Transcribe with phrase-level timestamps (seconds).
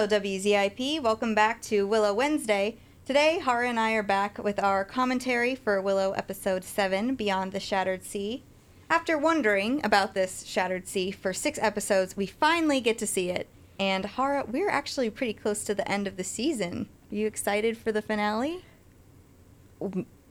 [0.00, 1.02] Hello, WZIP.
[1.02, 2.78] Welcome back to Willow Wednesday.
[3.04, 7.60] Today, Hawraa and I are back with our commentary for Willow Episode 7 Beyond the
[7.60, 8.42] Shattered Sea.
[8.88, 13.46] After wondering about this Shattered Sea for six episodes, we finally get to see it.
[13.78, 16.88] And Hawraa, we're actually pretty close to the end of the season.
[17.12, 18.64] Are you excited for the finale?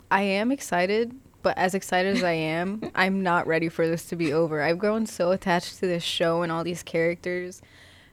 [0.09, 1.13] I am excited,
[1.43, 4.63] but as excited as I am, I'm not ready for this to be over.
[4.63, 7.61] I've grown so attached to this show and all these characters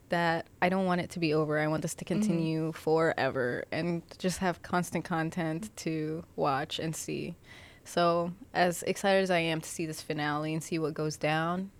[0.08, 1.58] that I don't want it to be over.
[1.58, 2.20] I want this to Mm-hmm.
[2.20, 7.34] continue forever and just have constant content to watch and see.
[7.84, 11.70] So, as excited as I am to see this finale and see what goes down,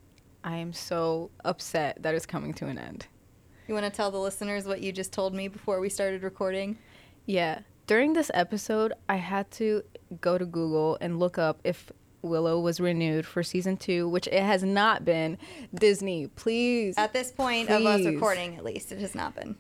[0.45, 3.07] I am so upset that it's coming to an end.
[3.67, 6.79] You want to tell the listeners what you just told me before we started recording?
[7.27, 7.61] Yeah.
[7.89, 9.83] During this episode, I had to
[10.21, 11.91] go to Google and look up if
[12.27, 15.39] Willow was renewed for season two, which it has not been.
[15.75, 16.95] Disney, please.
[16.99, 19.57] At this point of us recording, at least, it has not been.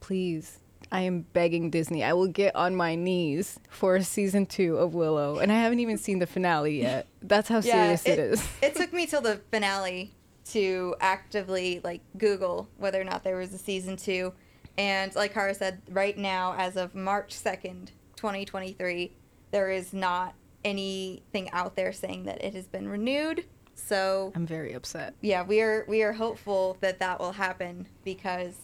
[0.00, 0.58] please.
[0.92, 2.04] I am begging Disney.
[2.04, 5.38] I will get on my knees for season two of Willow.
[5.38, 7.08] And I haven't even seen the finale yet.
[7.22, 8.46] That's how serious it is.
[8.62, 10.12] it took me till the finale
[10.50, 14.34] to actively like Google whether or not there was a season two.
[14.76, 19.16] And like Kara said, right now, as of March 2nd, 2023,
[19.50, 20.34] there is not
[20.64, 23.44] anything out there saying that it has been renewed.
[23.74, 25.14] So I'm very upset.
[25.20, 28.54] yeah, we are we are hopeful that that will happen because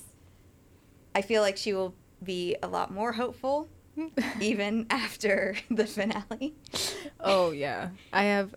[1.15, 3.69] I feel like she will be a lot more hopeful
[4.41, 6.55] even after the finale.
[7.19, 7.91] Oh yeah.
[8.13, 8.55] I have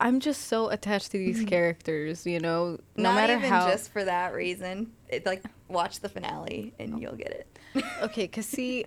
[0.00, 2.78] I'm just so attached to these characters, you know.
[2.96, 4.92] No Not matter even how just for that reason.
[5.08, 7.84] It, like watch the finale and you'll get it.
[8.02, 8.84] Okay, cause see,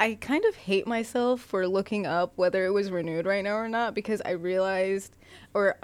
[0.00, 3.68] I kind of hate myself for looking up whether it was renewed right now or
[3.68, 5.16] not because I realized,
[5.54, 5.76] or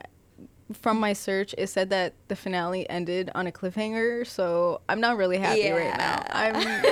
[0.73, 4.27] from my search, it said that the finale ended on a cliffhanger.
[4.27, 6.25] So I'm not really happy right now.
[6.31, 6.85] I'm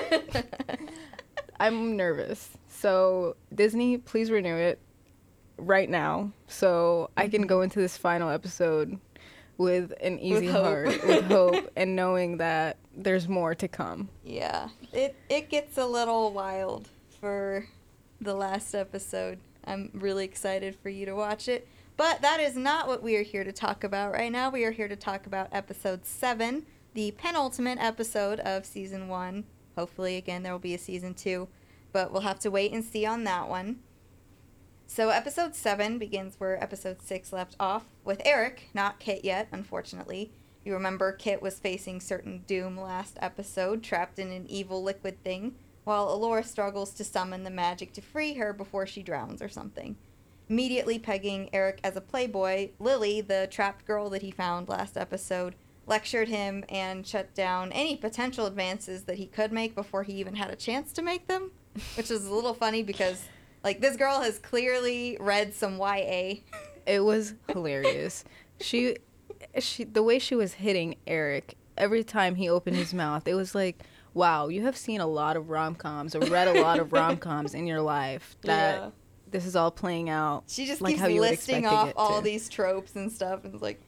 [1.60, 2.50] I'm nervous.
[2.68, 4.78] So Disney, please renew it
[5.56, 8.98] right now, so I can go into this final episode
[9.56, 10.64] with an easy hope.
[10.64, 14.08] heart, with hope, and knowing that there's more to come.
[14.24, 14.68] yeah.
[14.92, 16.88] It it gets a little wild
[17.20, 17.66] for
[18.20, 19.38] the last episode.
[19.64, 21.68] I'm really excited for you to watch it.
[21.96, 24.50] But that is not what we are here to talk about right now.
[24.50, 26.64] We are here to talk about episode 7,
[26.94, 29.44] the penultimate episode of season 1.
[29.76, 31.48] Hopefully again there will be a season 2,
[31.92, 33.80] but we'll have to wait and see on that one.
[34.86, 40.32] So episode 7 begins where episode 6 left off with Eric, not Kit yet, unfortunately.
[40.64, 45.56] You remember Kit was facing certain doom last episode, trapped in an evil liquid thing,
[45.88, 49.96] while Elora struggles to summon the magic to free her before she drowns or something.
[50.50, 55.54] Immediately pegging Eric as a playboy, Lily, the trapped girl that he found last episode,
[55.86, 60.34] lectured him and shut down any potential advances that he could make before he even
[60.34, 61.52] had a chance to make them,
[61.96, 63.24] which is a little funny because
[63.64, 66.34] like this girl has clearly read some YA.
[66.84, 68.24] It was hilarious.
[68.60, 68.98] she,
[69.58, 73.54] she, the way she was hitting Eric every time he opened his mouth, it was
[73.54, 73.82] like,
[74.14, 77.16] wow, you have seen a lot of rom coms or read a lot of rom
[77.16, 78.36] coms in your life.
[78.42, 78.90] That Yeah.
[79.30, 80.44] this is all playing out.
[80.48, 82.24] She just like keeps how you would listing off all to.
[82.24, 83.80] these tropes and stuff, and it's like,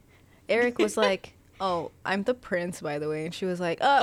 [0.49, 3.99] Eric was like, "Oh, I'm the prince, by the way," and she was like, "Oh,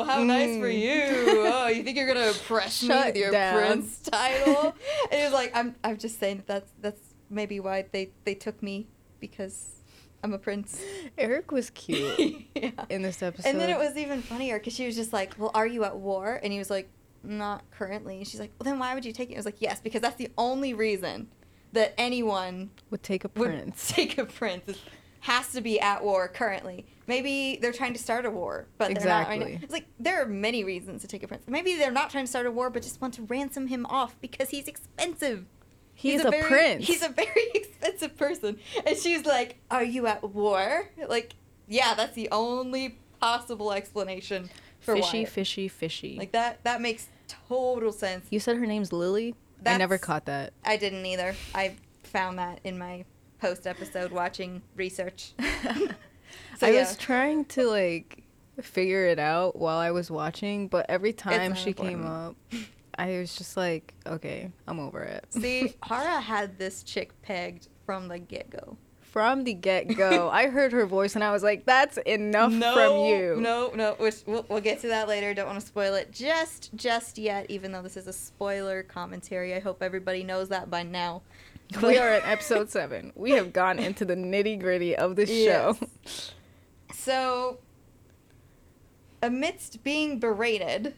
[0.00, 0.80] "Oh, how nice for Mm.
[0.80, 1.42] you!
[1.46, 3.56] Oh, you think you're gonna impress me with your down.
[3.56, 4.74] prince title?"
[5.10, 8.34] and he was like, "I'm, I'm just saying that that's that's maybe why they they
[8.34, 8.86] took me
[9.20, 9.77] because
[10.22, 10.80] I'm a prince."
[11.16, 12.70] Eric was cute yeah.
[12.88, 15.50] in this episode." And then it was even funnier because she was just like, "Well,
[15.54, 16.88] are you at war?" And he was like,
[17.22, 19.60] "Not currently." And she's like, "Well, then why would you take it?" I was like,
[19.60, 21.28] "Yes, because that's the only reason
[21.72, 23.88] that anyone would take a prince.
[23.94, 24.68] take a prince.
[24.68, 24.78] It
[25.20, 26.86] has to be at war currently.
[27.06, 29.40] Maybe they're trying to start a war, but they're not right.
[29.40, 29.60] Exactly.
[29.62, 31.44] It's like there are many reasons to take a prince.
[31.46, 34.20] Maybe they're not trying to start a war, but just want to ransom him off
[34.20, 35.46] because he's expensive.
[35.98, 36.86] He's, a, very, prince.
[36.86, 38.58] He's a very expensive person.
[38.86, 41.34] And she's like, "Are you at war?" Like,
[41.66, 44.48] yeah, that's the only possible explanation
[44.78, 45.24] for fishy, why.
[45.24, 46.16] fishy, fishy.
[46.16, 46.62] Like that.
[46.62, 47.08] That makes
[47.48, 48.26] total sense.
[48.30, 49.34] you said her name's Lily.
[49.66, 50.52] I never caught that.
[50.64, 51.34] I didn't either.
[51.52, 51.74] I
[52.04, 53.04] found that in my
[53.40, 55.32] post episode watching research.
[56.58, 56.80] So, I yeah.
[56.80, 58.24] was trying to like
[58.60, 62.36] figure it out while I was watching, but every time she came up,
[62.98, 65.24] I was just like, okay, I'm over it.
[65.30, 68.76] See, Hawraa had this chick pegged from the get go.
[69.00, 73.06] From the get go, I heard her voice and I was like, that's enough from
[73.06, 73.38] you.
[73.40, 75.32] No, no, which we'll, we'll get to that later.
[75.32, 79.54] Don't want to spoil it just just yet, even though this is a spoiler commentary.
[79.54, 81.22] I hope everybody knows that by now.
[81.82, 83.12] We are at episode seven.
[83.14, 85.76] We have gone into the nitty gritty of the show.
[86.06, 86.32] Yes.
[86.94, 87.58] So,
[89.22, 90.94] amidst being berated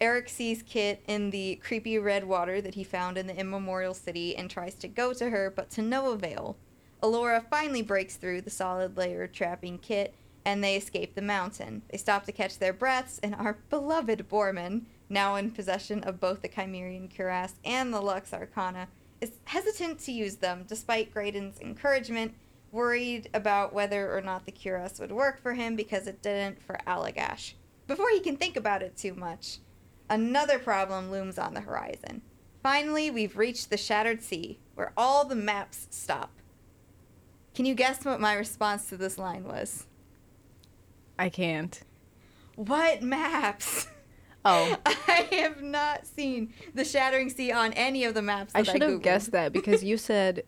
[0.00, 4.36] Eric sees Kit in the creepy red water that he found in the immemorial city
[4.36, 6.56] and tries to go to her, but to no avail.
[7.02, 10.14] Elora finally breaks through the solid layer trapping Kit,
[10.44, 11.82] and they escape the mountain.
[11.90, 16.42] They stop to catch their breaths, and our beloved Boorman, now in possession of both
[16.42, 18.88] the Chimerian cuirass and the Lux Arcana,
[19.20, 22.34] is hesitant to use them despite Graydon's encouragement,
[22.72, 26.78] worried about whether or not the cuirass would work for him because it didn't for
[26.86, 27.54] Allagash.
[27.86, 29.58] Before he can think about it too much,
[30.08, 32.22] another problem looms on the horizon.
[32.62, 36.30] Finally, we've reached the Shattered Sea, where all the maps stop.
[37.54, 39.86] Can you guess what my response to this line was?
[41.18, 41.80] I can't.
[42.56, 43.88] What maps?
[44.46, 48.52] Oh, I have not seen the Shattering Sea on any of the maps.
[48.54, 50.42] I should have guessed that because you said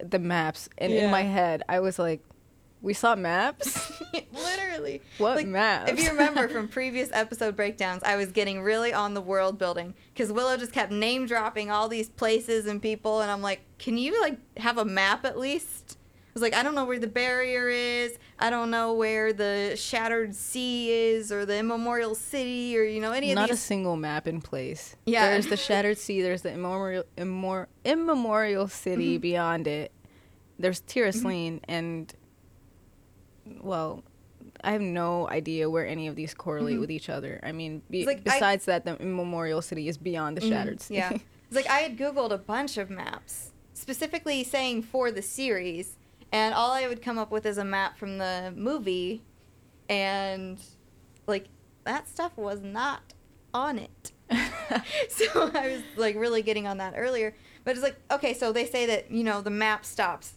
[0.00, 1.04] the maps, and Yeah.
[1.04, 2.24] in my head, I was like,
[2.82, 3.92] "We saw maps.
[5.18, 9.14] What Like, maps?" If you remember from previous episode breakdowns, I was getting really on
[9.14, 13.30] the world building because Willow just kept name dropping all these places and people, and
[13.30, 15.98] I'm like, can you like have a map at least?
[15.98, 18.18] I was like, I don't know where the barrier is.
[18.38, 23.12] I don't know where the Shattered Sea is, or the Immemorial City, or you know
[23.12, 23.48] any of these.
[23.48, 24.96] Not a single map in place.
[25.06, 25.30] Yeah.
[25.30, 26.20] There's the Shattered Sea.
[26.20, 29.22] There's the immemorial, immor- immemorial city Mm-hmm.
[29.22, 29.92] beyond it.
[30.58, 32.12] There's Tir Asleen, and
[33.60, 34.04] well,
[34.64, 37.40] I have no idea where any of these correlate with each other.
[37.42, 38.06] I mean, be- Mm-hmm.
[38.08, 40.94] Like, I- besides that, the Memorial city is beyond the Mhm, Shattered Sea.
[40.94, 41.12] Yeah.
[41.12, 45.96] It's like I had Googled a bunch of maps, specifically saying for the series,
[46.32, 49.22] and all I would come up with is a map from the movie,
[49.88, 50.58] and
[51.26, 51.46] like
[51.84, 53.14] that stuff was not
[53.54, 54.12] on it.
[55.08, 57.34] so I was like really getting on that earlier.
[57.64, 60.34] But it's like, okay, so they say that, you know, the map stops.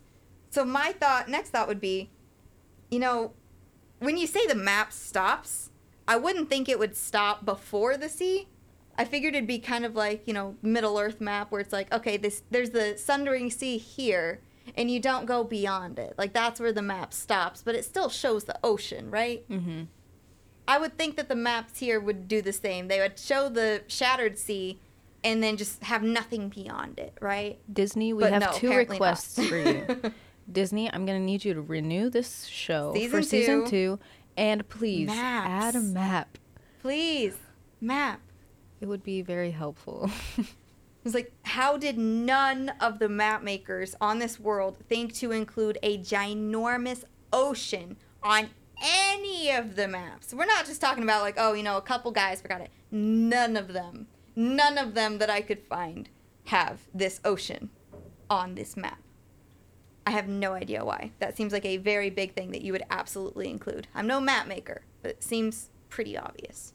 [0.51, 2.09] So my thought, next thought would be,
[2.89, 3.33] you know,
[3.99, 5.69] when you say the map stops,
[6.07, 8.47] I wouldn't think it would stop before the sea.
[8.97, 11.93] I figured it'd be kind of like, you know, Middle Earth map where it's like,
[11.93, 14.41] okay, this there's the Sundering Sea here
[14.75, 16.15] and you don't go beyond it.
[16.17, 19.43] Like that's where the map stops, but it still shows the ocean, right?
[19.47, 19.83] hmm
[20.67, 22.89] I would think that the maps here would do the same.
[22.89, 24.79] They would show the Shattered Sea
[25.23, 27.57] and then just have nothing beyond it, right?
[27.73, 29.85] Disney, we But have no, two requests for you.
[30.51, 33.69] Disney, I'm gonna need you to renew this show Season for season two.
[33.69, 33.99] two,
[34.37, 35.49] and please Maps.
[35.49, 36.37] add a map.
[36.81, 37.35] Please,
[37.81, 38.21] map.
[38.81, 40.09] It would be very helpful.
[41.05, 45.77] It's like, how did none of the map makers on this world think to include
[45.81, 48.49] a ginormous ocean on
[48.83, 50.33] any of the maps?
[50.33, 52.69] We're not just talking about, like, oh, you know, a couple guys forgot it.
[52.91, 56.09] None of them, none of them that I could find
[56.47, 57.69] have this ocean
[58.29, 58.99] on this map.
[60.09, 61.11] I have no idea why.
[61.19, 63.87] That seems like a very big thing that you would absolutely include.
[63.93, 66.73] I'm no map maker, but it seems pretty obvious.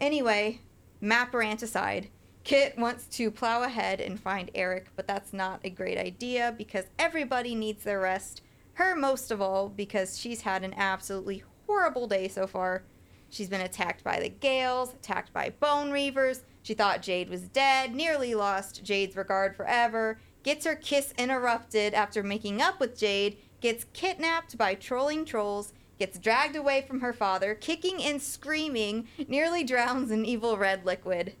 [0.00, 0.58] Anyway,
[1.00, 2.08] map rant aside,
[2.42, 6.86] Kit wants to plow ahead and find Eric, but that's not a great idea because
[6.98, 8.42] everybody needs their rest.
[8.72, 12.82] Her most of all because she's had an absolutely horrible day so far.
[13.30, 16.40] She's been attacked by the Gales, attacked by Bone Reavers.
[16.62, 22.22] She thought Jade was dead, nearly lost Jade's regard forever, gets her kiss interrupted after
[22.22, 27.54] making up with Jade, gets kidnapped by trolling trolls, gets dragged away from her father,
[27.54, 31.34] kicking and screaming, nearly drowns in evil red liquid.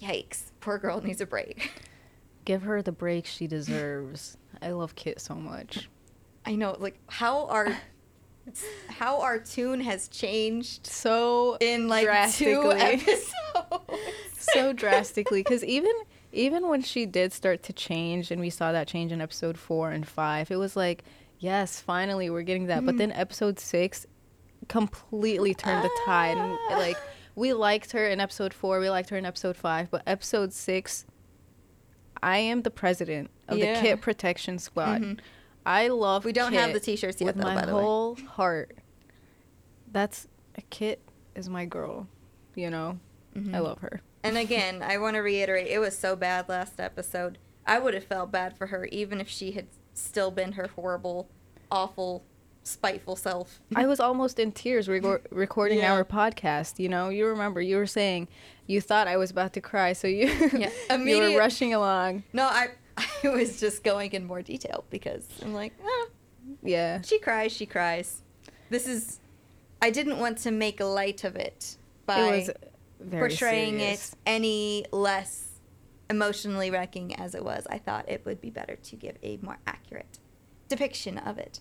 [0.00, 0.52] Yikes.
[0.60, 1.72] Poor girl needs a break.
[2.44, 4.36] Give her the break she deserves.
[4.62, 5.88] I love Kit so much.
[6.46, 7.76] I know, like how our
[8.88, 13.32] how our tune has changed So in like two episodes.
[14.38, 15.94] so drastically because even
[16.34, 19.90] even when she did start to change and we saw that change in episode four
[19.90, 21.04] and five it was like
[21.38, 24.06] yes finally we're getting that but then episode six
[24.68, 26.78] completely turned the tide and Ah.
[26.78, 26.96] like
[27.34, 31.04] we liked her in episode four we liked her in episode five but episode six
[32.22, 33.74] i am the president of Yeah.
[33.74, 35.18] the kit protection squad Mhm.
[35.66, 37.82] i love We don't have the t-shirts yet with though, my by the way.
[37.82, 38.76] whole heart
[39.92, 41.00] that's a kit
[41.34, 42.08] is my girl
[42.54, 42.98] you know
[43.36, 43.54] Mm-hmm.
[43.54, 47.38] i love her And again, I want to reiterate, it was so bad last episode.
[47.66, 51.28] I would have felt bad for her even if she had still been her horrible,
[51.70, 52.24] awful,
[52.62, 53.60] spiteful self.
[53.76, 55.92] I was almost in tears rego- recording Yeah.
[55.92, 56.78] our podcast.
[56.78, 58.28] You know, you remember you were saying
[58.66, 60.70] you thought I was about to cry, so you Yeah.
[60.96, 62.24] you were rushing along.
[62.32, 66.06] No, I I was just going in more detail because I'm like, ah,
[66.62, 68.22] Yeah, she cries, she cries.
[68.70, 69.20] This is
[69.82, 71.76] I didn't want to make light of it
[72.06, 72.50] by it was
[73.00, 74.12] very portraying serious.
[74.12, 75.60] it any less
[76.10, 77.66] emotionally wrecking as it was.
[77.70, 80.18] I thought it would be better to give a more accurate
[80.68, 81.60] depiction of it.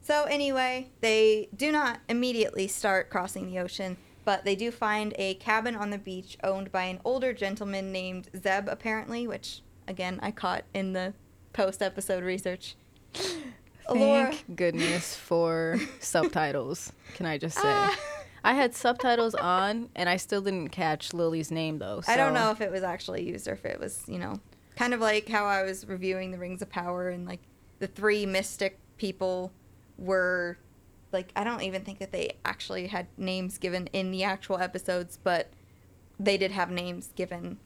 [0.00, 3.96] So anyway, they do not immediately start crossing the ocean.
[4.24, 8.28] But they do find a cabin on the beach owned by an older gentleman named
[8.36, 11.14] Zeb, apparently, which, again, I caught in the
[11.52, 12.76] post episode research.
[13.88, 16.92] Thank goodness for subtitles.
[17.14, 17.62] Can I just say?
[17.64, 17.98] Ah.
[18.44, 22.02] I had subtitles on, and I still didn't catch Lily's name though.
[22.06, 24.40] I don't know if it was actually used or if it was, you know,
[24.76, 27.40] kind of like how I was reviewing the Rings of Power and like
[27.78, 29.52] the three mystic people
[29.98, 30.58] were
[31.12, 35.18] like I don't even think that they actually had names given in the actual episodes,
[35.22, 35.50] but
[36.18, 37.58] they did have names given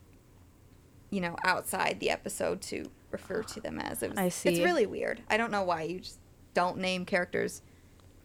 [1.10, 4.02] you know, outside the episode to refer to them as.
[4.02, 5.22] It was, I It's really weird.
[5.30, 6.18] I don't know why you just
[6.54, 7.62] don't name characters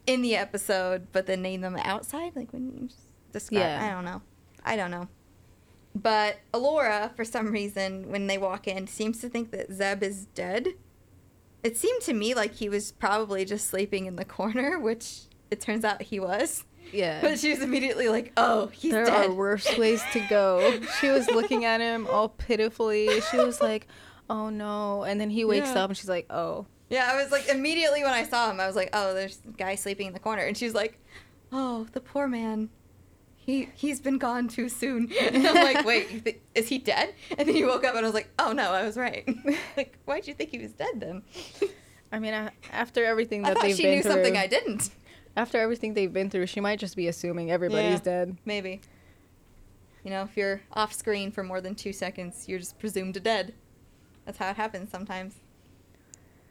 [0.06, 2.34] in the episode, but then name them outside.
[2.36, 3.00] Like when you just
[3.32, 3.60] describe.
[3.62, 3.86] Yeah.
[3.86, 4.22] I don't know.
[4.64, 5.08] I don't know.
[5.94, 10.26] But Elora, for some reason, when they walk in, seems to think that Zeb is
[10.26, 10.68] dead.
[11.62, 15.60] It seemed to me like he was probably just sleeping in the corner, which it
[15.60, 16.64] turns out he was.
[16.92, 17.20] Yeah.
[17.20, 20.80] But she was immediately like, "Oh, he's there dead." are worse ways to go.
[21.00, 23.20] She was looking at him all pitifully.
[23.30, 23.86] She was like,
[24.28, 25.84] "Oh no!" And then he wakes Yeah.
[25.84, 28.66] up, and she's like, "Oh." Yeah, I was like immediately when I saw him, I
[28.66, 30.98] was like, "Oh, there's a guy sleeping in the corner," and she's like,
[31.50, 32.68] "Oh, the poor man,
[33.34, 37.54] he he's been gone too soon." And I'm like, "Wait, is he dead?" And then
[37.56, 39.26] he woke up, and I was like, "Oh no, I was right."
[39.76, 41.22] like, why'd you think he was dead then?
[42.12, 44.46] I mean, a- after everything I that thought they've she been knew through, something I
[44.46, 44.90] didn't.
[45.34, 48.12] after everything they've been through, she might just be assuming everybody's Yeah.
[48.24, 48.36] dead.
[48.44, 48.82] Maybe.
[50.04, 53.54] You know, if you're off screen for more than two seconds, you're just presumed dead.
[54.26, 55.36] That's how it happens sometimes.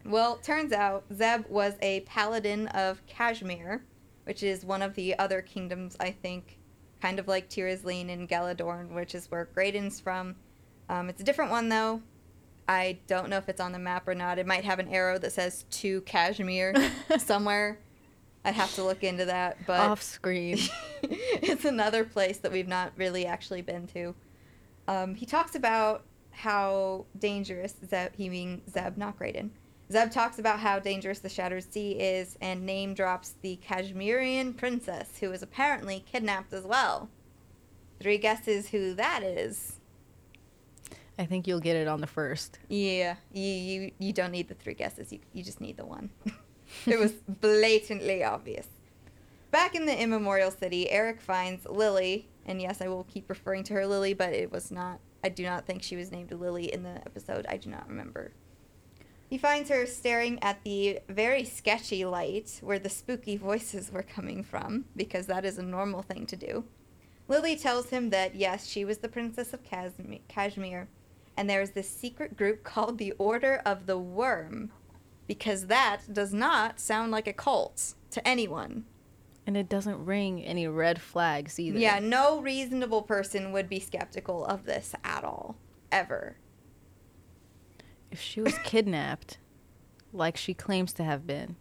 [0.06, 3.84] Well, turns out Zeb was a paladin of Kashmir,
[4.26, 6.58] which is one of the other kingdoms, I think,
[7.02, 10.36] kind of like Tir Asleen and Galladoorn, which is where Graydon's from.
[10.90, 12.02] Um, it's a different one, though.
[12.68, 14.40] I don't know if it's on the map or not.
[14.40, 16.74] It might have an arrow that says to Kashmir
[17.18, 17.80] somewhere.
[18.44, 20.58] I'd have to look into that, but Off screen.
[21.04, 24.16] it's another place that we've not really actually been to.
[24.88, 29.52] Um, he talks about how dangerous Zeb, he mean Zeb, not Graydon.
[29.92, 35.18] Zeb talks about how dangerous the Shattered Sea is and name drops the Kashmirian princess
[35.20, 37.10] who was apparently kidnapped as well.
[38.00, 39.82] Three guesses who that is.
[41.20, 42.58] I think you'll get it on the first.
[42.70, 45.12] Yeah, you you, you don't need the three guesses.
[45.12, 46.10] You you just need the one.
[46.86, 48.68] it was blatantly obvious.
[49.52, 53.74] Back in the immemorial city, Eric finds Lily, and yes, I will keep referring to
[53.74, 55.02] her Lily, but it was not.
[55.22, 57.46] I do not think she was named Lily in the episode.
[57.50, 58.32] I do not remember.
[59.32, 64.44] He finds her staring at the very sketchy light where the spooky voices were coming
[64.44, 66.66] from, because that is a normal thing to do.
[67.30, 70.90] Lily tells him that yes, she was the princess of Kashmir, Kashmir
[71.38, 74.68] and there is this secret group called the Order of the Wyrm,
[75.28, 78.84] because that does not sound like a cult to anyone.
[79.48, 81.80] And it doesn't ring any red flags either.
[81.80, 85.56] Yeah, no reasonable person would be skeptical of this at all,
[85.90, 86.36] ever.
[88.12, 89.38] If she was kidnapped,
[90.14, 91.56] like she claims to have been,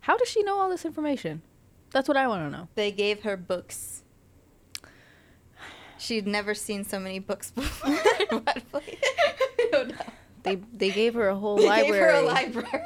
[0.00, 1.42] how does she know all this information?
[1.90, 2.68] That's what I want to know.
[2.74, 4.02] They gave her books.
[5.98, 7.94] She'd never seen so many books before.
[8.28, 8.98] Probably.
[9.02, 9.94] I don't.
[10.42, 11.92] They they gave her a whole They library.
[11.92, 12.84] gave her a library.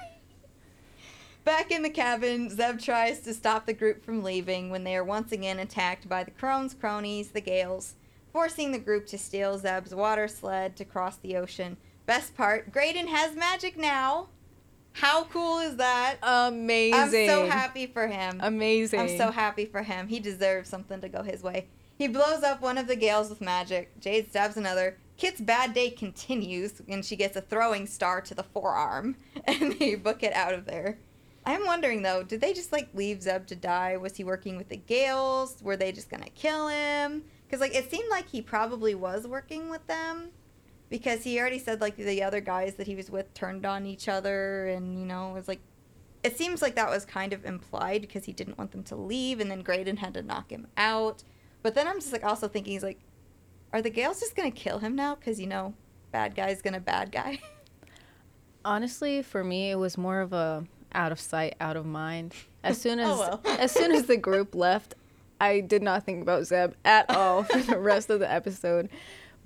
[1.45, 5.05] Back in the cabin, Zeb tries to stop the group from leaving when they are
[5.05, 7.95] once again attacked by the Crone's cronies, the Gales,
[8.33, 11.77] forcing the group to steal Zeb's water sled to cross the ocean.
[12.07, 14.29] Best part, Graydon has magic now.
[14.93, 16.17] How cool is that?
[16.23, 16.95] Amazing.
[16.95, 18.41] I'm so happy for him.
[18.43, 19.01] Amazing.
[19.01, 20.09] I'm so happy for him.
[20.09, 21.67] He deserves something to go his way.
[21.99, 23.99] He blows up one of the Gales with magic.
[24.01, 24.97] Jade stabs another.
[25.17, 29.97] Kit's bad day continues, and she gets a throwing star to the forearm, and they
[29.97, 30.99] book it out of there.
[31.45, 33.97] I'm wondering though, did they just like leave Zeb to die?
[33.97, 35.59] Was he working with the Gales?
[35.63, 37.23] Were they just gonna kill him?
[37.47, 40.31] Because like it seemed like he probably was working with them,
[40.89, 44.09] because he already said like the other guys that he was with turned on each
[44.09, 45.61] other, and you know it was like
[46.23, 49.41] it seems like that was kind of implied because he didn't want them to leave,
[49.41, 51.23] and then Graydon had to knock him out.
[51.63, 53.01] But then I'm just like also thinking, he's like,
[53.73, 55.15] are the Gales just gonna kill him now?
[55.15, 55.75] Because you know,
[56.13, 57.39] bad guy's gonna bad guy.
[58.65, 62.35] Honestly, for me, it was more of a out of sight, out of mind.
[62.65, 63.41] As soon oh, as Oh, well.
[63.61, 64.95] as soon as the group left,
[65.41, 68.89] I did not think about Zeb at all for the rest of the episode.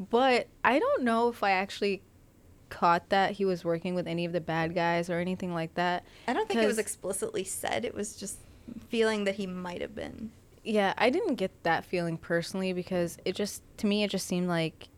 [0.09, 2.03] But I don't know if I actually
[2.71, 6.05] caught that he was working with any of the bad guys or anything like that.
[6.27, 7.85] I don't think it was explicitly said.
[7.85, 8.39] It was just
[8.89, 10.31] feeling that he might have been.
[10.65, 14.49] Yeah, I didn't get that feeling personally because it just to me it just seemed
[14.49, 14.89] like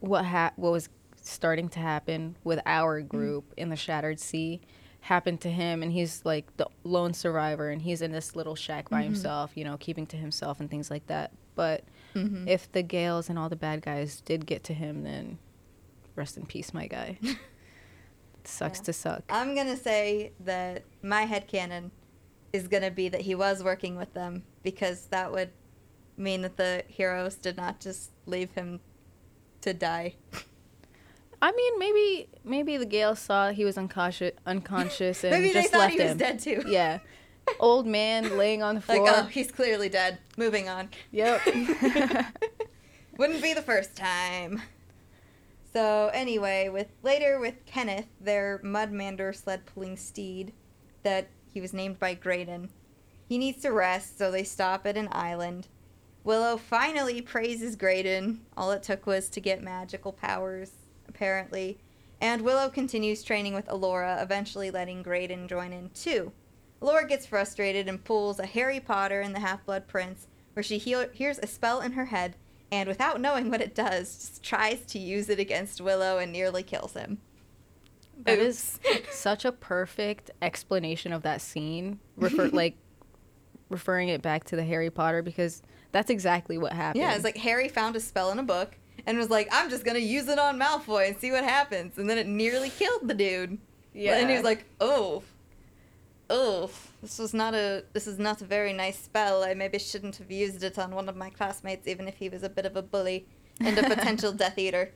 [0.00, 0.88] what ha- what was
[1.20, 3.08] starting to happen with our mm.
[3.08, 4.60] group in the Shattered Sea
[5.00, 8.88] happened to him and he's like the lone survivor and he's in this little shack
[8.88, 9.06] by mm-hmm.
[9.06, 11.32] himself, you know, keeping to himself and things like that.
[11.54, 12.48] But Mhm.
[12.48, 15.38] if the Gales and all the bad guys did get to him, then
[16.14, 17.18] rest in peace, my guy.
[18.44, 18.84] Sucks Yeah.
[18.84, 19.22] to suck.
[19.28, 21.90] I'm gonna say that my headcanon
[22.52, 25.50] is gonna be that he was working with them because that would
[26.16, 28.80] mean that the heroes did not just leave him
[29.60, 30.14] to die.
[31.40, 35.70] I mean, maybe maybe the Gales saw he was unconscious, unconscious, and Maybe they just
[35.72, 36.18] thought left he was him.
[36.18, 36.62] dead too.
[36.66, 36.98] Yeah,
[37.60, 39.10] old man laying on the Like, floor.
[39.14, 40.18] oh, he's clearly dead.
[40.36, 40.88] Moving on.
[41.10, 41.40] Yep.
[43.18, 44.62] Wouldn't be the first time.
[45.72, 50.52] So anyway, with later with Kenneth, their Mudmander sled pulling steed,
[51.02, 52.68] that he was named by Graydon.
[53.28, 55.68] He needs to rest, so they stop at an island.
[56.24, 58.42] Willow finally praises Graydon.
[58.56, 60.72] All it took was to get magical powers,
[61.08, 61.78] apparently.
[62.20, 66.32] And Willow continues training with Elora, eventually letting Graydon join in too.
[66.82, 70.78] Elora gets frustrated and pulls a Harry Potter and the Half Blood Prince, where she
[70.78, 72.36] hear- hears a spell in her head,
[72.72, 76.62] and without knowing what it does, just tries to use it against Willow and nearly
[76.62, 77.18] kills him.
[78.24, 79.14] That is Oops.
[79.18, 81.98] such a perfect explanation of that scene.
[82.16, 82.76] Refer like
[83.68, 85.62] referring it back to the Harry Potter because
[85.92, 87.02] that's exactly what happened.
[87.02, 89.84] Yeah, it's like Harry found a spell in a book and was like, I'm just
[89.84, 91.98] gonna use it on Malfoy and see what happens.
[91.98, 93.58] And then it nearly killed the dude.
[93.92, 95.22] yeah, And he was like, oh,
[96.32, 96.70] oh,
[97.02, 99.44] this was not a, this is not a very nice spell.
[99.44, 102.42] I maybe shouldn't have used it on one of my classmates, even if he was
[102.42, 103.26] a bit of a bully
[103.60, 104.92] and a potential Death Eater.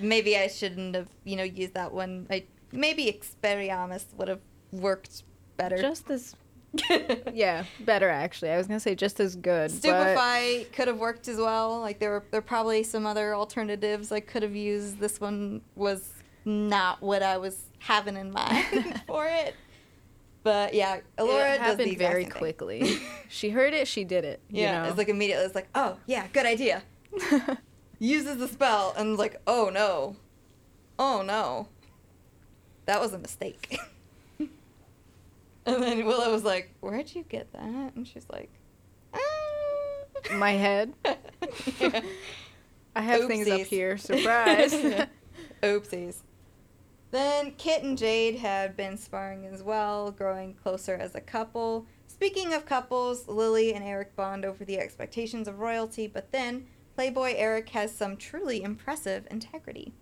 [0.00, 2.26] Maybe I shouldn't have, you know, used that one.
[2.30, 4.40] I maybe Expelliarmus would have
[4.72, 5.24] worked
[5.56, 5.76] better.
[5.76, 6.34] just as
[7.32, 8.50] yeah, better actually.
[8.50, 9.70] I was gonna say just as good.
[9.70, 11.80] but Stupefy could have worked as well.
[11.80, 14.98] Like there were there are probably some other alternatives I could have used.
[15.00, 16.12] This one was
[16.44, 19.54] not what I was having in mind for it.
[20.42, 22.98] But yeah, Elora it does the happened very quickly.
[23.28, 24.40] she heard it, she did it.
[24.48, 24.88] you Yeah, know?
[24.88, 26.82] it's like immediately it's like, oh yeah, good idea.
[27.98, 30.16] Uses the spell and like, oh no,
[30.98, 31.68] oh no,
[32.86, 33.78] that was a mistake.
[34.38, 34.48] and
[35.82, 37.92] then Willow was like, where'd you get that?
[37.94, 38.48] And she's like,
[39.12, 39.18] ah.
[40.32, 40.94] my head.
[41.78, 42.00] Yeah.
[42.96, 43.98] I have things up here.
[43.98, 44.72] Surprise.
[45.62, 46.16] Oopsies.
[47.10, 51.86] Then Kit and Jade had been sparring as well, growing closer as a couple.
[52.06, 57.34] Speaking of couples, Lily and Eric bond over the expectations of royalty, but then Playboy
[57.36, 59.92] Eric has some truly impressive integrity.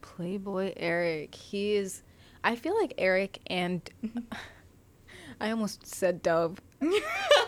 [0.00, 1.34] Playboy Eric.
[1.34, 2.02] He is.
[2.42, 3.82] I feel like Eric and.
[4.04, 4.20] Mm-hmm.
[5.40, 6.60] I almost said Dove.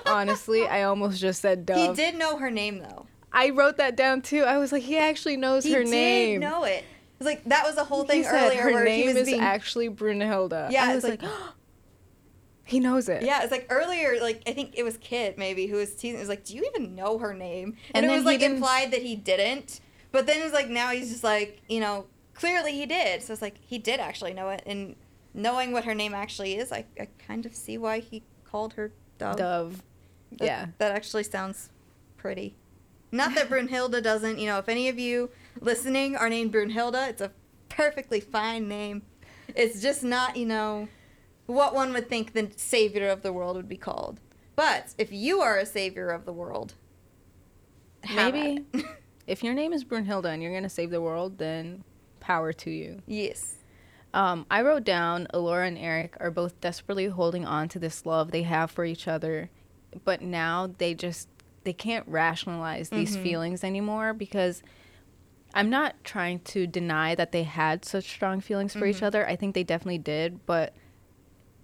[0.06, 1.96] Honestly, I almost just said Dove.
[1.96, 3.06] he did know her name though.
[3.32, 4.42] I wrote that down too.
[4.42, 6.28] I was like, he actually knows He her name.
[6.28, 6.84] He did know it.
[7.20, 9.26] It's like that was the whole thing said earlier her where name he was is
[9.28, 10.70] being actually Brunhilde.
[10.72, 11.30] Yeah, I it's was like, like-
[12.64, 13.22] he knows it.
[13.22, 16.16] Yeah, it's like earlier, like I think it was Kit maybe who was teasing.
[16.16, 18.90] It was like, "Do you even know her name?" And, And it was like implied
[18.92, 19.80] that he didn't.
[20.12, 23.22] But then it's like now he's just like, you know, clearly he did.
[23.22, 24.96] So it's like he did actually know it, and
[25.34, 28.92] knowing what her name actually is, I, I kind of see why he called her
[29.18, 29.36] Dove.
[29.36, 29.82] Dove.
[30.38, 30.66] That- Yeah.
[30.78, 31.70] that actually sounds
[32.16, 32.56] pretty.
[33.12, 34.38] Not that Brunhilde doesn't.
[34.38, 35.30] You know, if any of you
[35.60, 37.32] listening are named Brunhilde, it's a
[37.68, 39.02] perfectly fine name.
[39.54, 40.88] It's just not, you know,
[41.46, 44.20] what one would think the savior of the world would be called.
[44.56, 46.74] But if you are a savior of the world,
[48.14, 48.64] Maybe.
[49.26, 51.84] If your name is Brunhilde and you're gonna save the world, then
[52.18, 53.00] power to you.
[53.06, 53.56] yes.
[54.12, 58.32] Um, I wrote down Elora and Eric are both desperately holding on to this love
[58.32, 59.48] they have for each other,
[60.04, 61.28] but now they just
[61.62, 63.22] they can't rationalize these Mhm.
[63.22, 64.64] feelings anymore because
[65.54, 69.02] I'm not trying to deny that they had such strong feelings for each Mhm.
[69.04, 69.26] other.
[69.28, 70.74] I think they definitely did, but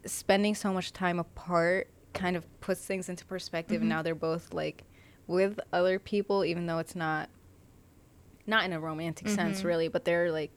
[0.04, 3.82] spending so much time apart kind of puts things into perspective Mhm.
[3.82, 4.84] and now they're both like
[5.26, 7.28] with other people even though it's not
[8.46, 9.64] not in a romantic sense Mhm.
[9.64, 10.52] really, but they're like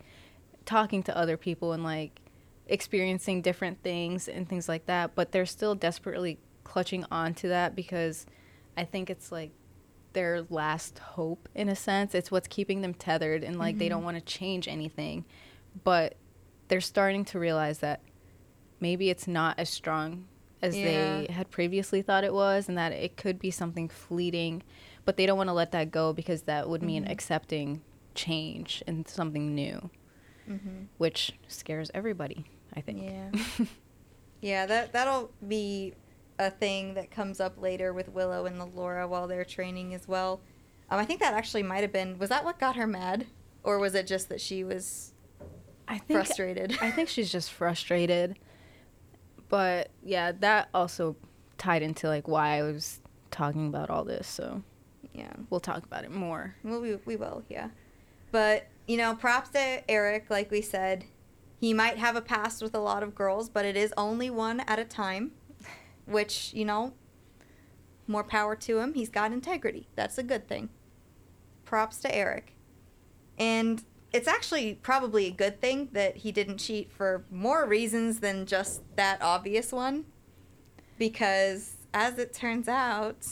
[0.65, 2.21] talking to other people and like
[2.67, 8.27] experiencing different things and things like that, but they're still desperately clutching onto that because
[8.77, 9.49] I think it's like
[10.13, 12.15] their last hope in a sense.
[12.15, 13.89] It's what's keeping them tethered and like they Mhm.
[13.89, 15.25] don't want to change anything.
[15.83, 16.15] But
[16.67, 18.01] they're starting to realize that
[18.79, 20.27] maybe it's not as strong
[20.61, 24.61] as they had previously thought it was and that it could be something fleeting,
[25.05, 27.11] but they don't want to let that go because that would mean Mhm.
[27.11, 27.81] accepting
[28.15, 29.89] change and something new,
[30.49, 30.83] Mm-hmm.
[30.97, 32.45] which scares everybody,
[32.75, 33.03] I think.
[33.03, 33.31] Yeah.
[34.41, 35.93] Yeah, that that'll be
[36.39, 40.41] a thing that comes up later with Willow and Laura while they're training as well.
[40.89, 43.27] Um, I think that actually might have been was that what got her mad,
[43.63, 45.13] or was it just that she was
[45.87, 46.77] I think frustrated?
[46.81, 48.39] I think she's just frustrated.
[49.49, 51.15] But yeah, that also
[51.57, 52.99] tied into like why I was
[53.31, 54.27] talking about all this.
[54.27, 54.63] So
[55.13, 55.33] Yeah.
[55.49, 56.55] we'll talk about it more.
[56.63, 57.69] Well, we, we will, yeah.
[58.31, 61.05] But, you know, props to Eric, like we said.
[61.59, 64.61] He might have a past with a lot of girls, but it is only one
[64.61, 65.31] at a time,
[66.09, 66.93] which, you know,
[68.07, 68.93] more power to him.
[68.93, 69.87] He's got integrity.
[69.95, 70.69] That's a good thing.
[71.65, 72.55] Props to Eric.
[73.37, 78.45] And it's actually probably a good thing that he didn't cheat for more reasons than
[78.45, 80.05] just that obvious one.
[80.97, 83.25] Because, as it turns out,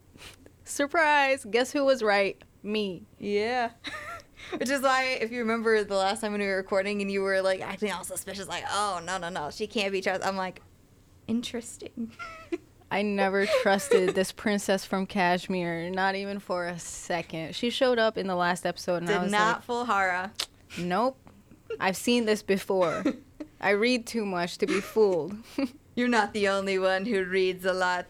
[0.64, 1.44] Surprise!
[1.50, 2.40] Guess who was right?
[2.62, 3.02] Me.
[3.18, 3.70] Yeah.
[4.56, 7.22] Which is why, if you remember the last time when we were recording and you
[7.22, 10.26] were like acting all suspicious, like, oh, no, no, no, she can't be trusted.
[10.26, 10.62] I'm like,
[11.26, 12.12] interesting.
[12.90, 17.54] I never trusted this princess from Kashmir, not even for a second.
[17.54, 20.30] She showed up in the last episode, and I Did was not full Hawraa.
[20.78, 21.18] "Nope,
[21.80, 23.04] I've seen this before.
[23.60, 25.34] I read too much to be fooled."
[25.94, 28.06] You're not the only one who reads a lot.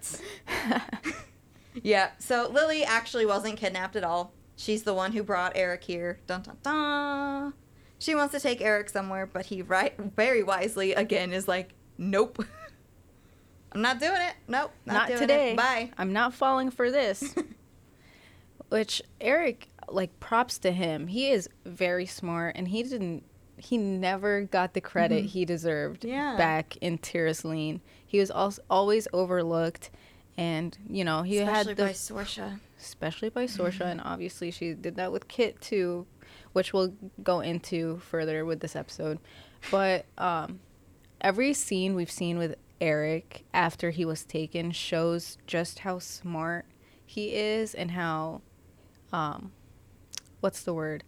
[1.83, 4.33] yeah, so Lily actually wasn't kidnapped at all.
[4.57, 6.21] She's the one who brought Eric here.
[6.27, 7.55] Dun dun dun.
[7.99, 12.45] She wants to take Eric somewhere, but he right very wisely again is like, nope.
[13.75, 14.35] I'm not doing it.
[14.49, 14.71] Nope.
[14.87, 15.51] Not, not doing today.
[15.53, 15.57] It.
[15.57, 15.91] Bye.
[15.99, 17.35] I'm not falling for this.
[18.69, 21.07] Which Eric, like, props to him.
[21.09, 23.25] He is very smart, and he didn't.
[23.59, 25.29] He never got the credit Mhm.
[25.29, 26.37] he deserved Yeah.
[26.37, 27.81] back in Tir Asleen.
[28.07, 29.91] He was also always overlooked,
[30.37, 32.61] and you know he Especially had the by Sorsha.
[32.81, 36.07] especially by Sorsha, and obviously she did that with Kit too,
[36.55, 39.19] which we'll go into further with this episode.
[39.71, 40.59] But um,
[41.21, 46.67] every scene we've seen with Eric after he was taken shows just how smart
[47.07, 48.43] he is and how,
[49.13, 49.53] um,
[50.41, 51.05] what's the word?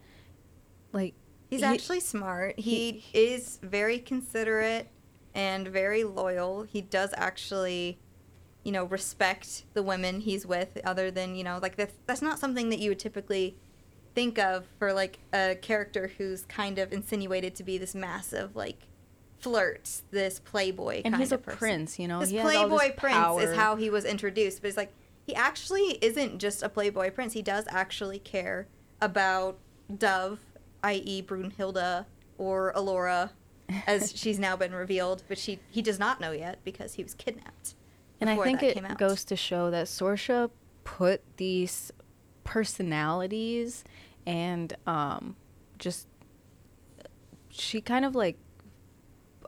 [0.92, 1.14] Like
[1.50, 2.60] He's he- actually smart.
[2.60, 4.88] He, is very considerate
[5.34, 6.62] and very loyal.
[6.62, 7.98] He does actually,
[8.62, 12.38] you know, respect the women he's with, other than, you know, like that's, that's not
[12.38, 13.56] something that you would typically
[14.14, 18.86] think of for like a character who's kind of insinuated to be this massive, like,
[19.44, 21.58] flirt, this playboy and kind he's a person.
[21.58, 22.20] prince, you know.
[22.20, 23.42] This he has all playboy this prince power.
[23.42, 24.92] is how he was introduced, but it's like
[25.26, 27.34] he actually isn't just a playboy prince.
[27.34, 28.66] He does actually care
[29.02, 29.58] about
[29.94, 30.40] Dove,
[30.82, 32.06] i.e., Brunhilde
[32.38, 33.30] or Elora,
[33.86, 37.12] as she's now been revealed, but she he does not know yet because he was
[37.12, 37.74] kidnapped.
[38.20, 38.96] And I think it came out.
[38.96, 40.50] goes to show that Sorsha
[40.84, 41.92] put these
[42.44, 43.84] personalities
[44.26, 45.36] and um,
[45.78, 46.08] just
[47.50, 48.38] she kind of like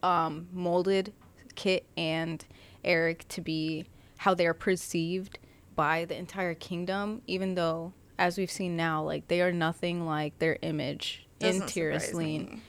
[0.07, 1.13] um, molded
[1.57, 2.45] Kit and
[2.85, 3.87] Eric to be
[4.19, 5.39] how they're perceived
[5.75, 10.39] by the entire kingdom, even though, as we've seen now, like they are nothing like
[10.39, 12.51] their image in Doesn't Tir Asleen.
[12.53, 12.61] me.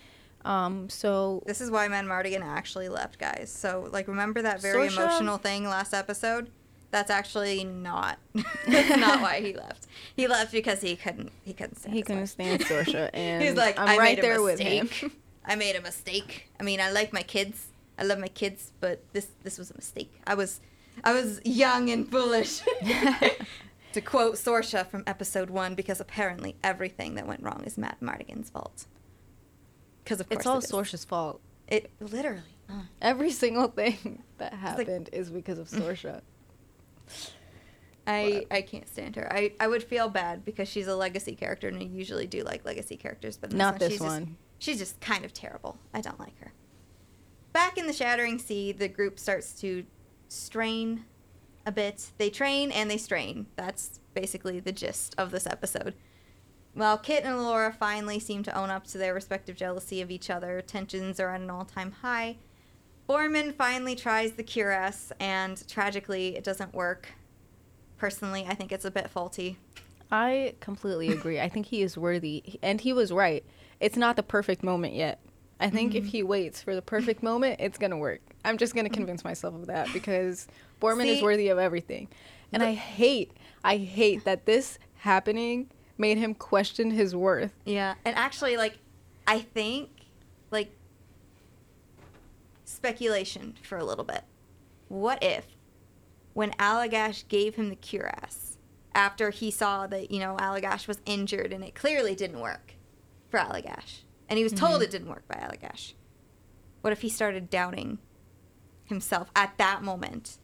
[0.44, 3.52] Um, so This is why Madmartigan actually left, guys.
[3.54, 6.50] So, like, remember that very Sorsha- emotional thing last episode?
[6.90, 8.18] That's actually not.
[8.66, 9.88] that's not why he left.
[10.16, 11.32] He left because he couldn't.
[11.44, 11.94] He couldn't stand.
[11.96, 12.30] he couldn't wife.
[12.30, 14.90] stand Sorsha, and He's like, I'm right there with him.
[15.48, 16.50] I made a mistake.
[16.60, 17.68] I mean, I like my kids.
[17.98, 20.22] I love my kids, but this this was a mistake.
[20.28, 20.60] I was
[21.04, 22.62] I was young and foolish.
[23.94, 28.86] to quote Sorsha from episode one, because apparently everything that went wrong is Madmartigan's fault.
[30.04, 30.72] Because of course it's all it is.
[30.72, 31.42] Sorsha's fault.
[31.68, 32.42] It literally.
[33.02, 36.22] Every single thing that like- happened is because of Sorsha.
[38.06, 39.28] I, I can't stand her.
[39.34, 42.64] I, I would feel bad because she's a legacy character, and I usually do like
[42.64, 44.38] legacy characters, but Not this one.
[44.60, 45.78] She's just kind of terrible.
[45.94, 46.54] I don't like her.
[47.54, 49.86] Back in the Shattering Sea, the group starts to
[50.28, 51.06] strain
[51.66, 52.12] a bit.
[52.18, 53.48] They train and they strain.
[53.56, 55.94] That's basically the gist of this episode.
[56.74, 60.30] While Kit and Laura finally seem to own up to their respective jealousy of each
[60.30, 62.38] other, tensions are at an all time high.
[63.10, 67.10] Boorman finally tries the cuirass, and tragically, it doesn't work.
[67.98, 69.58] Personally, I think it's a bit faulty.
[70.12, 71.40] I completely agree.
[71.40, 73.44] I think he is worthy, and he was right.
[73.80, 75.20] It's not the perfect moment yet.
[75.60, 76.10] I think if Mhm.
[76.10, 78.22] he waits for the perfect moment, it's gonna work.
[78.46, 80.48] I'm just gonna convince myself of that because
[80.82, 82.08] Boorman is worthy of everything,
[82.54, 83.32] and the- I hate,
[83.64, 87.54] I hate that this happening made him question his worth.
[87.66, 88.78] Yeah, and actually, like,
[89.26, 89.90] I think,
[90.52, 90.70] like,
[92.66, 94.22] speculation for a little bit.
[94.90, 95.48] What if,
[96.34, 98.58] when Allagash gave him the cuirass,
[98.94, 102.74] after he saw that you know Allagash was injured and it clearly didn't work
[103.38, 104.86] for Allagash, and he was told Mhm.
[104.86, 105.94] it didn't work by Allagash,
[106.82, 108.00] what if he started doubting
[108.86, 110.40] himself at that moment,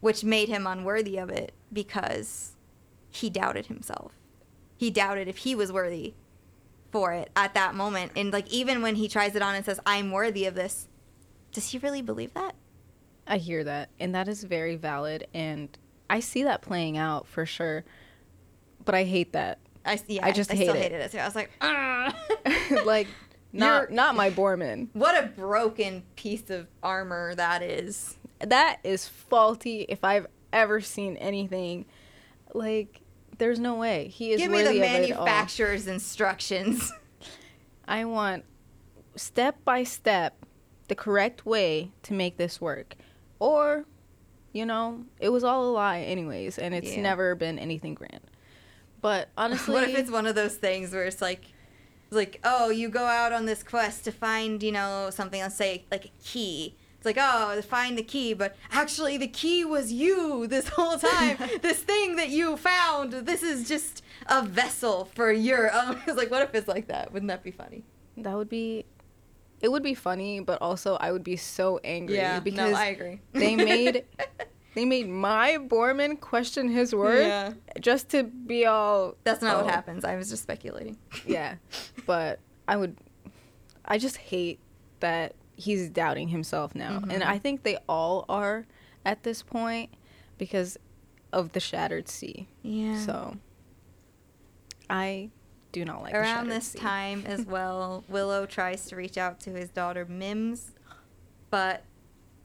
[0.00, 2.56] which made him unworthy of it because
[3.10, 4.12] he doubted himself.
[4.76, 6.14] He doubted if he was worthy
[6.90, 8.12] for it at that moment.
[8.16, 10.88] And like even when he tries it on and says, I'm worthy of this,
[11.52, 12.54] does he really believe that?
[13.26, 15.76] I hear that, and that is very valid, and
[16.10, 17.84] I see that playing out for sure.
[18.84, 19.58] but I hate that.
[19.84, 20.82] I yeah, I just I hate still it.
[20.82, 21.18] hated it too.
[21.18, 21.50] I was like,
[22.86, 23.06] like
[23.52, 24.88] not You're- not my Boorman.
[24.92, 28.16] what a broken piece of armor that is.
[28.40, 31.86] That is faulty if I've ever seen anything.
[32.54, 33.00] Like
[33.38, 34.08] there's no way.
[34.08, 35.24] He is Give me the worthy of it all.
[35.24, 36.92] manufacturer's instructions.
[37.86, 38.44] I want
[39.16, 40.36] step by step
[40.88, 42.94] the correct way to make this work.
[43.40, 43.84] Or,
[44.52, 47.02] you know, it was all a lie anyways and it's Yeah.
[47.02, 48.20] never been anything grand.
[49.04, 51.44] But honestly, what if it's one of those things where it's like,
[52.10, 55.42] like, oh, you go out on this quest to find, you know, something.
[55.42, 56.74] Let's say like a key.
[56.96, 61.36] It's like, oh, find the key, but actually the key was you this whole time.
[61.60, 63.12] this thing that you found.
[63.12, 65.70] This is just a vessel for your.
[65.76, 67.12] Um, it's like, what if it's like that?
[67.12, 67.84] Wouldn't that be funny?
[68.16, 68.86] that would be
[69.60, 73.20] it would be funny, but also I would be so angry because no, I agree.
[73.34, 74.04] they made
[74.74, 77.52] they made my Boorman question his word Yeah.
[77.80, 80.04] just to be all That's not oh, what happens.
[80.04, 80.96] I was just speculating.
[81.26, 81.56] Yeah.
[82.06, 82.96] But I would
[83.84, 84.58] I just hate
[85.00, 86.96] that he's doubting himself now.
[87.08, 87.26] And Mhm.
[87.26, 88.66] I think they all are
[89.04, 89.90] at this point
[90.38, 90.78] because
[91.32, 92.48] of the shattered sea.
[92.62, 92.98] Yeah.
[93.04, 93.36] So
[94.90, 95.30] I
[95.72, 96.78] do not like Around this Sea.
[96.78, 100.72] time as well, Willow tries to reach out to his daughter Mims,
[101.50, 101.82] but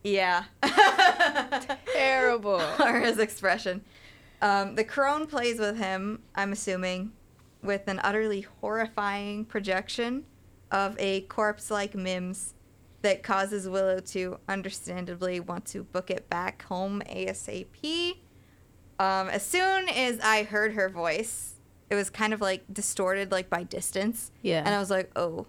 [0.03, 0.45] yeah.
[1.93, 2.61] Terrible.
[2.79, 3.83] or his expression.
[4.41, 7.11] Um, the crone plays with him, I'm assuming,
[7.61, 10.25] with an utterly horrifying projection
[10.71, 12.53] of a corpse like Mims
[13.01, 18.17] that causes Willow to understandably want to book it back home ASAP.
[18.99, 21.55] Um, as soon as I heard her voice,
[21.89, 24.31] it was kind of like distorted, like by distance.
[24.41, 24.59] Yeah.
[24.59, 25.47] And I was like, oh,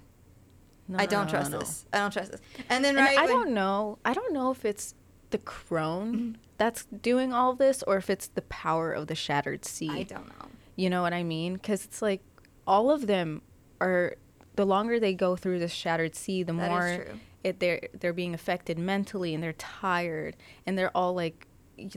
[0.90, 1.58] No, I don't no, trust no.
[1.60, 1.86] this.
[1.92, 2.40] I don't trust this.
[2.68, 3.98] And then And right I when- don't know.
[4.04, 4.94] I don't know if it's
[5.30, 6.32] the crone Mm-hmm.
[6.58, 9.88] that's doing all this or if it's the power of the shattered sea.
[9.90, 10.46] I don't know.
[10.76, 11.54] You know what I mean?
[11.54, 12.22] Because it's like
[12.66, 13.42] all of them
[13.80, 14.16] are.
[14.56, 17.06] The longer they go through this shattered sea, the That more
[17.44, 21.46] it they're they're being affected mentally and they're tired and they're all like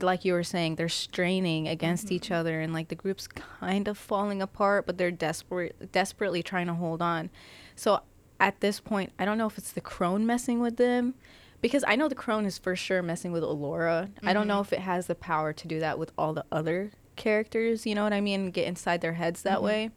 [0.00, 2.34] like you were saying they're straining against each Mm-hmm.
[2.34, 6.74] other and like the group's kind of falling apart but they're desperate desperately trying to
[6.74, 7.28] hold on
[7.76, 8.00] so
[8.44, 11.14] at this point i don't know if it's the crone messing with them
[11.60, 14.10] because i know the crone is for sure messing with Elora.
[14.22, 14.48] i don't Mm-hmm.
[14.48, 17.94] know if it has the power to do that with all the other characters you
[17.94, 19.66] know what i mean get inside their heads that Mm-hmm.
[19.66, 19.90] way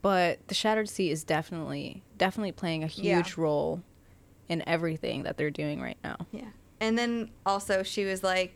[0.00, 3.34] but the shattered sea is definitely definitely playing a huge Yeah.
[3.36, 3.82] role
[4.48, 6.16] in everything that they're doing right now.
[6.30, 6.48] Yeah.
[6.80, 8.54] And then also she was like,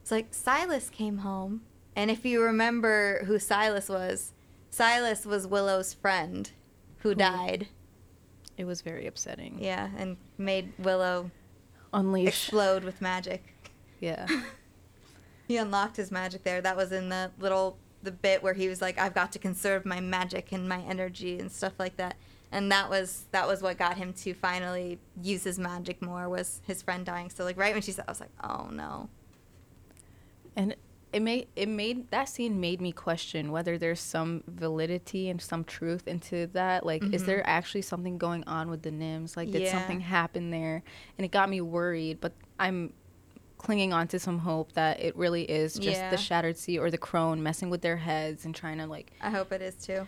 [0.00, 1.62] it's like Silas came home.
[1.96, 4.32] And if you remember who Silas was,
[4.70, 6.50] Silas was Willow's friend
[6.98, 7.68] who died.
[8.56, 9.58] It was very upsetting.
[9.60, 9.88] Yeah.
[9.96, 11.30] And made Willow
[11.92, 12.28] Unleash.
[12.28, 13.54] explode with magic.
[14.00, 14.26] Yeah.
[15.48, 16.62] He unlocked his magic there.
[16.62, 19.84] That was in the little the bit where he was like, "I've got to conserve
[19.84, 22.16] my magic and my energy and stuff like that."
[22.52, 26.62] And that was that was what got him to finally use his magic more was
[26.66, 27.28] his friend dying.
[27.28, 29.10] So like right when she said, I was like, "Oh no."
[30.56, 30.74] and
[31.12, 35.62] it made it made that scene made me question whether there's some validity and some
[35.64, 36.86] truth into that.
[36.86, 37.26] Like, is Mhm.
[37.26, 39.36] there actually something going on with the Mims?
[39.36, 39.70] Like, did Yeah.
[39.72, 40.82] something happen there?
[41.18, 42.20] And it got me worried.
[42.20, 42.92] But I'm
[43.58, 46.10] clinging on to some hope that it really is just Yeah.
[46.10, 49.30] the Shattered Sea or the Crone messing with their heads and trying to like, I
[49.30, 50.06] hope it is too.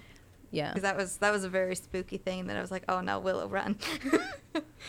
[0.51, 3.01] yeah, Because that was that was a very spooky thing that I was like, oh
[3.01, 3.75] no, Willow, run!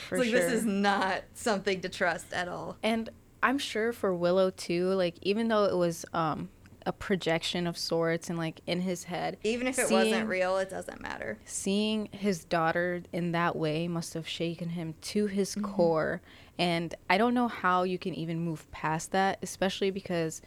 [0.09, 2.77] For it's like this is not something to trust at all.
[2.83, 3.09] And
[3.45, 6.49] I'm sure for Willow too, like even though it was um
[6.87, 10.57] a projection of sorts and like in his head, Even if it seeing- wasn't real,
[10.57, 11.39] it doesn't matter.
[11.43, 15.65] seeing his daughter in that way must have shaken him to his Mm-hmm.
[15.75, 16.21] core.
[16.59, 20.41] And I don't know how you can even move past that, especially because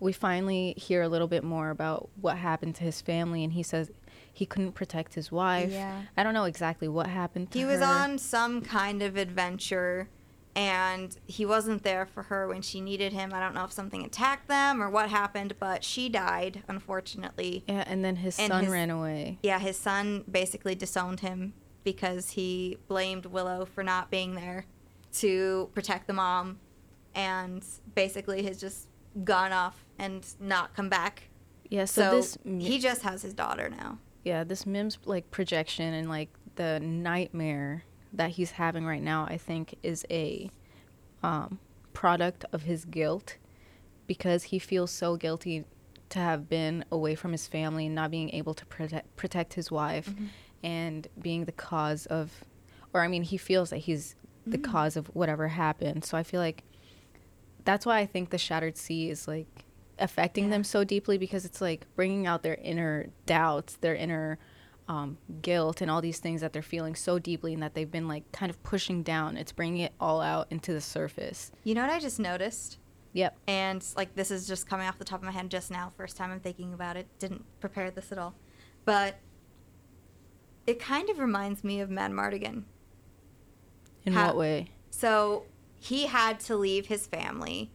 [0.00, 3.62] we finally hear a little bit more about what happened to his family and he
[3.62, 3.90] says
[4.32, 5.70] he couldn't protect his wife.
[5.72, 6.02] Yeah.
[6.16, 7.70] I don't know exactly what happened to He her.
[7.70, 10.08] was on some kind of adventure
[10.54, 13.32] and he wasn't there for her when she needed him.
[13.32, 17.64] I don't know if something attacked them or what happened, but she died, unfortunately.
[17.68, 19.38] Yeah, and then his And son his- ran away.
[19.42, 24.66] Yeah, his son basically disowned him because he blamed Willow for not being there
[25.14, 26.58] to protect the mom
[27.14, 28.88] and basically has just
[29.24, 31.24] gone off and not come back.
[31.70, 33.98] Yeah, so, So, this he just has his daughter now.
[34.24, 39.36] yeah this mim's like projection and like the nightmare that he's having right now i
[39.36, 40.50] think is a
[41.22, 41.58] um,
[41.92, 43.36] product of his guilt
[44.06, 45.64] because he feels so guilty
[46.08, 49.70] to have been away from his family and not being able to protect protect his
[49.70, 50.14] wife
[50.62, 52.44] and being the cause of
[52.94, 54.14] or i mean he feels that he's
[54.46, 56.02] the cause of whatever happened.
[56.06, 56.62] So i feel like
[57.64, 59.64] that's why i think the shattered sea is like
[59.98, 60.50] affecting Yeah.
[60.50, 64.38] them so deeply because it's like bringing out their inner doubts, their inner
[64.88, 68.08] um, guilt, and all these things that they're feeling so deeply and that they've been
[68.08, 69.36] like kind of pushing down.
[69.36, 71.52] It's bringing it all out into the surface.
[71.62, 72.78] You know what I just noticed?
[73.12, 73.36] Yep.
[73.46, 76.16] And like this is just coming off the top of my head just now, first
[76.16, 77.06] time I'm thinking about it.
[77.18, 78.34] Didn't prepare this at all.
[78.84, 79.18] But
[80.66, 82.64] it kind of reminds me of Madmartigan.
[84.04, 84.70] In How- what way?
[84.90, 85.44] So
[85.78, 87.70] he had to leave his family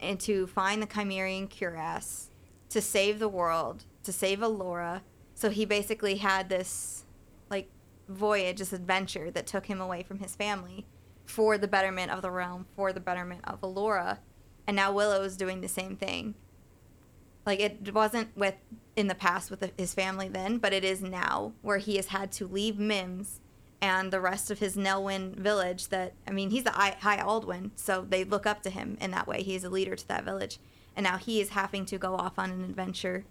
[0.00, 2.30] and to find the Kymerian cuirass
[2.70, 5.02] to save the world, to save Elora.
[5.40, 7.06] So he basically had this
[7.48, 7.70] like
[8.10, 10.84] voyage, this adventure that took him away from his family
[11.24, 14.18] for the betterment of the realm, for the betterment of Elora.
[14.66, 16.34] And now Willow is doing the same thing.
[17.46, 18.56] Like it wasn't with
[18.96, 22.32] in the past with his family then, but it is now where he has had
[22.32, 23.40] to leave Mims
[23.80, 28.04] and the rest of his Nelwyn village that I mean he's the High Aldwin, so
[28.06, 29.42] they look up to him in that way.
[29.42, 30.58] He's a leader to that village.
[30.94, 33.24] And now he is having to go off on an adventure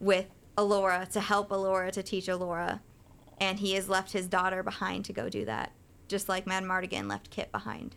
[0.00, 0.26] with
[0.58, 2.80] Elora to help Elora to teach Elora.
[3.40, 5.72] And he has left his daughter behind to go do that.
[6.08, 7.94] Just like Madmartigan left Kit behind.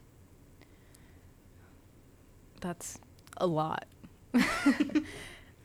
[2.59, 2.99] That's
[3.37, 3.85] a lot.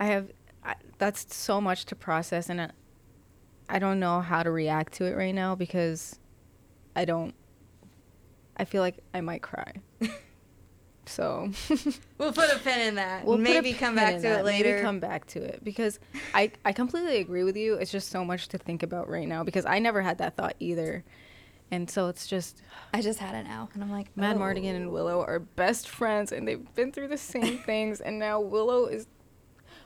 [0.00, 0.30] I have
[0.64, 2.70] I, that's so much to process and I,
[3.68, 6.18] I don't know how to react to it right now because
[6.96, 7.34] I don't
[8.56, 9.74] I feel like I might cry.
[11.08, 11.50] so
[12.18, 13.24] We'll put a pin in that.
[13.24, 14.70] we'll maybe come back to that, it later.
[14.70, 15.98] Maybe come back to it because
[16.34, 17.74] I I completely agree with you.
[17.74, 20.54] It's just so much to think about right now because I never had that thought
[20.60, 21.04] either.
[21.70, 22.62] And so it's just
[22.94, 24.40] I just had it now, and I'm like, Mad oh.
[24.40, 28.40] Mardigan and Willow are best friends and they've been through the same things and now
[28.40, 29.06] Willow is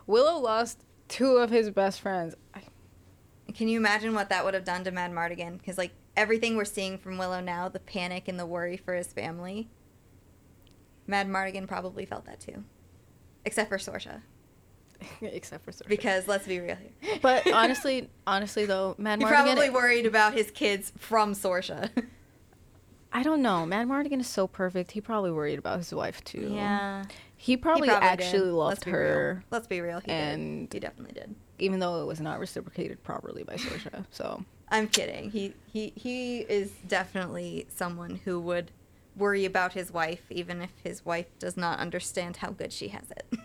[0.06, 2.34] Willow lost two of his best friends.
[2.54, 2.62] I,
[3.54, 5.58] Can you imagine what that would have done to Madmartigan?
[5.58, 9.12] Because like everything we're seeing from Willow now, the panic and the worry for his
[9.12, 9.68] family,
[11.10, 12.64] Madmartigan probably felt that too,
[13.44, 14.22] except for Sorsha.
[15.22, 15.88] except for Sorsha.
[15.88, 20.34] Because let's be real here, But honestly, honestly though, Mad he Mardigan probably worried about
[20.34, 21.90] his kids from Sorsha.
[23.12, 23.66] I don't know.
[23.66, 24.92] Madmartigan is so perfect.
[24.92, 26.52] He probably worried about his wife too.
[26.54, 27.04] yeah,
[27.36, 28.52] He probably, He actually did.
[28.52, 29.44] loved Let's her, Real.
[29.50, 30.76] Let's be real, he and- did.
[30.76, 31.34] He definitely did.
[31.58, 34.06] even though it was not reciprocated properly by Sorsha.
[34.10, 35.30] So I'm kidding.
[35.30, 38.70] He he he is definitely someone who would
[39.16, 43.10] worry about his wife, even if his wife does not understand how good she has
[43.10, 43.38] it.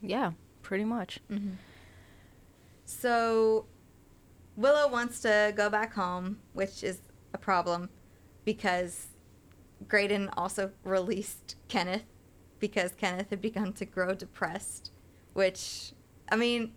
[0.00, 1.20] yeah, pretty much.
[1.30, 1.54] Mm-hmm.
[2.84, 3.66] So
[4.56, 7.00] Willow wants to go back home, which is
[7.32, 7.88] a problem
[8.44, 9.08] because
[9.88, 12.04] Graydon also released Kenneth
[12.58, 14.92] because Kenneth had begun to grow depressed,
[15.32, 15.92] which
[16.30, 16.72] I mean,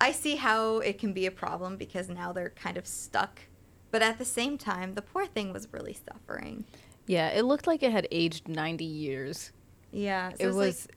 [0.00, 3.40] I see how it can be a problem because now they're kind of stuck.
[3.90, 6.64] But at the same time, the poor thing was really suffering.
[7.06, 9.52] Yeah, it looked like it had aged 90 years.
[9.90, 10.96] Yeah, so it it's was like,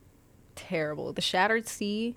[0.56, 1.14] terrible.
[1.14, 2.16] The Shattered Sea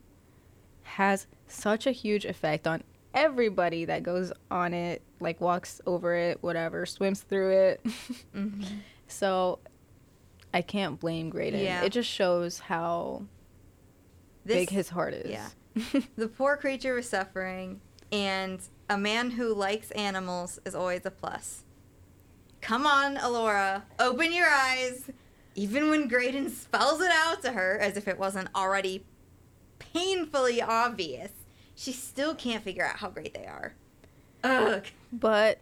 [0.83, 2.83] has such a huge effect on
[3.15, 7.85] everybody that goes on it, like walks over it, whatever, swims through it.
[8.35, 8.67] mhm.
[9.09, 9.59] so
[10.53, 11.61] I can't blame Graydon.
[11.61, 11.83] Yeah.
[11.83, 13.23] It just shows how
[14.45, 15.31] big his heart is.
[15.31, 15.49] yeah.
[16.17, 17.81] the poor creature was suffering,
[18.13, 21.65] and a man who likes animals is always a plus.
[22.61, 25.11] Come on, Elora, open your eyes.
[25.55, 29.05] Even when Graydon spells it out to her as if it wasn't already
[29.79, 31.33] painfully obvious,
[31.75, 33.75] she still can't figure out how great they are.
[34.45, 34.85] Ugh.
[35.13, 35.61] But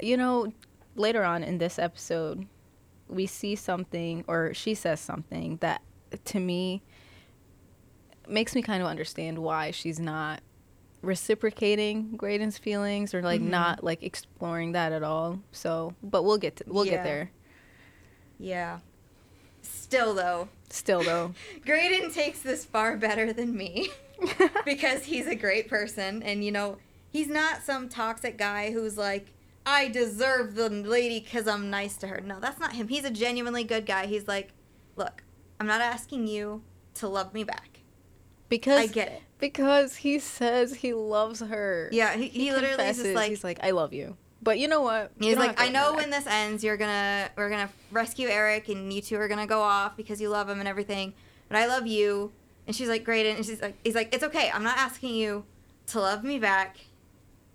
[0.00, 0.52] you know,
[0.96, 2.46] later on in this episode,
[3.08, 5.82] we see something, or she says something that
[6.26, 6.82] to me
[8.28, 10.40] makes me kind of understand why she's not
[11.02, 13.50] reciprocating Graydon's feelings or like Mhm.
[13.50, 15.40] not like exploring that at all.
[15.52, 16.92] So, but we'll get to, we'll Yeah.
[16.92, 17.30] get there.
[18.38, 18.78] Yeah.
[19.62, 21.34] Still, though, Still though,
[21.66, 23.90] Graydon takes this far better than me.
[24.64, 26.76] because he's a great person and you know
[27.10, 29.26] he's not some toxic guy who's like
[29.66, 33.10] i deserve the lady because i'm nice to her no that's not him he's a
[33.10, 34.52] genuinely good guy he's like
[34.94, 35.24] look
[35.58, 36.62] i'm not asking you
[36.94, 37.80] to love me back
[38.48, 41.90] because i get it because he says he loves her.
[41.92, 44.16] yeah he, he, literally is just like he's like, I love you.
[44.40, 45.10] But you know what?
[45.20, 49.02] He's like, I know when this ends, you're gonna we're gonna rescue Eric, and you
[49.02, 51.12] two are gonna go off because you love him and everything.
[51.48, 52.32] But I love you.
[52.66, 53.26] And she's like, great.
[53.26, 54.50] And she's like, he's like, it's okay.
[54.54, 55.44] I'm not asking you
[55.88, 56.78] to love me back.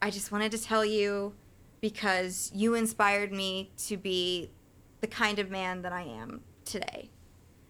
[0.02, 1.34] I just wanted to tell you
[1.80, 4.52] because you inspired me to be
[5.00, 7.10] the kind of man that I am today.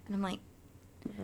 [0.07, 0.39] And I'm like,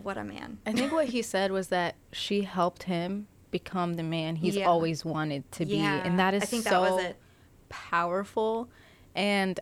[0.03, 0.59] what a man.
[0.65, 4.67] I think what he said was that she helped him become the man he's Yeah.
[4.67, 7.13] always wanted to be, Yeah, and that is I think so that was
[7.69, 8.69] powerful.
[9.15, 9.59] And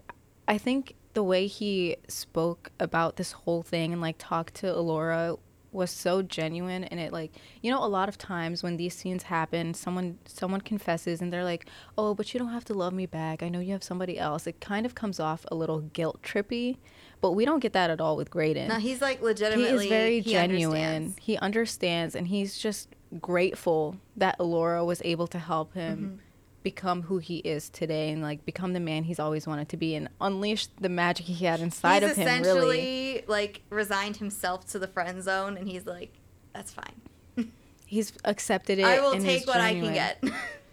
[0.47, 5.37] I think the way he spoke about this whole thing and like talked to Elora
[5.71, 9.23] was so genuine and it like you know a lot of times when these scenes
[9.23, 11.65] happen someone someone confesses and they're like
[11.97, 13.41] oh but you don't have to love me back.
[13.41, 14.47] I know you have somebody else.
[14.47, 16.77] It kind of comes off a little guilt trippy
[17.21, 18.67] but we don't get that at all with graydon.
[18.67, 20.81] No, he's like legitimately he is very he genuine.
[20.81, 21.17] understands.
[21.21, 25.97] he understands and he's just grateful that elora was able to help him.
[25.97, 26.15] Mm-hmm.
[26.63, 29.95] Become who he is today and like become the man he's always wanted to be
[29.95, 34.65] and unleash the magic he had inside he's of him essentially really like resigned himself
[34.67, 36.13] to the friend zone, and he's like,
[36.53, 37.51] "That's fine.
[37.85, 40.23] he's accepted it I will take what I can get."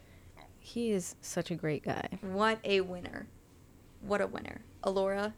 [0.61, 3.27] he is such a great guy what a winner!
[4.03, 5.33] What a winner, Elora.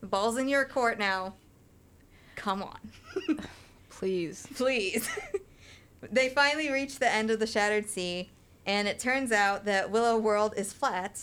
[0.00, 1.34] The ball's in your court now.
[2.36, 3.38] Come on.
[3.90, 5.08] please Please.
[6.10, 8.30] they finally reach the end of the Shattered Sea,
[8.66, 11.20] and it turns out that Willow World is flat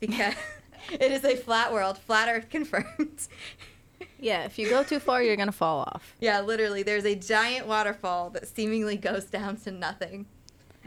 [0.00, 0.34] because
[0.92, 1.98] it is a flat world.
[1.98, 3.28] Flat Earth confirmed.
[4.18, 7.66] yeah if you go too far you're gonna fall off yeah, literally, there's a giant
[7.66, 10.26] waterfall that seemingly goes down to nothing.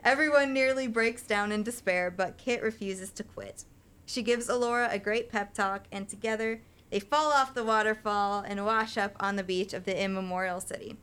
[0.03, 3.65] Everyone nearly breaks down in despair, but Kit refuses to quit.
[4.05, 8.65] She gives Elora a great pep talk, and together they fall off the waterfall and
[8.65, 10.97] wash up on the beach of the immemorial city.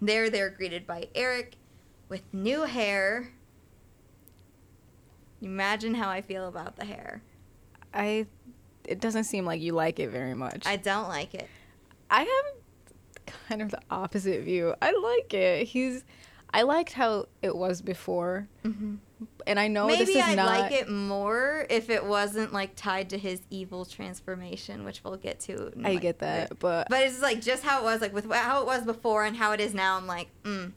[0.00, 1.56] There, they're greeted by Eric
[2.08, 3.32] with new hair.
[5.42, 7.22] Imagine how I feel about the hair.
[7.92, 8.26] i
[8.84, 11.48] it doesn't seem like you like it very much I don't like it.
[12.08, 14.74] I have kind of the opposite view.
[14.80, 15.66] I like it.
[15.66, 16.04] He's
[16.52, 18.48] I liked how it was before.
[19.46, 22.76] And I know this Maybe is I'd not like it more if it wasn't like
[22.76, 25.72] tied to his evil transformation, which we'll get to.
[25.84, 28.60] I like, get that, but But it's like just how it was, like with how
[28.60, 29.96] it was before and how it is now.
[29.96, 30.72] I'm like, mm,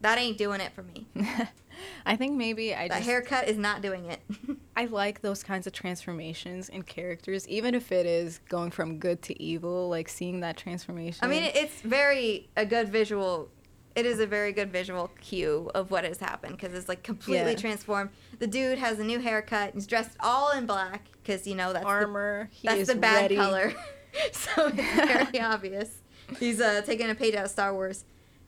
[0.00, 1.06] that ain't doing it for me.
[2.06, 4.20] I think maybe I That just haircut is not doing it.
[4.76, 9.22] I like those kinds of transformations in characters, even if it is going from good
[9.22, 11.24] to evil, like seeing that transformation.
[11.24, 13.48] I mean, it's very a good visual.
[13.94, 17.52] It is a very good visual cue of what has happened because it's like completely
[17.52, 17.56] Yeah.
[17.58, 18.10] transformed.
[18.40, 19.74] The dude has a new haircut.
[19.74, 22.48] He's dressed all in black because you know that's armor.
[22.52, 23.36] he That's the bad ready.
[23.36, 23.72] color.
[24.32, 26.02] so it's very obvious.
[26.40, 28.04] He's uh, taking a page out of Star Wars.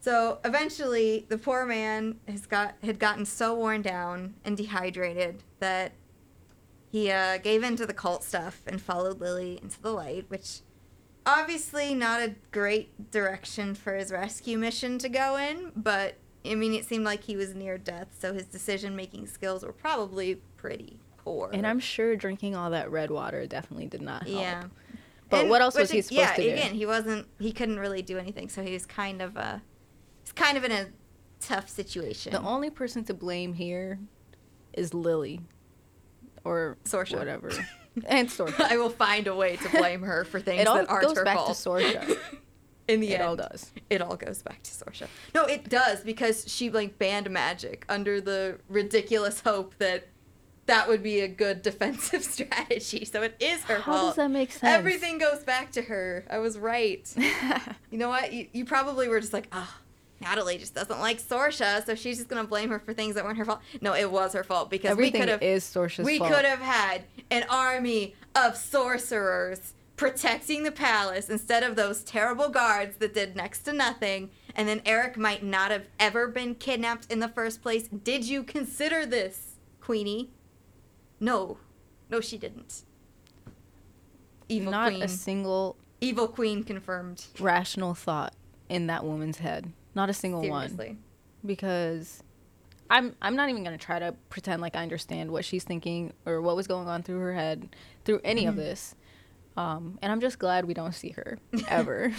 [0.06, 5.94] So eventually, the poor man has got had gotten so worn down and dehydrated that
[6.92, 10.60] he uh, gave in to the cult stuff and followed Lily into the light, which
[11.26, 15.72] obviously not a great direction for his rescue mission to go in.
[15.74, 19.64] But I mean, it seemed like he was near death, so his decision making skills
[19.64, 21.50] were probably pretty poor.
[21.52, 24.40] And I'm sure drinking all that red water definitely did not help.
[24.40, 24.64] Yeah.
[25.30, 26.46] But And- what else was he supposed yeah, to do?
[26.46, 27.26] Yeah, again, he wasn't.
[27.40, 29.62] He couldn't really do anything, so he was kind of a.
[30.26, 30.86] He's kind of in a
[31.40, 32.32] tough situation.
[32.32, 34.00] The only person to blame here
[34.72, 35.40] is Lily.
[36.42, 37.16] Or Sorsha.
[37.16, 37.50] whatever.
[38.08, 38.60] and Sorsha.
[38.60, 41.16] I will find a way to blame her for things It all that aren't goes
[41.18, 41.56] her back fault.
[41.56, 42.18] to Sorsha.
[42.88, 43.14] in the end.
[43.14, 43.72] it end, all does.
[43.88, 45.06] it all goes back to Sorsha.
[45.32, 50.08] No, it does because she like banned magic under the ridiculous hope that
[50.66, 53.04] that would be a good defensive strategy.
[53.04, 53.96] So it is her How fault.
[53.98, 54.64] How does that make sense?
[54.64, 56.24] Everything goes back to her.
[56.28, 57.08] I was right.
[57.90, 58.32] You know what?
[58.32, 59.76] You, you probably were just like, ah,
[60.20, 63.38] Natalie just doesn't like Sorsha, so she's just gonna blame her for things that weren't
[63.38, 63.60] her fault.
[63.80, 66.60] No, it was her fault because Everything we could have is Sorsha's we could have
[66.60, 73.34] had an army of sorcerers protecting the palace instead of those terrible guards that did
[73.34, 74.30] next to nothing.
[74.54, 77.88] And then Eric might not have ever been kidnapped in the first place.
[77.88, 80.30] Did you consider this, Queenie?
[81.18, 81.58] No,
[82.10, 82.82] no, she didn't.
[84.48, 85.02] Evil Not Queen.
[85.02, 87.24] a single Evil Queen confirmed.
[87.40, 88.34] rational thought
[88.68, 89.72] in that woman's head.
[89.96, 90.98] Not a single one.
[91.44, 92.22] Because
[92.90, 96.40] I'm I'm not even gonna try to pretend like I understand what she's thinking or
[96.42, 97.74] what was going on through her head
[98.04, 98.58] through any of Mhm.
[98.58, 98.94] this.
[99.56, 101.38] Um, and I'm just glad we don't see her
[101.68, 102.12] ever.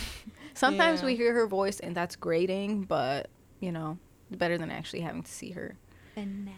[0.56, 1.06] Sometimes Yeah.
[1.06, 4.00] we hear her voice and that's grating, but you know,
[4.32, 5.78] better than actually having to see her.
[6.16, 6.52] Finale.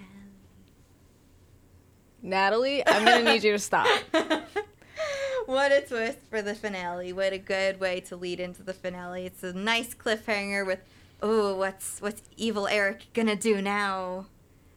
[2.22, 3.88] Natalie, I'm gonna need you to stop.
[5.46, 7.14] what a twist for the finale.
[7.14, 9.26] What a good way to lead into the finale.
[9.26, 10.80] It's a nice cliffhanger with,
[11.22, 14.28] oh, what's what's evil Eric gonna do now?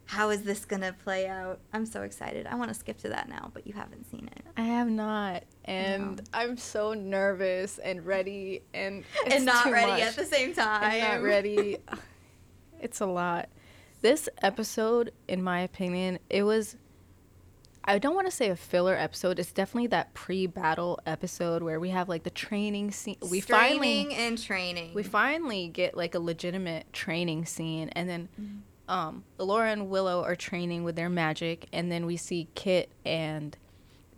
[0.06, 1.60] How is this gonna play out?
[1.72, 2.46] I'm so excited.
[2.46, 4.44] I want to skip to that now, but you haven't seen it.
[4.56, 6.22] I have not, and No.
[6.34, 10.02] I'm so nervous and ready, and and not ready much.
[10.02, 10.82] at the same time.
[10.82, 11.78] I'm not ready.
[12.80, 13.48] it's a lot.
[14.02, 16.76] This episode, in my opinion, it was.
[17.84, 19.38] I don't want to say a filler episode.
[19.38, 23.16] It's definitely that pre-battle episode where we have like the training scene.
[23.28, 23.78] We Straining
[24.10, 24.94] finally and training.
[24.94, 28.90] we finally get like a legitimate training scene, and then Mm-hmm.
[28.92, 33.56] um, Laura and Willow are training with their magic, and then we see Kit and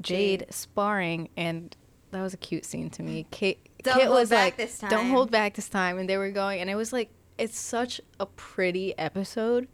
[0.01, 0.53] Jade, Jade.
[0.55, 1.75] sparring, and
[2.11, 3.27] that was a cute scene to me.
[3.31, 6.61] Kate, Don't Kit was back like, "Don't hold back this time," and they were going,
[6.61, 9.69] and it was like, it's such a pretty episode.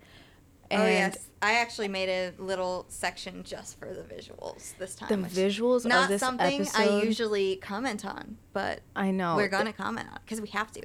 [0.71, 5.09] And oh yes, I actually made a little section just for the visuals this time.
[5.09, 6.81] the visuals not of this something episode.
[7.01, 10.83] I usually comment on, but I know we're gonna comment on because we have to.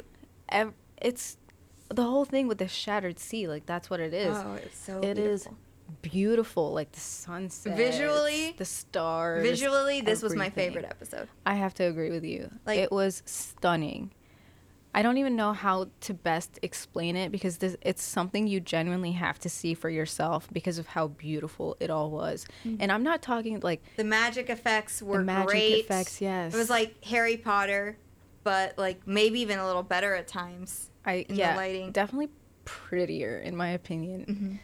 [0.49, 1.38] ev- it's
[1.89, 3.47] the whole thing with the shattered sea.
[3.47, 4.36] Like that's what it is.
[4.36, 5.57] Oh, it's so It is beautiful.
[6.01, 9.43] beautiful, like the sunset, Visually- the stars.
[9.47, 11.27] Visually, this was my favorite episode.
[11.45, 12.49] I have to agree with you.
[12.65, 14.11] Like- it was stunning.
[14.96, 19.12] I don't even know how to best explain it because this it's something you genuinely
[19.12, 22.46] have to see for yourself because of how beautiful it all was.
[22.64, 22.78] Mm-hmm.
[22.80, 25.80] And I'm not talking like The magic effects were magic great.
[25.84, 26.54] effects, yes.
[26.54, 27.98] It was like Harry Potter,
[28.46, 30.89] but like maybe even a little better at times.
[31.06, 31.91] I in the yeah, lighting.
[31.91, 32.30] definitely
[32.64, 34.62] prettier in my opinion.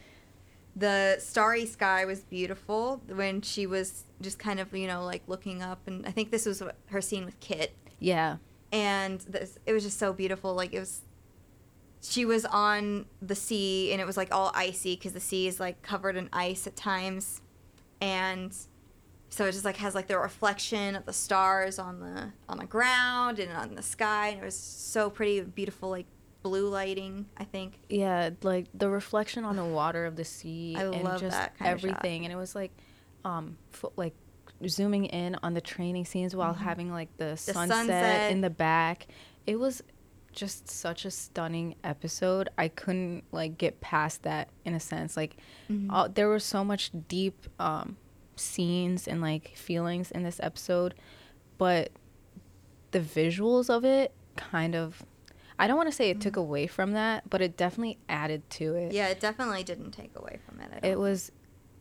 [0.77, 5.61] The starry sky was beautiful when she was just kind of you know like looking
[5.61, 7.75] up, and I think this was her scene with Kit.
[7.99, 8.37] Yeah.
[8.71, 11.01] And this, it was just so beautiful like it was
[12.01, 15.59] she was on the sea and it was like all icy because the sea is
[15.59, 17.41] like covered in ice at times
[18.01, 18.55] and
[19.29, 22.65] so it just like has like the reflection of the stars on the on the
[22.65, 26.07] ground and on the sky and it was so pretty beautiful like
[26.43, 30.85] blue lighting i think Yeah, like the reflection on the water of the sea I
[30.85, 31.89] and love just that kind of shot.
[31.89, 32.71] everything and it was like
[33.23, 34.15] um fo- like
[34.67, 37.71] zooming in on the training scenes while having like the, sunset, Mm-hmm.
[37.71, 38.31] sunset.
[38.31, 39.07] in the back.
[39.47, 39.81] It was
[40.33, 42.49] just such a stunning episode.
[42.57, 45.17] I couldn't like get past that in a sense.
[45.17, 45.37] Like
[45.69, 45.91] Mm-hmm.
[45.91, 47.97] all, there was so much deep um
[48.35, 50.93] scenes and like feelings in this episode,
[51.57, 51.91] but
[52.91, 55.03] the visuals of it kind of
[55.59, 58.73] I don't want to say it took away from that, but it definitely added to
[58.75, 58.87] it.
[58.87, 58.95] Mm-hmm.
[58.95, 61.31] yeah it definitely didn't take away from it It was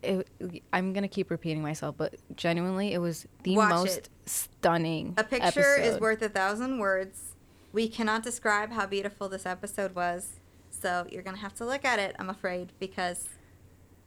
[0.03, 0.27] it
[0.73, 4.09] I'm going to keep repeating myself, but genuinely it was the Watch most it.
[4.25, 7.35] stunning A picture is worth a thousand words.
[7.73, 10.39] We cannot describe how beautiful this episode was,
[10.69, 12.15] so you're gonna have to look at it.
[12.19, 13.29] I'm afraid because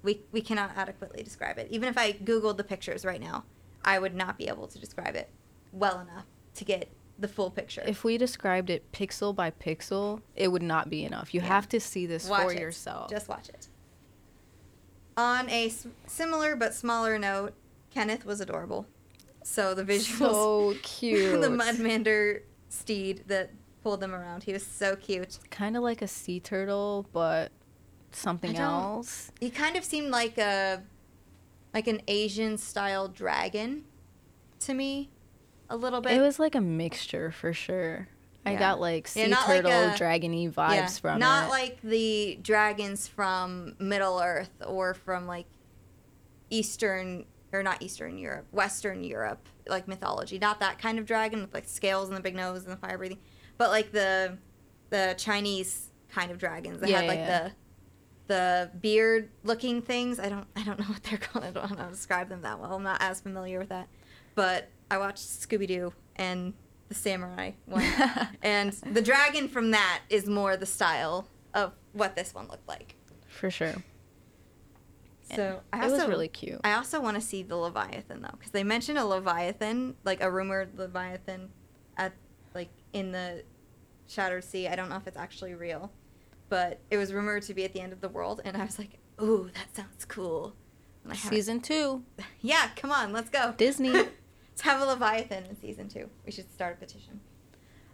[0.03, 1.69] we we cannot adequately describe it.
[1.71, 3.45] Even if I googled the pictures right now,
[3.85, 5.31] I would not be able to describe it
[5.73, 6.27] well enough
[6.57, 6.89] to get
[7.19, 7.83] the full picture.
[7.87, 11.33] If we described it pixel by pixel, it would not be enough.
[11.33, 11.47] You Yeah.
[11.47, 12.59] have to see this watch for it.
[12.61, 13.09] yourself.
[13.11, 13.69] Just watch it.
[15.17, 17.55] On a s- similar but smaller note,
[17.91, 18.87] Kenneth was adorable.
[19.43, 20.19] So the visuals.
[20.19, 21.41] so cute.
[21.41, 23.51] the Mudmander steed that
[23.83, 24.43] pulled them around.
[24.45, 25.39] He was so cute.
[25.51, 27.53] kind of like a sea turtle, but
[28.13, 29.31] something else.
[29.41, 30.83] He kind of seemed like a
[31.73, 33.85] like an Asian style dragon
[34.61, 35.11] to me
[35.69, 36.13] a little bit.
[36.13, 38.09] It was like a mixture for sure.
[38.47, 38.59] I Yeah.
[38.59, 41.41] got like sea Yeah, like turtle, a- dragony vibes yeah, from not it.
[41.45, 45.47] Not like the dragons from Middle Earth or from like
[46.51, 50.39] Eastern or not Eastern Europe, Western Europe, like mythology.
[50.39, 52.99] Not that kind of dragon with like scales and the big nose and the fire
[52.99, 53.19] breathing,
[53.59, 54.39] but like the
[54.91, 57.53] the Chinese kind of dragons that had like the
[58.27, 60.19] the beard looking things.
[60.19, 61.45] I don't I don't know what they're called.
[61.45, 62.75] I don't know how to describe them that well.
[62.75, 63.89] I'm not as familiar with that.
[64.35, 66.55] But I watched Scooby Doo and
[66.95, 67.85] the samurai one.
[68.43, 72.97] and the dragon from that is more the style of what this one looked like.
[73.29, 73.75] for sure.
[75.35, 76.61] So I it was also really cute.
[76.65, 80.31] I also want to see the Leviathan though, because they mentioned a Leviathan, like a
[80.31, 81.49] rumored Leviathan,
[81.97, 82.13] at
[82.55, 83.43] like in the
[84.07, 84.69] Shattered Sea.
[84.69, 85.91] I don't know if it's actually real,
[86.49, 88.79] but it was rumored to be at the end of the world, and I was
[88.79, 90.55] like, "Ooh, that sounds cool."
[91.03, 92.05] And I Season two,
[92.41, 93.55] yeah, come on, let's go.
[93.57, 94.09] Disney.
[94.55, 96.09] let's have a Leviathan in season two.
[96.25, 97.21] We should start a petition.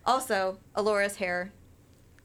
[0.05, 1.53] Also, Elora's hair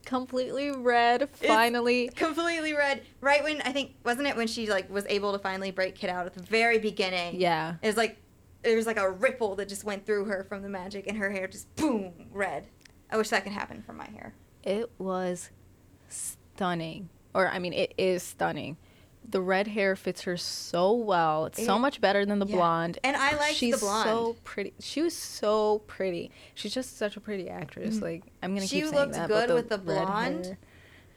[0.06, 1.30] completely red.
[1.32, 3.02] Finally, completely red.
[3.22, 6.10] Right when I think wasn't it when she like was able to finally break Kit
[6.10, 7.40] out at the very beginning.
[7.40, 7.76] yeah.
[7.82, 8.18] It was like
[8.64, 11.30] there was like a ripple that just went through her from the magic, and her
[11.32, 12.68] hair just boom red.
[13.10, 14.34] I wish that could happen for my hair.
[14.64, 15.52] It was
[16.10, 17.10] stunning.
[17.34, 18.78] Or I mean, it is stunning.
[19.30, 21.46] The red hair fits her so well.
[21.48, 22.56] It's so much better than the yeah.
[22.56, 23.00] blonde.
[23.04, 24.08] And I liked the She's blonde.
[24.08, 24.74] so pretty.
[24.80, 26.32] She was so pretty.
[26.54, 27.98] She's just such a pretty actress.
[27.98, 28.02] Mhm.
[28.02, 29.28] Like I'm gonna She keep saying looked that.
[29.28, 30.46] good but with the blonde.
[30.46, 30.58] hair-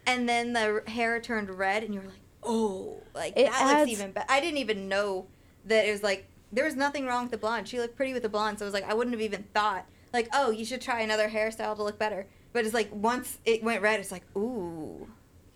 [0.06, 3.80] And then the hair turned red, and you were like, oh, like It that adds-
[3.90, 4.26] looks even better.
[4.30, 5.26] I didn't even know
[5.66, 7.68] that it was like there was nothing wrong with the blonde.
[7.68, 9.84] She looked pretty with the blonde, so it was like I wouldn't have even thought
[10.14, 12.26] like, oh, you should try another hairstyle to look better.
[12.54, 15.06] But it's like once it went red, it's like, ooh.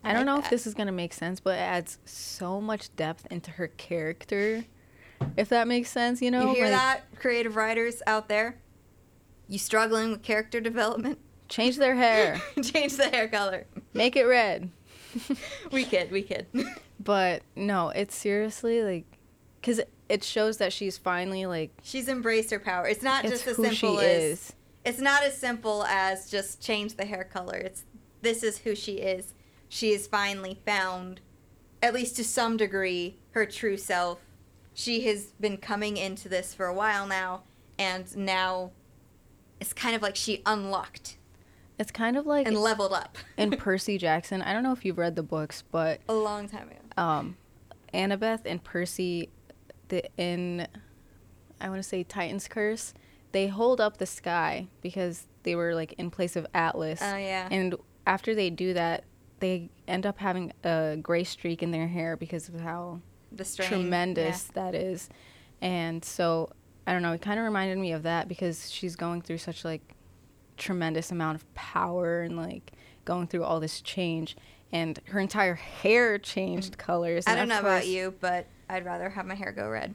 [0.03, 2.93] I don't like know if this is gonna make sense, but it adds so much
[2.95, 4.65] depth into her character.
[5.37, 6.49] If that makes sense, you know.
[6.49, 8.57] you hear Like, that, creative writers out there?
[9.47, 11.19] You struggling with character development?
[11.47, 12.41] Change their hair.
[12.61, 13.65] Change the hair color.
[13.93, 14.69] Make it red.
[15.71, 16.47] we kid, we kid.
[16.99, 19.03] But no, it's seriously like,
[19.61, 22.87] cause it shows that she's finally like She's embraced her power.
[22.87, 24.53] It's not it's just as simple as is.
[24.85, 27.55] it's not as simple as just change the hair color.
[27.57, 27.83] It's
[28.21, 29.33] this is who she is.
[29.73, 31.19] She has finally found,
[31.81, 34.19] at least to some degree, her true self.
[34.75, 37.41] She has been coming into this for a while now,
[37.79, 38.69] and now
[39.59, 41.17] it's kind of like she unlocked
[41.79, 44.43] It's kind of like and leveled up in Percy Jackson.
[44.43, 46.77] I don't know if you've read the books, but a long time ago.
[46.95, 47.37] um,
[47.95, 49.29] Annabeth and Percy,
[49.87, 50.67] the in,
[51.59, 52.93] I want to say Titan's Curse,
[53.31, 56.99] they hold up the sky because they were like in place of Atlas.
[57.01, 57.47] Oh yeah.
[57.49, 57.73] And
[58.05, 59.05] after they do that,
[59.43, 63.67] they end up having a gray streak in their hair because of how the strain.
[63.67, 65.09] tremendous that is.
[65.61, 66.49] And so
[66.87, 69.65] I don't know, it kind of reminded me of that because she's going through such
[69.65, 69.81] like
[70.55, 72.71] tremendous amount of power and like
[73.03, 74.37] going through all this change
[74.71, 77.25] and her entire hair changed colors.
[77.27, 79.93] I don't know about you, but I'd rather have my hair go red.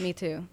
[0.00, 0.48] Me too.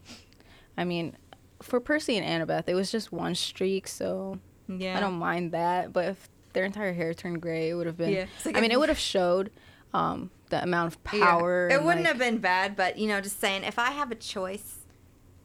[0.78, 1.18] I mean,
[1.62, 4.96] for Percy and Annabeth, it was just one streak, so Yeah.
[4.96, 5.92] I don't mind that.
[5.92, 8.12] But if their entire hair turned gray, it would have been.
[8.12, 8.26] Yeah.
[8.46, 9.52] Like I mean, it would have showed
[9.94, 11.26] um, the amount of Yeah.
[11.26, 11.68] power.
[11.70, 14.12] It and, wouldn't like- have been bad, but you know, just saying, if I have
[14.12, 14.80] a choice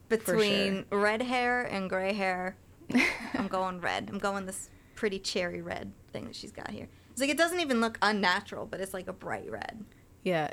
[0.08, 2.56] between red hair and gray hair,
[3.34, 4.08] I'm going red.
[4.10, 6.88] I'm going this pretty cherry red thing that she's got here.
[7.10, 9.84] It's like it doesn't even look unnatural, but it's like a bright red.
[10.22, 10.50] Yeah,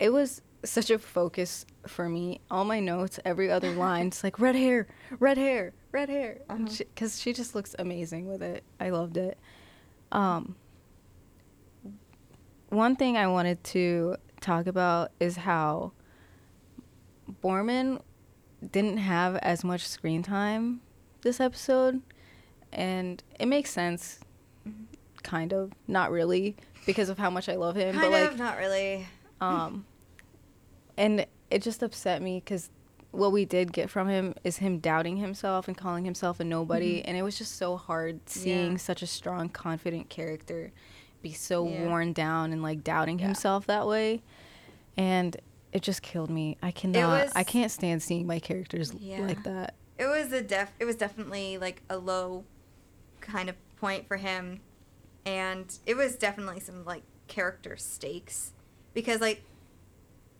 [0.00, 2.40] it was such a focus for me.
[2.50, 4.86] All my notes, every other line, it's like red hair,
[5.18, 7.08] red hair, red hair, because Uh-huh.
[7.08, 8.64] she, just looks amazing with it.
[8.80, 9.38] I loved it.
[10.14, 10.54] Um,
[12.68, 15.92] one thing I wanted to talk about is how
[17.42, 18.00] Boorman
[18.72, 20.80] didn't have as much screen time
[21.22, 22.00] this episode,
[22.72, 24.20] and it makes sense,
[25.22, 26.56] kind of, not really,
[26.86, 27.94] because of how much I love him.
[27.94, 29.06] Kind but of, like, not really.
[29.40, 29.84] um,
[30.96, 32.70] and it just upset me because
[33.14, 37.02] what we did get from him is him doubting himself and calling himself a nobody,
[37.04, 38.72] and it was just so hard seeing Mm-hmm.
[38.72, 38.78] Yeah.
[38.78, 40.72] such a strong, confident character
[41.22, 41.86] be so Yeah.
[41.86, 43.26] worn down and like doubting Yeah.
[43.26, 44.22] himself that way,
[44.96, 45.36] and
[45.72, 46.56] it just killed me.
[46.62, 47.28] I cannot.
[47.34, 49.74] I can't stand seeing my characters like that.
[49.98, 50.72] It was a def.
[50.78, 52.44] It was definitely like a low
[53.20, 54.60] kind of point for him,
[55.24, 58.52] and it was definitely some like character stakes
[58.92, 59.42] because like,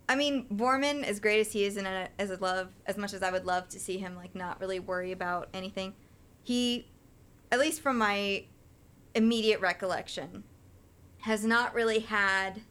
[0.09, 3.15] I mean, Boorman as great as he is and uh, as I love as much
[3.15, 5.95] as I would love to see him like not really worry about anything,
[6.43, 6.91] he,
[7.51, 8.45] at least from my
[9.15, 10.45] immediate recollection,
[11.21, 12.63] has not really had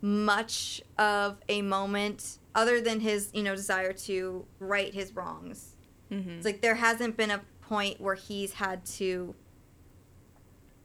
[0.00, 5.76] much of a moment other than his you know desire to right his wrongs
[6.10, 6.30] Mm-hmm.
[6.30, 9.34] it's like there hasn't been a point where he's had to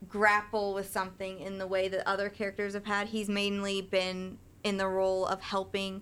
[0.08, 3.08] grapple with something in the way that other characters have had.
[3.08, 6.02] He's mainly been in the role of helping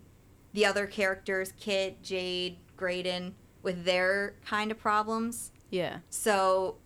[0.53, 5.51] the other characters, Kit, Jade, Graydon, with their kind of problems.
[5.69, 5.99] yeah.
[6.09, 6.77] So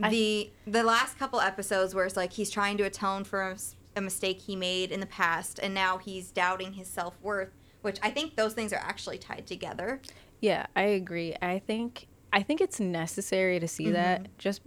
[0.00, 3.54] the the last couple episodes where it's like he's trying to atone for
[3.96, 7.50] a mistake he made in the past and now he's doubting his self-worth,
[7.82, 10.00] which I think those things are actually tied together.
[10.40, 11.36] Yeah, I agree.
[11.40, 14.36] I think I think it's necessary to see that.
[14.38, 14.62] Just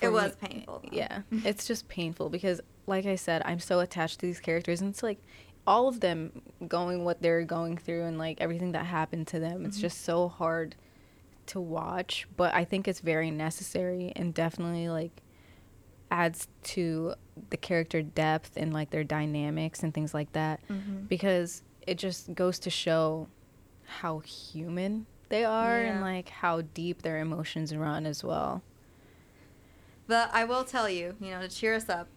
[0.00, 0.06] Mm-hmm.
[0.06, 0.96] It was me- painful, though.
[0.96, 4.90] Yeah, it's just painful because, like I said, I'm so attached to these characters, and
[4.90, 5.18] it's like
[5.66, 9.64] all of them going what they're going through and like everything that happened to them.
[9.66, 9.82] It's Mhm.
[9.82, 10.74] just so hard
[11.46, 15.22] to watch, but I think it's very necessary and definitely like
[16.10, 17.14] adds to
[17.50, 21.02] the character depth and like their dynamics and things like that Mm-hmm.
[21.06, 23.28] because it just goes to show
[23.84, 28.62] how human they are and like how deep their emotions run as well.
[30.06, 32.08] But I will tell you, you know, to cheer us up,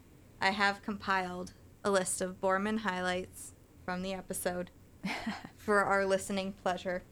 [0.42, 3.54] I have compiled a list of Boorman highlights
[3.86, 4.72] from the episode
[5.56, 7.04] for our listening pleasure.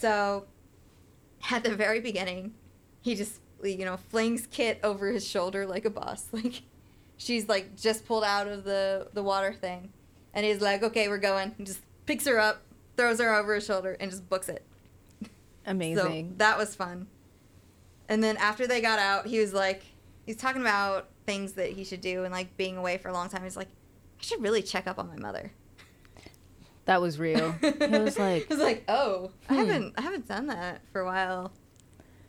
[0.00, 0.46] So,
[1.50, 2.54] at the very beginning,
[3.00, 6.28] he just, you know, flings Kit over his shoulder like a boss.
[6.32, 6.62] Like,
[7.16, 9.92] she's like just pulled out of the the water thing,
[10.34, 12.62] and he's like, "Okay, we're going." He just picks her up,
[12.96, 14.64] throws her over his shoulder, and just books it.
[15.66, 16.30] Amazing.
[16.30, 17.06] So that was fun.
[18.08, 19.82] And then after they got out, he was like,
[20.26, 23.28] he's talking about things that he should do and like being away for a long
[23.28, 23.42] time.
[23.42, 23.68] He's like,
[24.18, 25.50] I should really check up on my mother.
[26.86, 27.52] that was real.
[27.60, 29.58] he was like, I was like, oh, I Hmm.
[29.58, 31.52] haven't, I haven't done that for a while.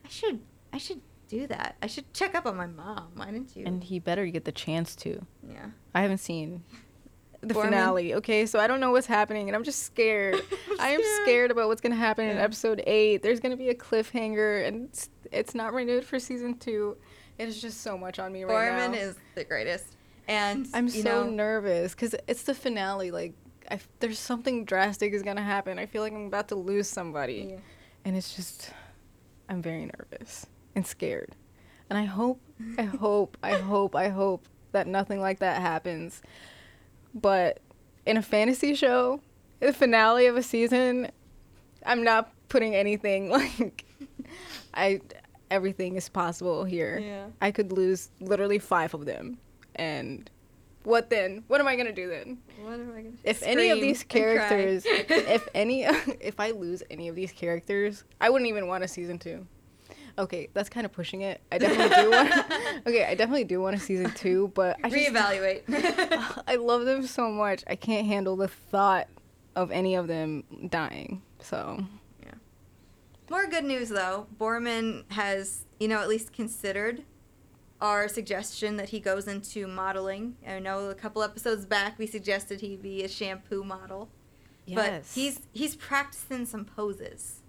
[0.03, 0.39] I should,
[0.73, 1.75] I should do that.
[1.81, 3.11] I should check up on my mom.
[3.15, 3.65] Why didn't you?
[3.65, 5.25] and he better get the chance to.
[5.47, 5.67] yeah.
[5.93, 6.63] I haven't seen
[7.41, 7.65] the Boorman?
[7.65, 8.45] finale, okay?
[8.45, 10.35] So I don't know what's happening, and I'm just scared.
[10.71, 11.23] I'm I am scared.
[11.23, 13.21] scared about what's gonna happen in episode eight.
[13.21, 16.97] There's gonna be a cliffhanger, and it's, it's not renewed for season two.
[17.39, 18.97] It's just so much on me right Boorman now.
[18.97, 19.95] is the greatest.
[20.27, 23.11] And I'm so know, nervous because it's the finale.
[23.11, 23.33] Like
[23.71, 25.79] I, there's something drastic is gonna happen.
[25.79, 27.57] I feel like I'm about to lose somebody, Yeah.
[28.05, 28.71] and it's just
[29.49, 31.35] I'm very nervous and scared.
[31.89, 32.41] And I hope,
[32.77, 36.21] I hope, I hope, I hope that nothing like that happens.
[37.13, 37.59] But
[38.05, 39.21] in a fantasy show,
[39.61, 41.09] the finale of a season,
[41.85, 43.85] I'm not putting anything like
[44.73, 44.99] I
[45.51, 46.99] everything is possible here.
[46.99, 47.27] Yeah.
[47.41, 49.37] I could lose literally 5 of them.
[49.75, 50.29] And
[50.83, 51.43] what then?
[51.47, 52.37] What am I going to do then?
[52.61, 55.83] What am I gonna If any of these characters if any
[56.21, 59.45] if I lose any of these characters, I wouldn't even want a season 2.
[60.19, 61.41] Okay, that's kind of pushing it.
[61.51, 62.33] I definitely do want
[62.87, 65.61] Okay, I definitely do want a season 2, but I just reevaluate.
[66.47, 67.63] I love them so much.
[67.67, 69.07] I can't handle the thought
[69.55, 71.21] of any of them dying.
[71.39, 71.85] So,
[73.29, 74.27] More good news though.
[74.39, 77.03] Boorman has, you know, at least considered
[77.81, 80.35] our suggestion that he goes into modeling.
[80.47, 84.09] I know a couple episodes back we suggested he be a shampoo model.
[84.65, 84.75] Yes.
[84.75, 87.41] But he's he's practicing some poses.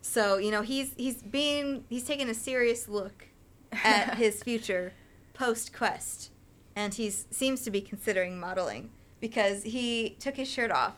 [0.00, 3.26] So, you know, he's he's being he's taking a serious look
[3.72, 4.92] at his future
[5.34, 6.30] post quest.
[6.74, 10.94] And he seems to be considering modeling because he took his shirt off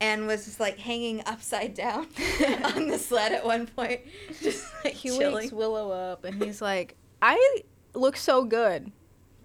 [0.00, 2.06] and was just like hanging upside down
[2.64, 4.00] on the sled at one point.
[4.40, 5.34] Just like he chilling.
[5.34, 7.60] wakes Willow up and he's like, "I
[7.94, 8.90] look so good."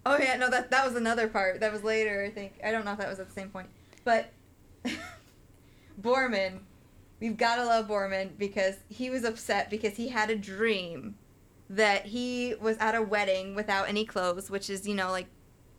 [0.05, 1.59] Oh yeah, no, that that was another part.
[1.59, 2.53] That was later, I think.
[2.63, 3.67] I don't know if that was at the same point.
[4.03, 4.31] But
[6.01, 6.59] Boorman,
[7.19, 11.15] we've got to love Boorman because he was upset because he had a dream
[11.69, 15.27] that he was at a wedding without any clothes, which is, you know, like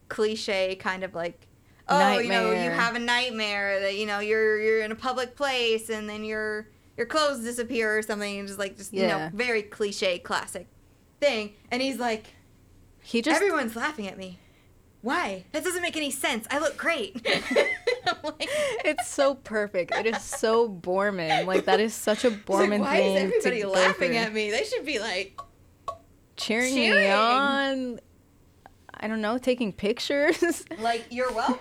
[0.08, 1.46] cliche kind of like
[1.88, 5.36] oh, you know, you have a nightmare that you know you're you're in a public
[5.36, 9.30] place and then your your clothes disappear or something and just like just you know
[9.34, 10.66] very cliche classic
[11.20, 12.26] thing and he's like
[13.02, 14.38] He just Everyone's laughing at me.
[15.02, 15.44] Why?
[15.52, 16.46] That doesn't make any sense.
[16.50, 17.24] I look great.
[18.22, 18.36] Like,
[18.84, 19.92] it's so perfect.
[19.92, 21.44] It is so Boorman.
[21.46, 24.32] Like that is such a It's like, Boorman why thing Why is everybody laughing at
[24.32, 24.50] me?
[24.50, 25.38] They should be like,
[26.36, 27.04] cheering, Cheering.
[27.04, 28.00] me on.
[28.98, 30.64] I don't know, taking pictures.
[30.78, 31.58] like you're welcome.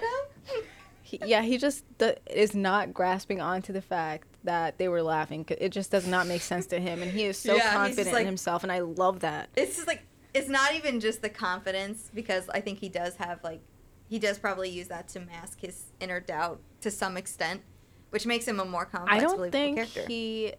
[1.02, 5.46] He- yeah, he just th- is not grasping onto the fact that they were laughing.
[5.50, 8.22] It just does not make sense to him, and he is so Yeah, confident like-
[8.22, 9.50] in himself, and I love that.
[9.56, 13.44] It's just like it's not even just the confidence because I think he does have
[13.44, 13.62] like
[14.10, 17.62] he does probably use that to mask his inner doubt to some extent,
[18.10, 20.06] which makes him a more complex, I don't believable think character.
[20.08, 20.54] he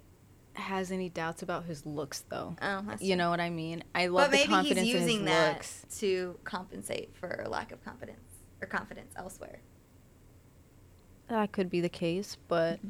[0.56, 2.56] has any doubts about his looks, though.
[2.60, 3.16] oh, that's You true.
[3.16, 3.84] know what I mean?
[3.94, 5.86] I love but the maybe confidence he's in his using that looks.
[6.00, 8.20] to compensate for lack of confidence
[8.60, 9.60] or confidence elsewhere.
[11.28, 12.88] That could be the case, but mm-hmm.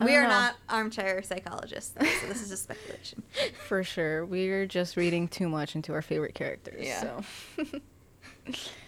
[0.00, 0.28] I We are know.
[0.28, 3.22] not armchair psychologists, though, so this is just speculation.
[3.66, 4.24] for sure.
[4.26, 6.84] We're just reading too much into our favorite characters.
[6.86, 7.20] Yeah.
[7.56, 7.64] So.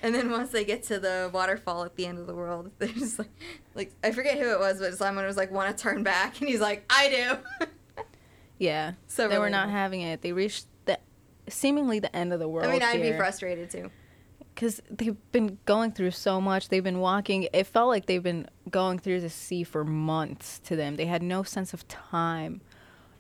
[0.03, 2.89] And then once they get to the waterfall at the end of the world, they're
[2.89, 3.31] just like,
[3.77, 6.49] like I forget who it was, but someone was like, "Want to turn back?" And
[6.49, 7.09] he's like, "I
[7.61, 7.67] do."
[8.65, 8.93] Yeah.
[9.07, 10.23] so they were not having it.
[10.23, 10.99] They reached the
[11.49, 12.69] seemingly the end of the world.
[12.69, 13.91] I mean, I'd be frustrated too.
[14.55, 16.69] because they've been going through so much.
[16.69, 17.49] They've been walking.
[17.53, 20.97] It felt like they've been going through the sea for months to them.
[20.97, 22.61] They had no sense of time.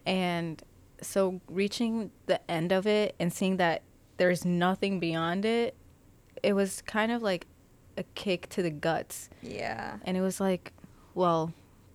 [0.07, 0.62] And
[1.01, 3.82] so reaching the end of it and seeing that
[4.16, 5.74] there's nothing beyond it,
[6.42, 7.47] it was kind of like
[7.97, 9.28] a kick to the guts.
[9.42, 9.97] Yeah.
[10.05, 10.72] And it was like,
[11.14, 11.53] well,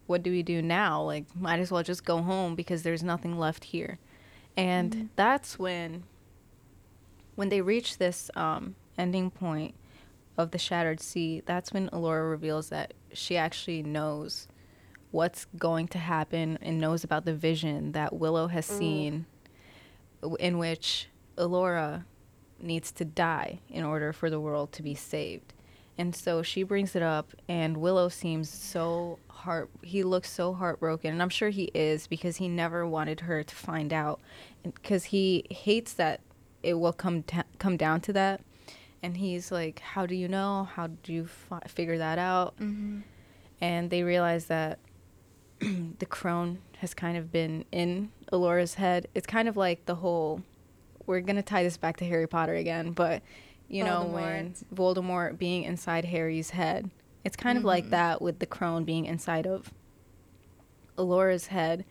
[0.10, 1.03] what do we do now?
[1.03, 3.99] Like, might as well just go home because there's nothing left here.
[4.57, 6.03] And that's when,
[7.36, 9.76] when they reach this um, ending point
[10.36, 14.47] of the shattered sea, that's when Elora reveals that she actually knows
[15.12, 19.28] what's going to happen and knows about the vision that Willow has seen,
[20.39, 21.07] in which
[21.38, 22.05] Elora
[22.60, 25.53] needs to die in order for the world to be saved.
[26.00, 29.70] And so she brings it up, and Willow seems so heart.
[29.82, 33.56] He looks so heartbroken, and I'm sure he is because he never wanted her to
[33.56, 34.22] find out,
[34.64, 36.22] because he hates that
[36.64, 38.39] it will come ta- come down to that.
[39.04, 40.70] And he's like, "How do you know?
[40.74, 43.02] How do you fi- figure that out?" Mm-hmm.
[43.60, 44.80] And they realize that
[45.60, 49.10] the crone has kind of been in Elora's head.
[49.14, 50.43] It's kind of like the whole.
[51.06, 53.22] We're gonna tie this back to Harry Potter again, but
[53.70, 56.89] you know when Voldemort being inside Harry's head,
[57.24, 57.89] it's kind of like Mhm.
[57.91, 59.72] that with the crone being inside of
[60.97, 61.86] Elora's head,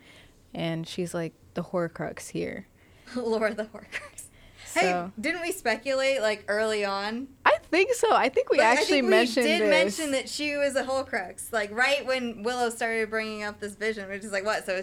[0.55, 2.67] and she's like the Horcrux here.
[3.17, 4.25] Lord the Horcrux.
[4.67, 7.29] So Hey, didn't we speculate like early on?
[7.47, 8.15] I think so.
[8.15, 9.71] I think we Like, actually I think mentioned we did this.
[9.99, 14.09] mention that she was a Horcrux, like right when Willow started bringing up this vision,
[14.11, 14.67] which is like what?
[14.67, 14.81] So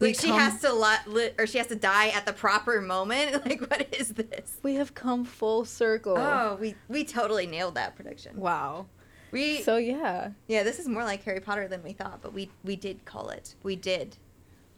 [0.00, 3.44] like she come- has to li- or she has to die at the proper moment.
[3.46, 4.58] Like what is this?
[4.62, 6.16] we have come full circle.
[6.16, 8.36] Oh, we we totally nailed that prediction.
[8.36, 8.86] Wow.
[9.30, 10.30] We So yeah.
[10.46, 13.30] yeah, this is more like Harry Potter than we thought, but we we did call
[13.30, 13.54] it.
[13.62, 14.16] We did,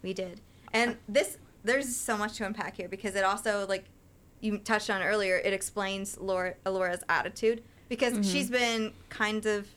[0.01, 0.41] we did.
[0.73, 3.85] And this there's so much to unpack here because it also like
[4.41, 5.37] you touched on earlier.
[5.37, 8.31] It explains Laura Elora's attitude because Mhm.
[8.31, 9.67] she's been kind of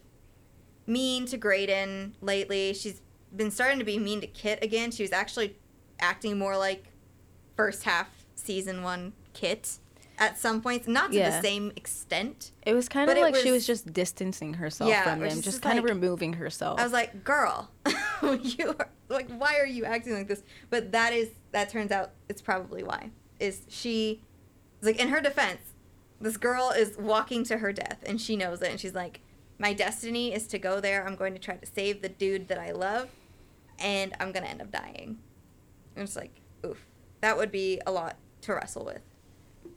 [0.87, 2.73] mean to Graydon lately.
[2.75, 3.01] She's
[3.37, 4.91] been starting to be mean to Kit again.
[4.91, 5.57] She was actually
[6.01, 6.85] acting more like
[7.57, 9.79] first half season one Kit
[10.19, 11.31] at some points, not to Yeah.
[11.31, 12.53] the same extent.
[12.65, 15.43] It was kind of like she was- was just distancing herself Yeah, from them, just
[15.45, 16.79] just kind of removing herself.
[16.79, 17.71] I was like, girl,
[18.23, 20.43] you are like, why are you acting like this?
[20.71, 23.11] But that is that turns out it's probably why.
[23.41, 24.23] Is she
[24.83, 25.61] like in her defense,
[26.21, 29.21] this girl is walking to her death and she knows it and she's like,
[29.59, 31.05] My destiny is to go there.
[31.07, 33.09] I'm going to try to save the dude that I love
[33.79, 35.19] and I'm gonna end up dying.
[35.97, 36.87] And it's like, oof.
[37.21, 39.01] That would be a lot to wrestle with.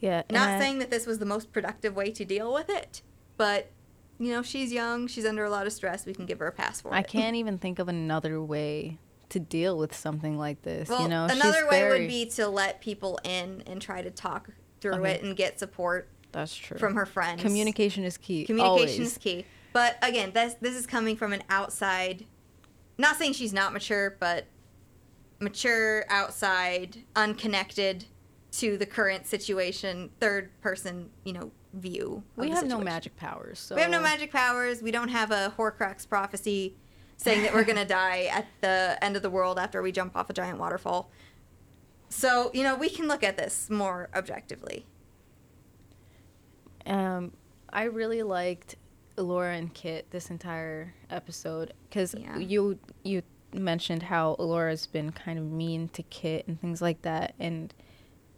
[0.02, 0.24] yeah.
[0.32, 3.02] Not I- saying that this was the most productive way to deal with it,
[3.38, 3.72] but
[4.20, 6.06] you know, she's young, she's under a lot of stress.
[6.06, 7.08] We can give her a pass for I it.
[7.08, 8.98] can't even think of another way
[9.30, 10.90] to deal with something like this.
[10.90, 14.10] Well, you know, another way very- would be to let people in and try to
[14.10, 14.50] talk
[14.82, 15.12] through Okay.
[15.12, 17.42] it and get support that's true from her friends.
[17.44, 18.46] Communication is key.
[18.46, 19.00] Communication always.
[19.00, 19.46] is key.
[19.74, 22.26] But again, this this is coming from an outside.
[22.98, 24.46] Not saying she's not mature, but
[25.40, 28.06] mature, outside, unconnected
[28.54, 32.24] to the current situation, third person, you know, view.
[32.36, 33.60] We have no magic powers.
[33.60, 34.82] So We have no magic powers.
[34.82, 36.76] We don't have a Horcrux prophecy
[37.18, 40.30] saying that we're gonna die at the end of the world after we jump off
[40.30, 41.12] a giant waterfall.
[42.10, 44.86] So you know we can look at this more objectively.
[46.86, 47.34] Um,
[47.70, 48.76] I really liked
[49.18, 52.38] Laura and Kit this entire episode because Yeah.
[52.38, 57.34] you you mentioned how Laura's been kind of mean to Kit and things like that,
[57.40, 57.74] and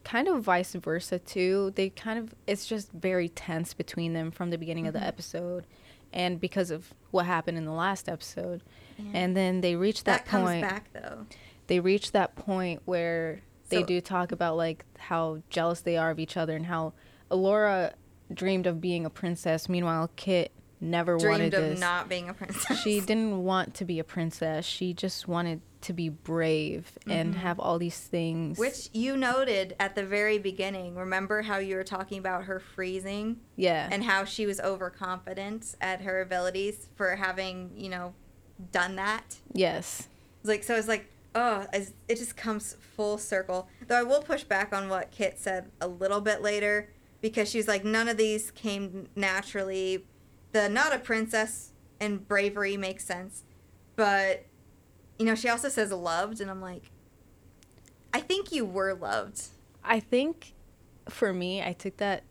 [0.03, 1.71] kind of vice versa too.
[1.75, 5.07] They kind of it's just very tense between them from the beginning of the Mhm.
[5.07, 5.65] episode,
[6.13, 8.63] and because of what happened in the last episode,
[8.97, 9.11] Yeah.
[9.13, 10.61] and then they reach that that, comes point.
[10.61, 11.25] back though.
[11.67, 16.09] They reach that point where they So- do talk about like how jealous they are
[16.11, 16.93] of each other and how
[17.29, 17.93] Elora
[18.33, 19.67] dreamed of being a princess.
[19.69, 20.51] Meanwhile, Kit
[20.81, 21.79] never wanted Dreamed of this.
[21.79, 22.79] not being a princess.
[22.79, 24.65] she didn't want to be a princess.
[24.65, 27.37] She just wanted to be brave and Mhm.
[27.37, 28.57] have all these things.
[28.57, 30.95] Which you noted at the very beginning.
[30.95, 36.01] Remember how you were talking about her freezing yeah, and how she was overconfident at
[36.01, 38.13] her abilities for having, you know,
[38.71, 39.37] done that?
[39.53, 40.07] yes,
[40.43, 44.73] like so it's like oh it just comes full circle though i will push back
[44.73, 46.89] on what kit said a little bit later
[47.21, 50.03] because she's like none of these came naturally
[50.51, 53.43] the not a princess and bravery makes sense
[53.95, 54.45] but
[55.17, 56.91] you know she also says loved and i'm like
[58.13, 59.41] i think you were loved
[59.81, 60.53] I think
[61.09, 62.23] for me, I took that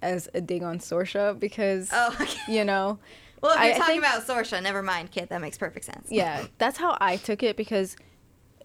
[0.00, 2.38] as a dig on Sorsha because oh okay.
[2.48, 2.98] you know
[3.42, 6.06] well if you're I talking think- about sorsha never mind kit that makes perfect sense
[6.10, 7.96] yeah, that's how I took it because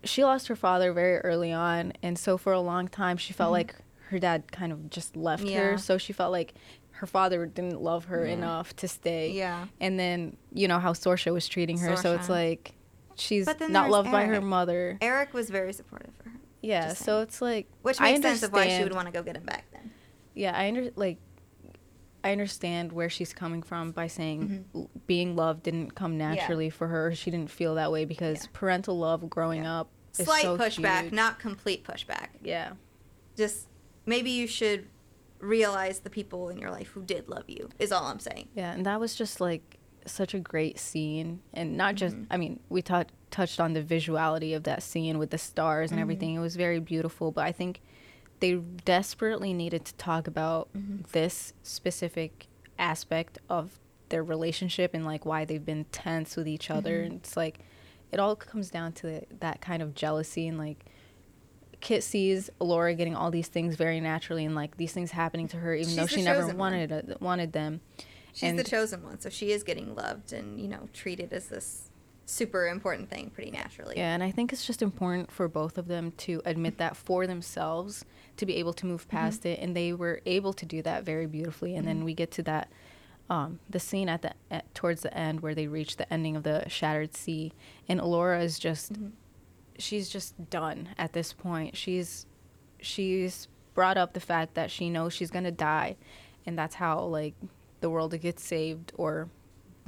[0.04, 3.50] she lost her father very early on, and so for a long time she felt
[3.50, 3.54] Mhm.
[3.54, 3.76] like
[4.10, 5.60] her dad kind of just left Yeah.
[5.72, 5.78] her.
[5.78, 6.54] So she felt like
[7.02, 8.34] her father didn't love her Yeah.
[8.34, 9.32] enough to stay.
[9.32, 12.74] yeah And then you know how Sorsha was treating her, so it's like
[13.16, 14.97] she's not there's loved by her mother.
[15.02, 18.54] eric was very supportive for her Yeah, so it's like which I makes sense of
[18.54, 19.91] why she would want to go get him back then
[20.36, 21.18] yeah, I under like
[22.24, 26.22] I understand where she's coming from by saying l- being loved didn't come Mm-hmm.
[26.22, 26.34] Yeah.
[26.36, 27.16] naturally for her.
[27.16, 28.49] She didn't feel that way because Yeah.
[28.54, 29.80] parental love growing Yeah.
[29.80, 29.89] up
[30.20, 31.14] is slight so pushback, huge.
[31.14, 32.28] not complete pushback.
[32.43, 32.74] Yeah.
[33.36, 33.68] Just
[34.06, 34.88] maybe you should
[35.42, 37.70] realize the people in your life who did love you.
[37.80, 38.50] Is all I'm saying.
[38.56, 42.16] Yeah, and that was just like such a great scene, and not just.
[42.16, 42.28] Mhm.
[42.32, 46.00] I mean, we tou- touched on the visuality of that scene with the stars and
[46.00, 46.02] Mhm.
[46.02, 46.36] everything.
[46.36, 47.82] It was very beautiful, but I think
[48.39, 51.08] they desperately needed to talk about Mhm.
[51.12, 52.48] this specific
[52.80, 53.80] aspect of
[54.10, 57.02] their relationship and like why they've been tense with each other.
[57.02, 57.06] Mhm.
[57.06, 57.60] And it's like
[58.12, 60.86] it all comes down to that kind of jealousy and like.
[61.82, 65.58] Kit sees Laura getting all these things very naturally, and like these things happening to
[65.58, 67.82] her, even She's though she never wanted it, wanted them.
[68.34, 71.90] She's the chosen one, so she is getting loved and you know treated as this
[72.26, 73.96] super important thing pretty naturally.
[73.98, 77.28] Yeah, and I think it's just important for both of them to admit that for
[77.28, 78.06] themselves
[78.38, 81.26] to be able to move past it, and they were able to do that very
[81.26, 81.76] beautifully.
[81.76, 81.90] And Mhm.
[81.90, 82.70] then we get to that,
[83.30, 86.44] um, the scene at the at, towards the end where they reach the ending of
[86.44, 87.52] the Shattered Sea,
[87.90, 89.12] and Elora is just, Mhm.
[89.82, 91.76] She's just done at this point.
[91.78, 92.26] She's,
[92.80, 95.96] she's brought up the fact that she knows she's gonna die,
[96.46, 97.34] and that's how like
[97.80, 99.30] the world gets saved or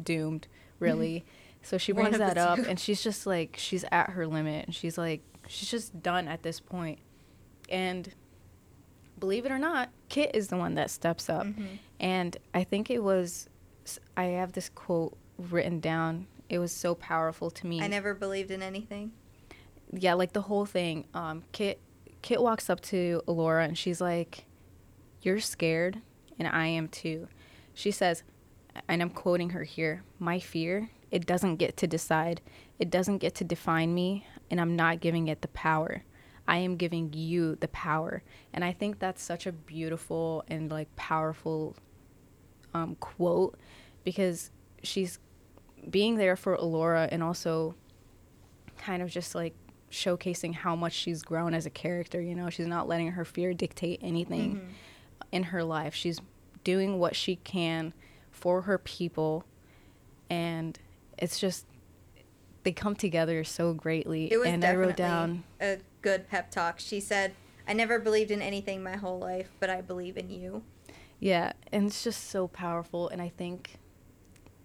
[0.02, 0.48] doomed,
[0.80, 1.24] really.
[1.62, 4.98] So she brings that up, and she's just like she's at her limit, and she's
[4.98, 7.00] like she's just done at this point.
[7.70, 8.14] And
[9.20, 11.80] believe it or not, Kit is the one that steps up, Mhm.
[12.00, 13.50] and I think it was
[14.16, 16.28] I have this quote written down.
[16.50, 17.82] It was so powerful to me.
[17.82, 19.12] I never believed in anything.
[19.96, 21.06] Yeah, like the whole thing.
[21.14, 21.80] Um, Kit
[22.22, 24.46] Kit walks up to Elora and she's like,
[25.22, 26.02] "You're scared,
[26.40, 27.28] and I am too."
[27.74, 28.24] She says,
[28.88, 32.42] and I'm quoting her here: "My fear, it doesn't get to decide.
[32.80, 36.04] It doesn't get to define me, and I'm not giving it the power.
[36.48, 40.94] I am giving you the power." And I think that's such a beautiful and like
[40.96, 41.76] powerful
[42.74, 43.58] um, quote
[44.04, 44.50] because
[44.82, 45.20] she's
[45.90, 47.76] being there for Elora and also
[48.78, 49.54] kind of just like
[49.94, 52.20] showcasing how much she's grown as a character.
[52.20, 54.68] You know, she's not letting her fear dictate anything Mm-hmm.
[55.32, 55.94] in her life.
[55.96, 56.20] She's
[56.64, 57.94] doing what she can
[58.32, 59.46] for her people,
[60.30, 60.78] and
[61.18, 61.66] it's just
[62.64, 64.32] they come together so greatly.
[64.32, 66.80] It was and I definitely wrote down, a good pep talk.
[66.80, 67.34] She said,
[67.68, 70.64] "I never believed in anything my whole life, but I believe in you."
[71.20, 73.08] yeah, and it's just so powerful.
[73.10, 73.78] And I think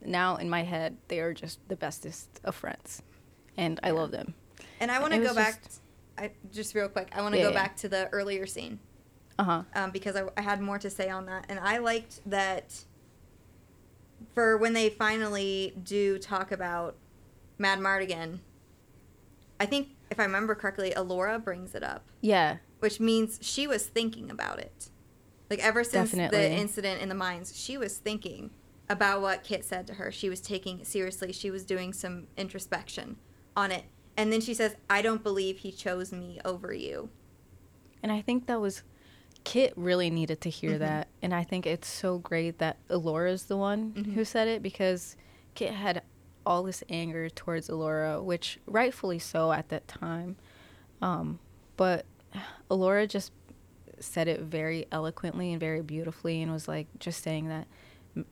[0.05, 3.03] now in my head, they are just the bestest of friends,
[3.57, 4.35] and I love them.
[4.81, 5.63] And I want to go was back.
[5.65, 5.81] just-
[6.17, 7.11] I just real quick.
[7.15, 7.63] I want to Yeah, go yeah.
[7.63, 8.81] back to the earlier scene
[9.39, 9.63] Uh huh.
[9.77, 12.85] um, because I, I had more to say on that, and I liked that.
[14.35, 16.97] For when they finally do talk about
[17.59, 18.41] Madmartigan,
[19.61, 22.57] I think if I remember correctly, Elora brings it up, Yeah.
[22.81, 24.91] which means she was thinking about it.
[25.51, 26.39] Like ever since Definitely.
[26.39, 28.51] the incident in the mines, she was thinking
[28.89, 30.11] about what Kit said to her.
[30.13, 31.33] She was taking it seriously.
[31.33, 33.17] She was doing some introspection
[33.57, 33.85] on it.
[34.19, 37.09] And then she says, I don't believe he chose me over you.
[38.03, 38.83] And I think that was
[39.45, 40.79] Kit really needed to hear Mhm.
[40.81, 41.09] that.
[41.23, 44.13] And I think it's so great that Elora's the one Mhm.
[44.15, 45.17] who said it because
[45.55, 46.03] Kit had
[46.45, 50.37] all this anger towards Elora, which rightfully so at that time.
[51.01, 51.39] Um,
[51.77, 52.05] but
[52.71, 53.33] Elora just
[54.01, 57.69] said it very eloquently and very beautifully and was like just saying that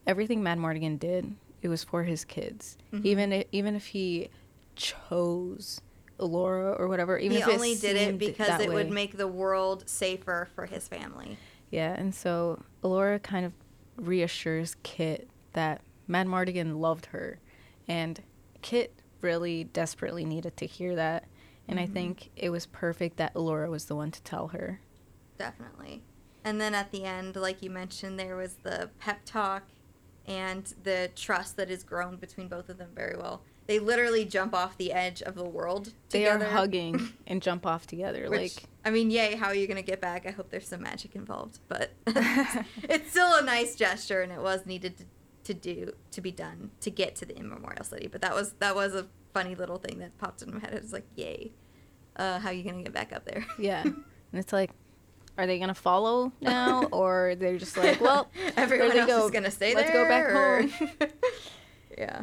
[0.07, 2.76] everything Madmartigan did, it was for his kids.
[2.93, 3.05] Mhm.
[3.05, 4.28] Even if, even if he
[4.76, 5.80] chose
[6.18, 9.28] Elora or whatever, even he if only it did it because it would make the
[9.28, 11.36] world safer for his family.
[11.70, 13.52] Yeah, and so Elora kind of
[13.96, 17.40] reassures Kit that Madmartigan loved her,
[17.88, 18.22] and
[18.62, 21.24] Kit really desperately needed to hear that.
[21.68, 21.92] And I Mhm.
[21.92, 24.80] think it was perfect that Elora was the one to tell her.
[25.36, 26.04] Definitely.
[26.44, 29.64] And then at the end, like you mentioned, there was the pep talk
[30.26, 33.42] and the trust that has grown between both of them very well.
[33.66, 36.38] They literally jump off the edge of the world together.
[36.38, 38.30] They are hugging and jump off together.
[38.30, 40.24] Which, like, I mean, yay, how are you going to get back?
[40.26, 41.58] I hope there's some magic involved.
[41.68, 45.04] But it's still a nice gesture, and it was needed to,
[45.44, 48.06] to do, to be done, to get to the immemorial city.
[48.06, 50.72] But that was that was a funny little thing that popped in my head.
[50.72, 51.52] It was like, yay.
[52.14, 53.44] Uh, how are you going to get back up there?
[53.58, 53.82] yeah.
[53.82, 54.70] and it's like,
[55.36, 56.84] are they going to follow now?
[56.84, 59.26] or they're just like, well, everyone else go.
[59.26, 59.82] is gonna stay there?
[59.82, 61.10] Let's go back or- home.
[61.98, 62.22] yeah.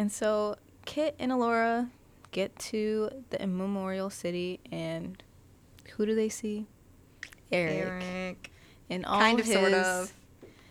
[0.00, 1.90] And so Kit and Elora
[2.32, 5.22] get to the immemorial city, and
[5.94, 6.64] who do they see?
[7.52, 8.02] Eric.
[8.02, 8.50] Eric.
[8.88, 10.12] In all Kind of, his sort of.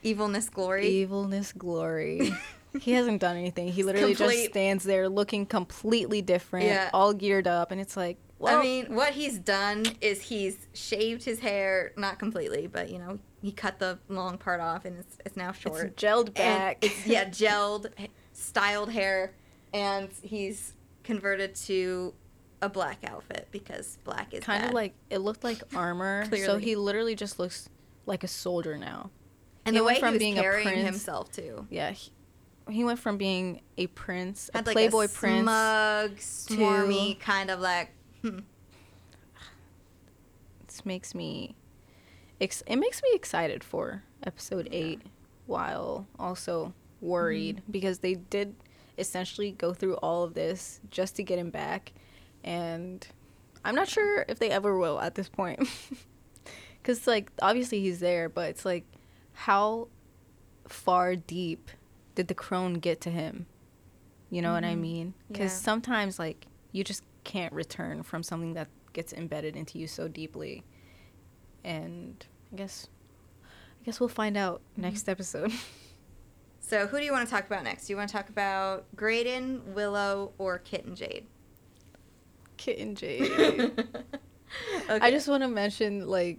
[0.01, 0.87] Evilness glory.
[0.87, 2.31] evilness glory.
[2.81, 3.67] he hasn't done anything.
[3.67, 6.89] He literally Complete- just stands there looking completely different, Yeah.
[6.91, 11.23] all geared up, and it's like, well, I mean, what he's done is he's shaved
[11.23, 15.17] his hair, not completely, but you know, he cut the long part off and it's,
[15.25, 15.95] it's now it's short.
[15.97, 16.77] gelled back.
[16.83, 17.87] it's, yeah, gelled,
[18.39, 19.33] styled hair,
[19.73, 20.73] and he's
[21.03, 22.13] converted to
[22.61, 26.25] a black outfit because black is kind of like it looked like armor.
[26.45, 27.69] so he literally just looks
[28.05, 29.09] like a soldier now.
[29.65, 31.65] and he the way he from was being a carrying prince- himself too.
[31.69, 32.11] Yeah, he,
[32.69, 35.43] he went from being a prince, a Had like playboy a prince.
[35.43, 37.91] smug, smarmy kind of like.
[38.21, 38.39] Hmm.
[40.67, 41.55] This makes me,
[42.39, 44.77] ex- it makes me excited for episode Yeah.
[44.79, 45.01] eight,
[45.45, 47.71] while also worried Mm-hmm.
[47.71, 48.55] because they did
[48.97, 51.93] essentially go through all of this just to get him back,
[52.43, 53.07] and
[53.63, 55.67] I'm not sure if they ever will at this point.
[56.81, 58.85] Because like obviously he's there, but it's like
[59.33, 59.89] how
[60.67, 61.69] far deep
[62.15, 63.47] did the crone get to him?
[64.29, 64.79] You know what I Mhm.
[64.79, 65.13] mean?
[65.27, 65.57] Because Yeah.
[65.57, 70.63] sometimes like you just can't return from something that gets embedded into you so deeply.
[71.65, 72.87] And I guess
[73.43, 74.81] I guess we'll find out Mm-hmm.
[74.83, 75.51] next episode.
[76.69, 77.87] So, who do you want to talk about next?
[77.87, 81.25] Do you want to talk about Graydon, Willow, or Kit and Jade?
[82.57, 83.87] Kit and Jade.
[84.89, 86.37] I just want to mention like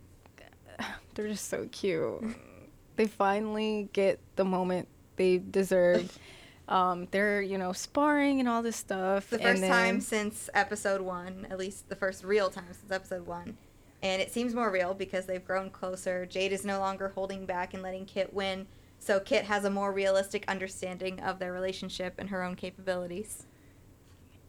[1.17, 2.23] they're just so cute.
[2.97, 6.17] they finally get the moment they deserve.
[6.69, 9.31] Um, they're you know sparring and all this stuff.
[9.31, 12.93] the and first then- time since episode one, at least the first real time since
[12.93, 13.57] episode one.
[14.05, 16.27] And it seems more real because they've grown closer.
[16.27, 18.69] Jade is no longer holding back and letting Kit win.
[19.01, 23.47] So Kit has a more realistic understanding of their relationship and her own capabilities.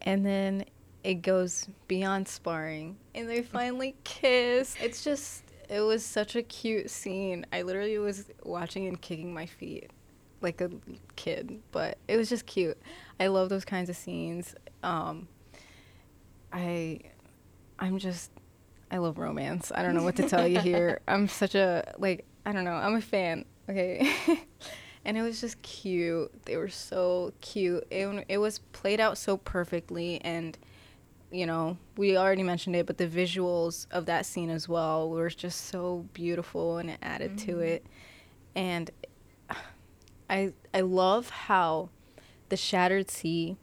[0.02, 0.66] And then
[1.04, 4.76] it goes beyond sparring and they finally kiss.
[4.82, 7.46] It's just it was such a cute scene.
[7.54, 9.90] I literally was watching and kicking my feet
[10.42, 10.70] like a
[11.16, 12.78] kid, but it was just cute.
[13.20, 14.54] I love those kinds of scenes.
[14.84, 15.30] Um
[16.52, 17.00] I
[17.80, 18.32] I'm just
[18.92, 19.72] I love romance.
[19.74, 21.00] I don't know what to tell you here.
[21.08, 22.74] I'm such a like I don't know.
[22.74, 23.46] I'm a fan.
[23.72, 24.12] Okay.
[25.06, 26.46] and it was just cute.
[26.46, 27.86] They were so cute.
[27.90, 30.58] It, it was played out so perfectly and
[31.34, 35.30] you know, we already mentioned it, but the visuals of that scene as well were
[35.30, 37.52] just so beautiful and it added mm-hmm.
[37.52, 37.86] to it.
[38.54, 38.92] And
[40.30, 41.90] I I love how
[42.50, 43.56] the shattered sea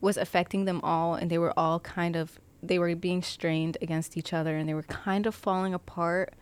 [0.00, 4.16] was affecting them all and they were all kind of they were being strained against
[4.16, 6.34] each other and they were kind of falling apart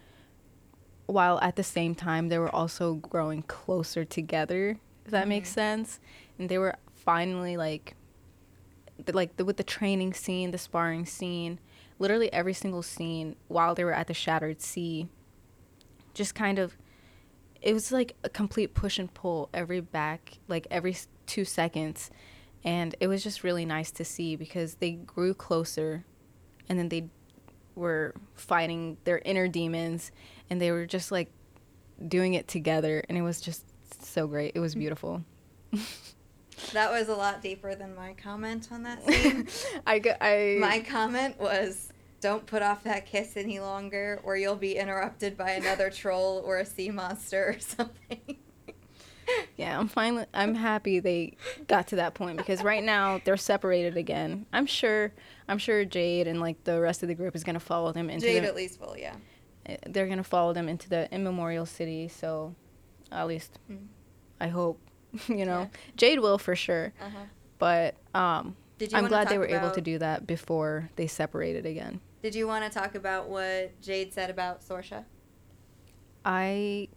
[1.06, 5.30] while at the same time they were also growing closer together if that mm-hmm.
[5.30, 6.00] makes sense
[6.38, 7.96] and they were finally like
[9.04, 11.58] the, like the, with the training scene, the sparring scene,
[11.98, 15.08] literally every single scene while they were at the Shattered Sea,
[16.14, 16.76] just kind of,
[17.60, 20.96] it was like a complete push and pull every back, like every
[21.26, 22.10] two seconds.
[22.64, 26.04] And it was just really nice to see because they grew closer
[26.68, 27.08] and then they
[27.74, 30.12] were fighting their inner demons
[30.52, 31.32] and they were just like
[32.06, 33.02] doing it together.
[33.08, 33.64] And it was just
[34.04, 34.52] so great.
[34.54, 34.80] It was mm.
[34.80, 35.24] beautiful.
[36.74, 39.48] That was a lot deeper than my comment on that scene.
[39.86, 41.90] I, I my comment was
[42.20, 46.58] don't put off that kiss any longer or you'll be interrupted by another troll or
[46.58, 48.36] a sea monster or something.
[49.56, 53.96] yeah, I'm finally I'm happy they got to that point because right now they're separated
[53.96, 54.44] again.
[54.52, 55.12] I'm sure
[55.48, 58.10] I'm sure Jade and like the rest of the group is going to follow them
[58.10, 59.14] into Jade the, at least will, yeah.
[59.86, 62.54] They're going to follow them into the immemorial city, so
[63.10, 63.86] at least mm.
[64.40, 64.80] I hope
[65.28, 65.78] you know, yeah.
[65.96, 66.92] Jade will for sure.
[67.00, 67.24] Uh-huh.
[67.58, 68.56] But um,
[68.92, 72.00] I'm glad they were able to do that before they separated again.
[72.22, 75.04] Did you want to talk about what Jade said about Sorsha?
[76.24, 76.88] I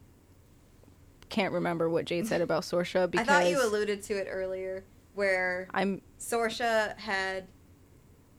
[1.29, 4.83] can't remember what Jade said about Sorsha because I thought you alluded to it earlier,
[5.13, 7.47] where I'm Sorsha had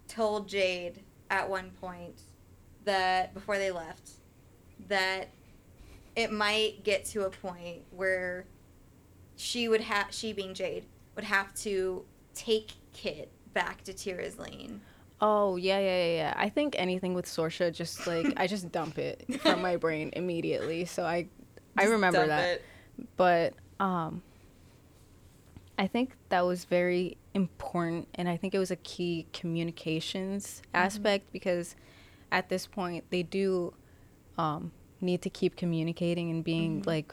[0.09, 2.22] told Jade at one point
[2.87, 4.12] that before they left
[4.89, 5.28] that
[6.16, 8.47] it might get to a point where
[9.37, 14.78] she would have she being Jade would have to take Kit back to Tir Asleen.
[15.20, 16.34] Oh yeah, yeah, yeah, yeah.
[16.37, 20.84] I think anything with Sorsha, just like I just dump it from my brain immediately.
[20.84, 22.45] So I, just I remember that.
[22.45, 22.64] It.
[23.16, 24.22] But um,
[25.78, 30.84] I think that was very important, and I think it was a key communications mm-hmm.
[30.84, 31.76] aspect because
[32.33, 33.72] at this point they do
[34.39, 36.89] um, need to keep communicating and being mm-hmm.
[36.89, 37.12] like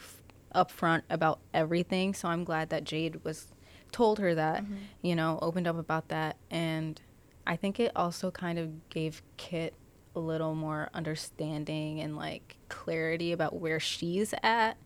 [0.54, 2.14] upfront about everything.
[2.14, 3.48] So I'm glad that Jade was
[3.92, 4.76] told her that, mm-hmm.
[5.02, 6.38] you know, opened up about that.
[6.52, 7.00] And
[7.46, 9.74] I think it also kind of gave Kit
[10.16, 14.78] a little more understanding and like clarity about where she's at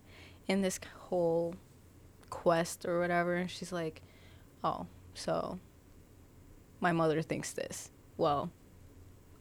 [0.47, 1.55] in this whole
[2.29, 3.35] quest or whatever.
[3.35, 4.01] And she's like,
[4.63, 5.59] oh, so
[6.79, 7.91] my mother thinks this.
[8.15, 8.51] Well,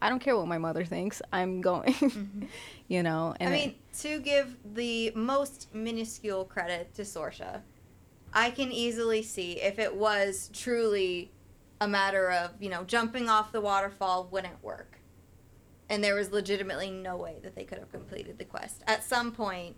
[0.01, 1.21] I don't care what my mother thinks.
[1.33, 2.45] I'm going, mm-hmm.
[2.87, 3.35] you know.
[3.39, 7.61] And I mean, to give the most minuscule credit to Sorsha,
[8.33, 11.31] I can easily see if it was truly
[11.79, 14.99] a matter of you know jumping off the waterfall wouldn't work,
[15.89, 18.83] and there was legitimately no way that they could have completed the quest.
[18.87, 19.75] At some point,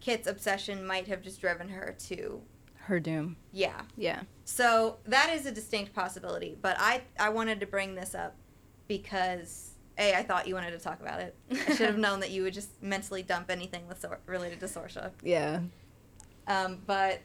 [0.00, 2.40] Kit's obsession might have just driven her to
[2.88, 3.36] her doom.
[3.52, 3.82] Yeah.
[3.96, 4.22] Yeah.
[4.44, 8.34] So that is a distinct possibility, but I I wanted to bring this up
[8.88, 11.36] because a I thought you wanted to talk about it.
[11.50, 14.66] I should have known that you would just mentally dump anything with Sor- related to
[14.66, 15.10] Sorsha.
[15.22, 15.60] Yeah.
[16.46, 17.20] Um, but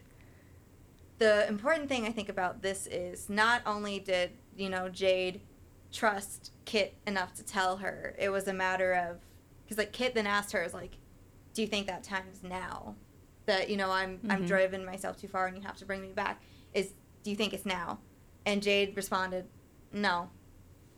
[1.19, 5.41] the important thing I think about this is not only did you know Jade
[5.91, 9.18] trust Kit enough to tell her, it was a matter of
[9.64, 10.98] because like Kit then asked her, "Is like,
[11.53, 12.95] do you think that time's now?
[13.45, 14.31] That you know I'm mm-hmm.
[14.31, 16.41] I'm driving myself too far and you have to bring me back?
[16.73, 17.99] Is do you think it's now?"
[18.45, 19.45] And Jade responded,
[19.94, 20.30] "No,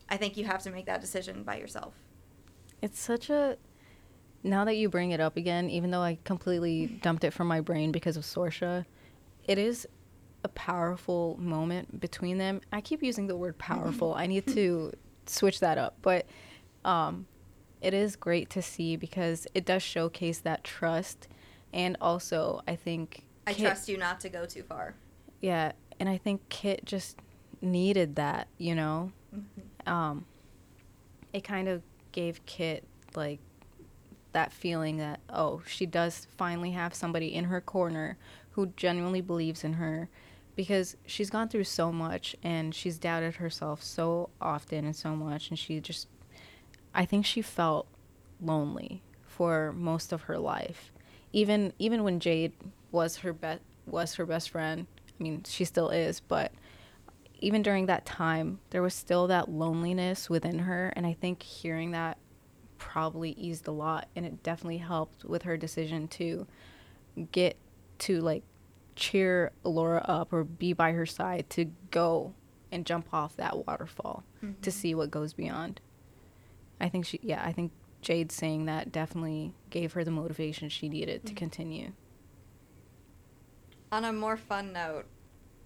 [0.09, 1.93] I think you have to make that decision by yourself.
[2.81, 3.57] It's such a
[4.43, 7.61] now that you bring it up again, even though I completely dumped it from my
[7.61, 8.85] brain because of Sorsha,
[9.45, 9.87] it is
[10.43, 12.61] a powerful moment between them.
[12.71, 14.13] I keep using the word powerful.
[14.13, 14.93] I need to
[15.25, 16.27] switch that up, but
[16.83, 17.25] um,
[17.81, 21.27] it is great to see because it does showcase that trust,
[21.73, 24.93] and also I think I Kit, trust you not to go too far.
[25.41, 27.17] Yeah, and I think Kit just
[27.61, 29.11] needed that, you know.
[29.35, 30.25] Mm-hmm um,
[31.33, 31.81] it kind of
[32.11, 32.83] gave Kit
[33.15, 33.39] like
[34.31, 38.17] that feeling that oh she does finally have somebody in her corner
[38.51, 40.09] who genuinely believes in her
[40.55, 45.49] because she's gone through so much and she's doubted herself so often and so much
[45.49, 46.07] and she just
[46.93, 47.87] I think she felt
[48.41, 50.91] lonely for most of her life.
[51.33, 52.53] Even even when Jade
[52.91, 54.87] was her best was her best friend.
[55.19, 56.51] I mean, she still is, but
[57.39, 61.91] even during that time, there was still that loneliness within her, and I think hearing
[61.91, 62.17] that
[62.77, 66.47] probably eased a lot, and it definitely helped with her decision to
[67.31, 67.57] get
[67.99, 68.43] to like
[68.95, 72.33] cheer Elora up or be by her side to go
[72.71, 74.61] and jump off that waterfall mm-hmm.
[74.61, 75.81] to see what goes beyond.
[76.79, 77.71] I think she, yeah, I think
[78.01, 81.27] Jade saying that definitely gave her the motivation she needed mm-hmm.
[81.27, 81.91] to continue.
[83.91, 85.05] On a more fun note,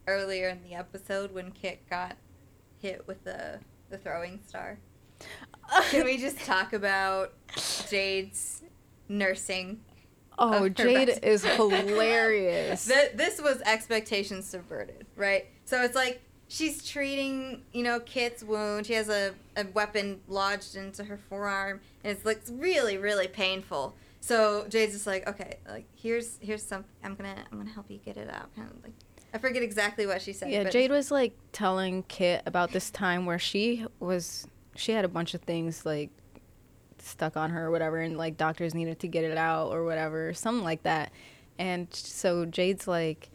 [0.10, 2.18] earlier in the episode when Kit got
[2.80, 3.60] hit with the
[3.90, 4.78] the throwing star,
[5.90, 7.34] can we just talk about
[7.90, 8.64] Jade's
[9.08, 9.80] nursing
[10.42, 12.86] Oh, Jade is hilarious.
[12.86, 15.48] this was expectations subverted, right?
[15.66, 18.86] So it's like she's treating, you know, Kit's wound.
[18.86, 23.96] She has a, a weapon lodged into her forearm, and it's like really, really painful.
[24.22, 26.86] So Jade's just like, okay, like here's here's some.
[27.04, 28.56] I'm gonna I'm gonna help you get it out.
[28.56, 28.94] Kind of like
[29.34, 30.52] I forget exactly what she said.
[30.52, 35.10] Yeah, Jade was like telling Kit about this time where she was she had a
[35.10, 36.10] bunch of things like
[37.02, 40.34] stuck on her or whatever and like doctors needed to get it out or whatever
[40.34, 41.12] something like that
[41.58, 43.30] and so jade's like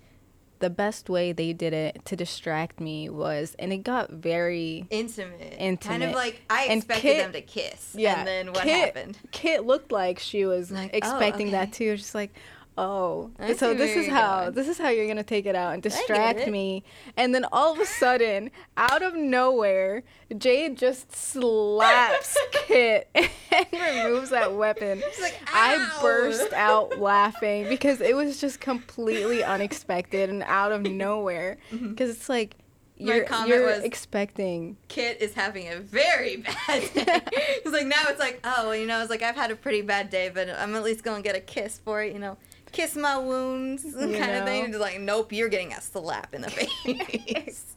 [0.61, 5.55] the best way they did it to distract me was and it got very intimate
[5.59, 8.95] intimate kind of like i expected Kit, them to kiss yeah and then what Kit,
[8.95, 11.59] happened kit looked like she was like, oh, expecting oh, okay.
[11.59, 12.33] that too just like
[12.77, 14.55] oh so this is how going.
[14.55, 16.83] this is how you're gonna take it out and distract me.
[17.17, 20.03] And then all of a sudden out of nowhere
[20.37, 23.29] jade just slaps kit and
[23.73, 25.03] removes that weapon.
[25.21, 31.59] Like, i burst out laughing because it was just completely unexpected and out of nowhere.
[31.71, 32.01] Because mm-hmm.
[32.11, 32.57] it's like
[32.97, 34.77] you're, you're was, expecting.
[34.89, 37.21] Kit is having a very bad day.
[37.33, 39.83] it's like now it's like, oh, well, you know, it's like I've had a pretty
[39.83, 42.37] bad day, but I'm at least gonna get a kiss for it, you know
[42.75, 44.39] kiss my wounds kind know?
[44.41, 44.67] of thing.
[44.67, 47.77] Just like, nope, you're getting a slap in the face.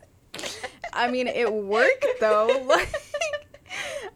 [0.94, 2.66] I mean, it worked though.
[2.68, 2.90] Like,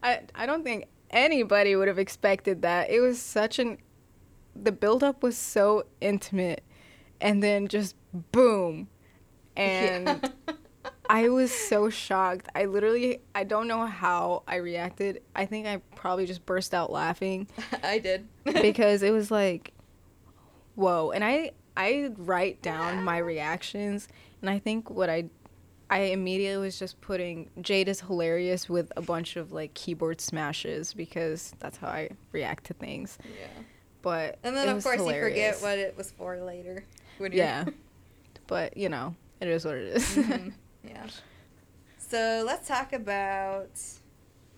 [0.02, 2.90] I I don't think anybody would have expected that.
[2.90, 3.78] It was such an
[4.56, 6.62] the buildup was so intimate,
[7.20, 7.94] and then just
[8.32, 8.88] boom,
[9.56, 10.06] and.
[10.06, 10.54] Yeah.
[11.08, 12.48] I was so shocked.
[12.54, 15.20] I literally I don't know how I reacted.
[15.36, 17.48] I think I probably just burst out laughing.
[17.82, 18.26] I did.
[18.44, 19.74] because it was like
[20.74, 24.08] whoa and i i write down my reactions
[24.40, 25.24] and i think what i
[25.90, 30.94] i immediately was just putting jade is hilarious with a bunch of like keyboard smashes
[30.94, 33.46] because that's how i react to things yeah
[34.02, 35.36] but and then of course hilarious.
[35.36, 36.84] you forget what it was for later
[37.30, 37.64] yeah
[38.46, 40.04] but you know it is what it is.
[40.04, 40.48] mm-hmm.
[40.88, 41.06] yeah
[41.98, 43.80] so let's talk about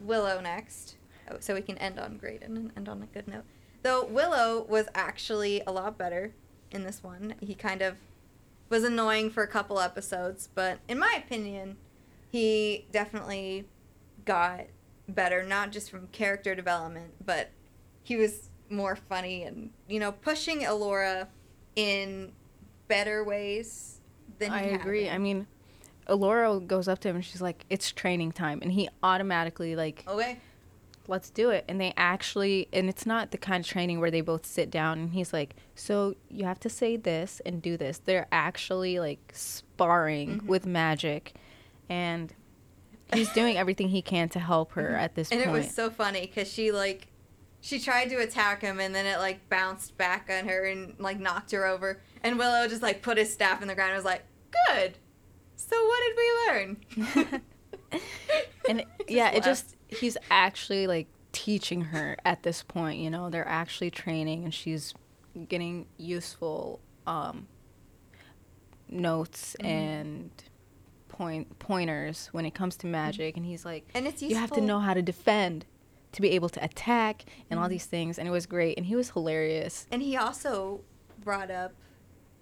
[0.00, 0.96] willow next
[1.30, 3.44] oh, so we can end on great and end on a good note
[3.84, 6.32] Though Willow was actually a lot better
[6.70, 7.34] in this one.
[7.40, 7.98] He kind of
[8.70, 11.76] was annoying for a couple episodes, but in my opinion,
[12.32, 13.66] he definitely
[14.24, 14.62] got
[15.06, 17.50] better, not just from character development, but
[18.02, 21.28] he was more funny and, you know, pushing Elora
[21.76, 22.32] in
[22.88, 24.00] better ways
[24.38, 25.10] than I agree.
[25.10, 25.46] I mean,
[26.08, 30.04] Elora goes up to him and she's like, "It's training time," and he automatically like,
[30.08, 30.38] "Okay,
[31.08, 31.64] let's do it.
[31.68, 34.98] And they actually, and it's not the kind of training where they both sit down
[34.98, 37.98] and he's like, so you have to say this and do this.
[37.98, 40.46] They're actually like sparring mm-hmm.
[40.46, 41.34] with magic.
[41.88, 42.32] And
[43.12, 44.94] he's doing everything he can to help her mm-hmm.
[45.00, 45.56] at this and point.
[45.56, 47.08] it was so funny because she like,
[47.60, 51.18] she tried to attack him and then it like bounced back on her and like
[51.18, 52.00] knocked her over.
[52.22, 54.22] And Willow just like put his staff in the ground and was like,
[54.68, 54.98] good.
[55.56, 57.42] So what did we learn?
[58.68, 63.00] and yeah, it just he's actually like teaching her at this point.
[63.00, 64.94] You know, they're actually training, and she's
[65.48, 67.48] getting useful um,
[68.88, 69.66] notes mm-hmm.
[69.66, 70.30] and
[71.08, 73.36] point pointers when it comes to magic.
[73.36, 74.28] And he's like, and it's useful.
[74.28, 75.66] you have to know how to defend
[76.12, 77.62] to be able to attack and mm-hmm.
[77.62, 78.18] all these things.
[78.18, 79.86] And it was great, and he was hilarious.
[79.90, 80.80] And he also
[81.22, 81.72] brought up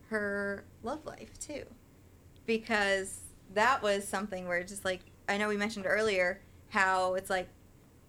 [0.08, 1.64] her love life too,
[2.46, 3.20] because
[3.54, 6.40] that was something where just like I know we mentioned earlier
[6.72, 7.48] how it's like,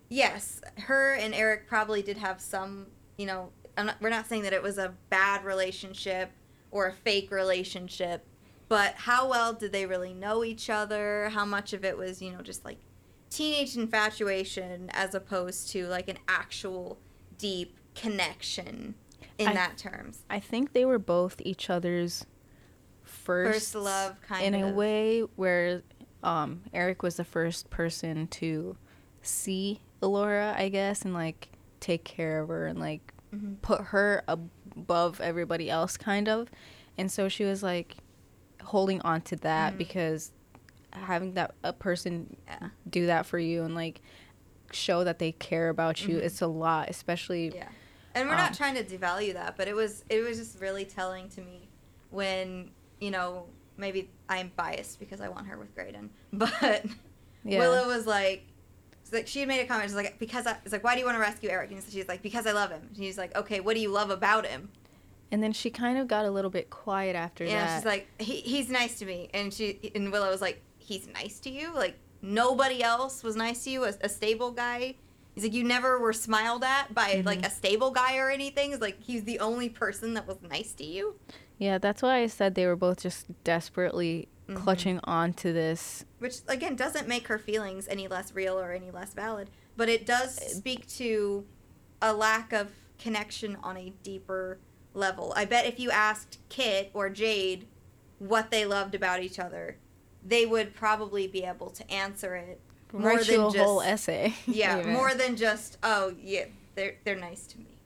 [0.07, 2.87] yes, her and Eric probably did have some,
[3.17, 6.31] you know, not, we're not saying that it was a bad relationship
[6.71, 8.25] or a fake relationship,
[8.69, 11.29] but how well did they really know each other?
[11.33, 12.77] How much of it was, you know, just like
[13.29, 16.97] teenage infatuation as opposed to like an actual
[17.37, 18.95] deep connection
[19.37, 20.23] in I- that terms.
[20.29, 22.25] I think they were both each other's
[23.03, 24.73] first, First love, kind of in of.
[24.73, 25.81] a way where
[26.23, 28.75] um, Eric was the first person to
[29.21, 33.61] see Elora, I guess, and like take care of her and like Mhm.
[33.61, 36.49] put her above everybody else, kind of.
[36.97, 37.97] And so she was like
[38.63, 39.77] holding on to that Mhm.
[39.77, 40.31] because
[40.91, 42.69] having that a person Yeah.
[42.89, 44.01] do that for you and like
[44.71, 46.23] show that they care about you, Mhm.
[46.23, 47.69] it's a lot, especially Yeah.
[48.15, 50.85] And we're Um, not trying to devalue that, but it was it was just really
[50.85, 51.67] telling to me
[52.11, 52.69] when,
[52.99, 53.47] you know,
[53.77, 56.85] maybe I'm biased because I want her with Graydon, but
[57.43, 57.59] yeah.
[57.59, 58.45] Willow was like
[59.13, 59.89] like she had made a comment.
[59.89, 61.71] She's like, because I, it's like, why do you want to rescue Eric?
[61.71, 62.81] And she's like, because I love him.
[62.87, 64.69] And he's like, okay, what do you love about him?
[65.31, 67.51] And then she kind of got a little bit quiet after that.
[67.51, 67.77] Yeah, that.
[67.77, 69.29] she's like, he, he's nice to me.
[69.33, 71.73] And she and Willow was like, he's nice to you.
[71.73, 73.83] Like nobody else was nice to you.
[73.85, 74.95] A, a stable guy.
[75.35, 77.25] He's like, you never were smiled at by Mhm.
[77.25, 78.71] like a stable guy or anything.
[78.71, 81.15] It's like he's the only person that was nice to you.
[81.57, 84.55] Yeah, that's why I said they were both just desperately Mhm.
[84.57, 86.03] clutching on to this.
[86.19, 90.05] which again doesn't make her feelings any less real or any less valid but it
[90.05, 91.45] does speak to
[92.01, 92.69] a lack of
[92.99, 94.57] connection on a deeper
[94.93, 97.65] level i bet if you asked kit or jade
[98.19, 99.77] what they loved about each other
[100.25, 102.59] they would probably be able to answer it
[102.91, 104.33] more Write than you a just whole essay.
[104.47, 104.91] yeah even.
[104.93, 107.77] more than just oh yeah they're they're nice to me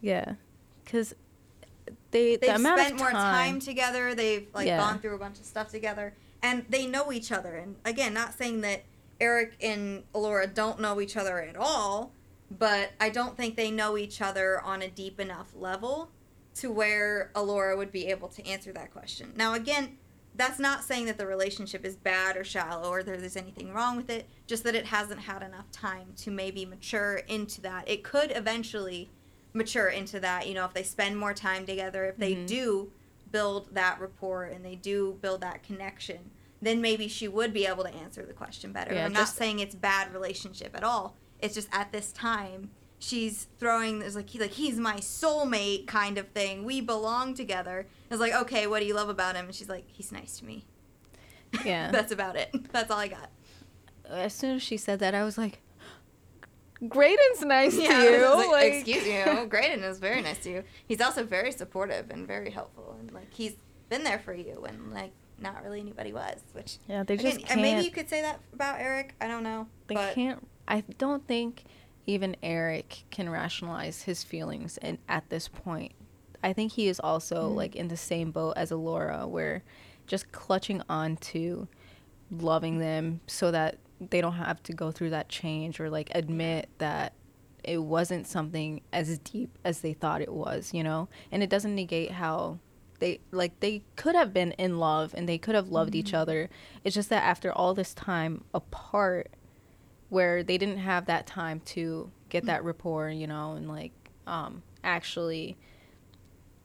[0.00, 0.34] Yeah,
[0.84, 1.14] because
[2.12, 4.14] they they've the spent more time, together.
[4.14, 4.78] They've like Yeah.
[4.78, 6.14] gone through a bunch of stuff together.
[6.42, 7.56] And they know each other.
[7.56, 8.84] And again not saying that
[9.20, 12.12] eric and elora don't know each other at all
[12.50, 16.10] but i don't think they know each other on a deep enough level
[16.54, 19.32] to where elora would be able to answer that question.
[19.36, 19.96] Now again
[20.34, 23.96] that's not saying that the relationship is bad or shallow or that there's anything wrong
[23.96, 27.88] with it just that it hasn't had enough time to maybe mature into that.
[27.88, 29.10] It could eventually
[29.54, 32.46] mature into that you know if they spend more time together if they Mhm.
[32.46, 32.92] do
[33.30, 36.30] build that rapport and they do build that connection
[36.60, 38.94] then maybe she would be able to answer the question better.
[38.94, 41.16] Yeah, i'm just- not saying it's bad relationship at all.
[41.40, 42.70] It's just at this time
[43.00, 46.64] she's throwing this like he like he's my soulmate kind of thing.
[46.64, 47.88] We belong together.
[48.10, 49.46] It's like okay what do you love about him?
[49.46, 50.64] And she's like he's nice to me.
[51.64, 51.90] Yeah.
[51.92, 52.50] that's about it.
[52.72, 53.30] That's all i got.
[54.08, 55.60] As soon as she said that, I was like,
[56.88, 58.34] Graydon's nice Yeah, to you.
[58.34, 59.46] like, like, excuse you.
[59.46, 60.64] Graydon is very nice to you.
[60.86, 63.54] He's also very supportive and very helpful, and like he's
[63.88, 66.40] been there for you, and like not really anybody was.
[66.52, 67.60] Which Yeah, they just and can't.
[67.60, 69.14] maybe you could say that about Eric.
[69.20, 70.46] I don't know, they but can't.
[70.68, 71.64] I don't think
[72.06, 75.92] even Eric can rationalize his feelings and at this point.
[76.42, 77.54] I think he is also Mhm.
[77.54, 79.62] like in the same boat as Elora, where
[80.08, 81.68] just clutching on to
[82.32, 83.76] loving them so that
[84.10, 87.12] they don't have to go through that change or like admit that
[87.64, 91.08] it wasn't something as deep as they thought it was, you know?
[91.30, 92.58] And it doesn't negate how
[92.98, 96.18] they like they could have been in love and they could have loved each Mhm.
[96.18, 96.50] other.
[96.84, 99.30] It's just that after all this time apart
[100.08, 103.92] where they didn't have that time to get that rapport, you know, and like
[104.26, 105.56] um actually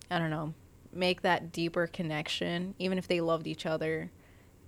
[0.10, 0.54] I don't know,
[0.94, 4.12] make that deeper connection even if they loved each other.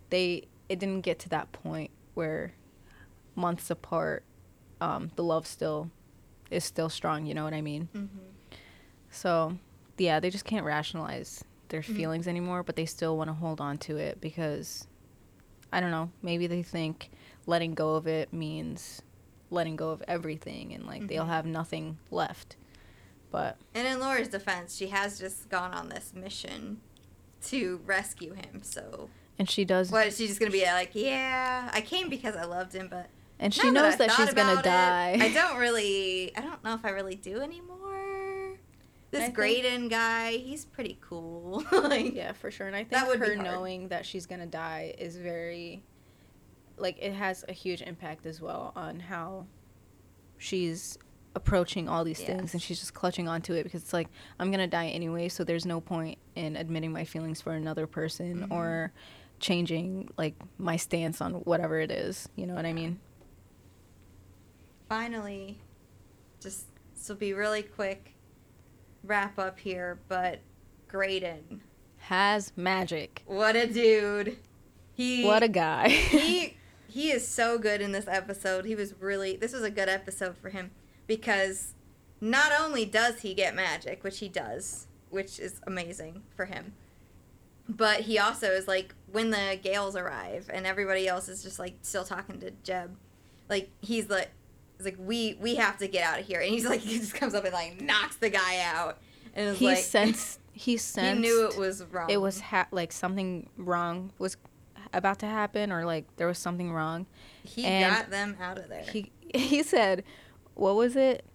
[0.09, 2.53] They it didn't get to that point where
[3.39, 4.23] months apart
[4.81, 5.89] um the love still
[6.51, 7.89] is still strong, you know what I mean?
[7.93, 8.09] Mhm.
[9.11, 9.57] So,
[9.97, 11.95] yeah, they just can't rationalize their Mhm.
[11.95, 14.87] feelings anymore, but they still want to hold on to it because
[15.71, 17.11] I don't know, maybe they think
[17.45, 19.01] letting go of it means
[19.51, 21.27] letting go of everything and like they'll Mhm.
[21.29, 22.55] have nothing left.
[23.31, 26.81] But and in Elora's defense, she has just gone on this mission
[27.43, 28.63] to rescue him.
[28.63, 30.91] So and she does what is she just gonna be like?
[30.95, 33.09] Yeah, I came because I loved him, but
[33.39, 35.17] and she now knows I that, she's going to about it, die.
[35.21, 36.35] I don't really.
[36.35, 38.57] I don't know if I really do anymore.
[39.11, 41.63] This I think- Graydon guy, he's pretty cool.
[41.71, 42.67] like, yeah, for sure.
[42.67, 45.83] And I think That would her knowing that she's going to die is very
[46.77, 49.45] like it has a huge impact as well on how
[50.37, 50.97] she's
[51.35, 54.07] approaching all these things and she's just clutching onto it because it's like
[54.39, 57.85] I'm going to die anyway, so there's no point in admitting my feelings for another
[57.87, 58.51] person Mhm.
[58.51, 58.91] or
[59.39, 62.99] changing like my stance on whatever it is, you know what I mean?
[64.89, 65.59] Finally,
[66.41, 68.15] just this will be really quick
[69.03, 70.39] wrap up here, but
[70.89, 71.61] Graydon,
[71.97, 73.23] Has magic.
[73.25, 74.37] what a dude.
[74.93, 75.87] He What a guy.
[75.89, 76.57] he
[76.87, 78.65] he is so good in this episode.
[78.65, 80.71] He was really this was a good episode for him
[81.07, 81.73] because
[82.19, 86.73] not only does he get magic, which he does, which is amazing for him,
[87.69, 91.75] but he also is like when the Gales arrive and everybody else is just like
[91.81, 92.97] still talking to Jeb,
[93.47, 94.31] like he's like
[94.79, 97.13] he's like, we we have to get out of here, and he's like, he just
[97.13, 98.97] comes up and like knocks the guy out,
[99.35, 102.09] and he like sensed he sensed he knew it was wrong.
[102.09, 104.37] it was ha- like something wrong was
[104.93, 107.05] about to happen or like there was something wrong.
[107.43, 108.83] he and got them out of there.
[108.83, 110.03] He he said,
[110.55, 111.25] "What was it?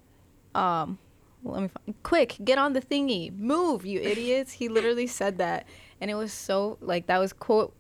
[0.54, 0.98] Um,
[1.44, 5.66] let me find, quick get on the thingy, move, you idiots." he literally said that,
[6.00, 7.74] and it was so like that was quote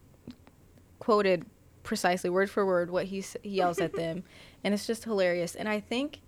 [0.98, 1.44] quoted
[1.82, 4.22] precisely word for word what he he yells at them,
[4.64, 5.54] and it's just hilarious.
[5.54, 6.20] And I think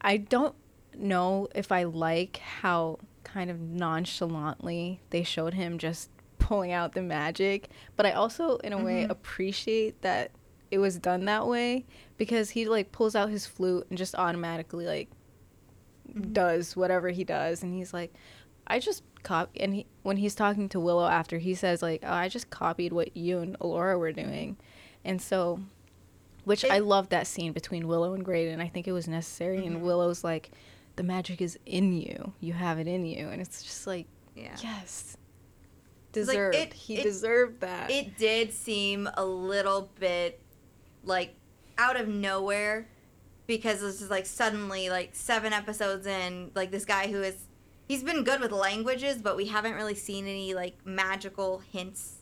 [0.00, 0.54] I don't
[0.96, 7.02] know if I like how kind of nonchalantly they showed him just pulling out the
[7.02, 9.10] magic, but I also in a way Mhm.
[9.10, 10.30] appreciate that
[10.70, 11.84] it was done that way
[12.16, 15.08] because he like pulls out his flute and just automatically like
[16.12, 16.32] Mhm.
[16.32, 18.12] does whatever he does and he's like
[18.66, 22.12] I just cop and he when he's talking to Willow after he says like oh,
[22.12, 24.56] I just copied what you and Elora were doing.
[25.04, 25.60] And so
[26.48, 28.60] which It- I love that scene between Willow and Graydon.
[28.60, 29.66] I think it was necessary Mhm.
[29.66, 30.50] and Willow's like
[30.96, 32.32] the magic is in you.
[32.40, 34.56] You have it in you and it's just like yeah.
[34.62, 35.16] yes.
[36.14, 36.56] It's like, Deserved.
[36.56, 37.90] it- he it- deserved that.
[37.90, 40.40] It did seem a little bit
[41.04, 41.34] like
[41.76, 42.88] out of nowhere
[43.46, 47.36] because this is like suddenly like seven episodes in like this guy who is
[47.86, 52.17] he's been good with languages but we haven't really seen any like magical hints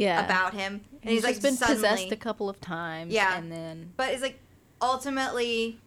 [0.00, 0.24] yeah.
[0.24, 3.12] about him and he's, he's, like just been suddenly, possessed a couple of times.
[3.12, 3.36] Yeah.
[3.36, 4.38] And then but it's like
[4.82, 5.78] ultimately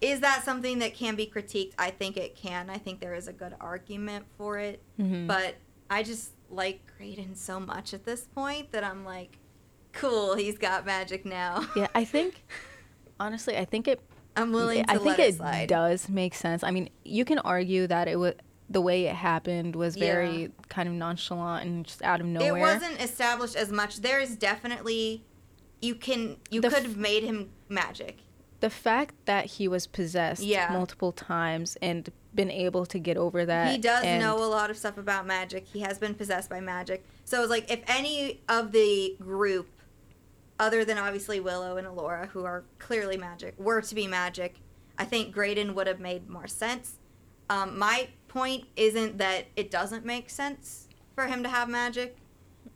[0.00, 3.28] is that something that can be critiqued i think it can i think there is
[3.28, 5.26] a good argument for it Mhm.
[5.26, 5.56] but
[5.90, 9.38] i just like Graydon so much at this point that i'm like
[9.92, 12.44] cool he's got magic now yeah, I think
[13.18, 14.00] honestly, I think it
[14.36, 16.62] i'm willing to I think it, slide does make sense.
[16.62, 18.34] I mean, you can argue that it was
[18.70, 20.48] the way it happened was very Yeah.
[20.68, 22.56] kind of nonchalant and just out of nowhere.
[22.56, 25.24] it wasn't established as much there's definitely
[25.82, 28.18] you can you The could f- have made him magic
[28.60, 30.68] the fact that he was possessed Yeah.
[30.72, 33.72] multiple times and been able to get over that.
[33.72, 35.66] he does know a lot of stuff about magic.
[35.66, 37.02] He has been possessed by magic.
[37.24, 39.68] So it's like if any of the group,
[40.60, 44.56] other than obviously Willow and Elora, who are clearly magic, were to be magic,
[44.98, 46.98] I think Graydon would have made more sense.
[47.48, 52.16] Um, my point isn't that it doesn't make sense for him to have magic.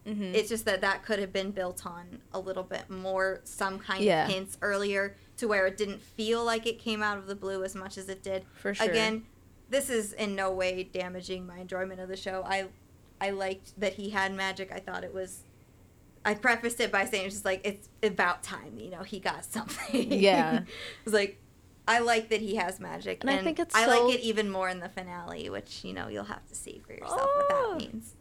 [0.07, 0.35] Mhm.
[0.35, 4.05] It's just that that could have been built on a little bit more, some kind
[4.05, 4.27] Yeah.
[4.27, 7.65] of hints earlier to where it didn't feel like it came out of the blue
[7.65, 8.45] as much as it did.
[8.55, 8.91] for sure.
[8.91, 9.25] Again,
[9.71, 12.43] this is in no way damaging my enjoyment of the show.
[12.47, 12.69] I
[13.21, 14.71] I liked that he had magic.
[14.73, 15.45] I thought it was
[16.27, 19.45] I prefaced it by saying it's just like it's about time, you know, he got
[19.57, 20.13] something.
[20.13, 20.65] Yeah.
[21.07, 21.39] it's like
[21.87, 23.19] I like that he has magic.
[23.23, 25.93] And I think it's I so- like it even more in the finale, which, you
[25.93, 27.77] know, you'll have to see for yourself what Oh.
[27.79, 28.15] that means.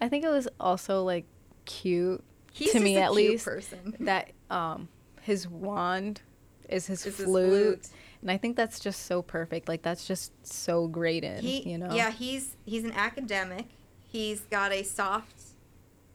[0.00, 1.26] I think it was also like
[1.64, 2.22] cute
[2.52, 3.96] He's to me at least person.
[4.00, 4.88] that um
[5.22, 6.22] his wand
[6.68, 7.88] is his It's his flute.
[8.22, 9.68] And I think that's just so perfect.
[9.68, 11.92] Like that's just so great in, he you know.
[11.92, 13.66] yeah he's he's an academic
[14.08, 15.34] he's got a soft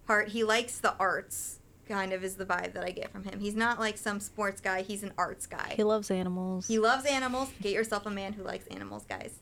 [0.08, 3.40] heart he likes the arts kind of is the vibe that i get from him
[3.40, 6.68] he's not like some sports guy he's an arts guy He loves animals.
[6.68, 9.40] he loves animals get yourself a man who likes animals guys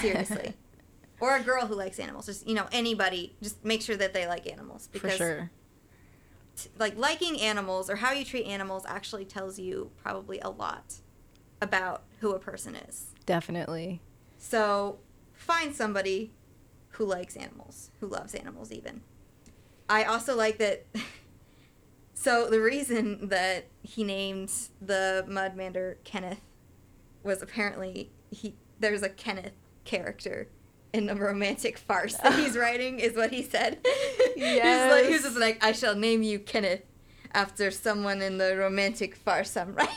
[0.00, 0.54] seriously
[1.20, 4.26] or a girl who likes animals just you know anybody just make sure that they
[4.26, 5.50] like animals for because sure.
[6.56, 10.94] t- like liking animals or how you treat animals actually tells you probably a lot
[11.62, 14.00] about who a person is Definitely.
[14.36, 14.98] so
[15.34, 16.32] find somebody
[16.92, 19.02] who likes animals, who loves animals even.
[19.88, 20.84] I also like that.
[22.20, 24.50] so the reason that he named
[24.80, 26.40] the Mudmander Kenneth
[27.22, 29.52] was apparently he there's a Kenneth
[29.84, 30.48] character
[30.92, 33.78] in a romantic farce that he's writing is what he said.
[34.36, 35.06] Yes.
[35.08, 36.82] he's like just like I shall name you Kenneth
[37.32, 39.94] after someone in the romantic farce I'm writing.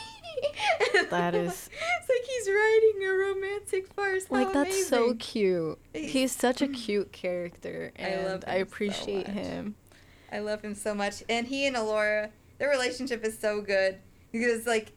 [1.10, 1.68] That is-
[1.98, 4.26] it's like he's writing a romantic farce.
[4.26, 5.78] How Like that's so cute.
[5.94, 9.36] He's- such a cute character I and I, so appreciate much.
[9.36, 9.74] him.
[10.32, 13.98] I love him so much, and he and Elora, their relationship is so good
[14.32, 14.92] because like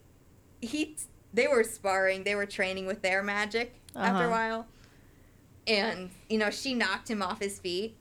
[0.61, 0.95] he,
[1.33, 4.29] they were sparring, they were training with their magic after a Uh-huh.
[4.31, 4.67] while,
[5.67, 7.95] and you know she knocked him off his feet,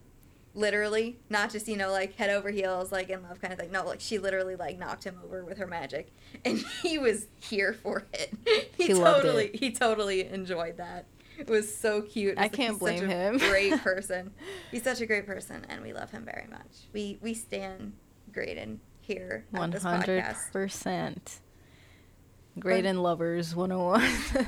[0.55, 3.73] literally, not just you know like head over heels like in love kind of thing.
[3.73, 6.13] No, like she literally like knocked him over with her magic,
[6.45, 8.33] and he was here for it.
[8.77, 9.57] He, He totally, it.
[9.57, 11.07] he totally enjoyed that.
[11.39, 12.39] It was so cute.
[12.39, 13.39] I like can't blame such a him.
[13.39, 14.33] Great person.
[14.71, 16.89] He's such a great person, and we love him very much.
[16.93, 17.95] We we stand
[18.33, 21.41] Graydon here One hundred percent.
[22.65, 24.03] In lovers one oh one.
[24.37, 24.45] Uh,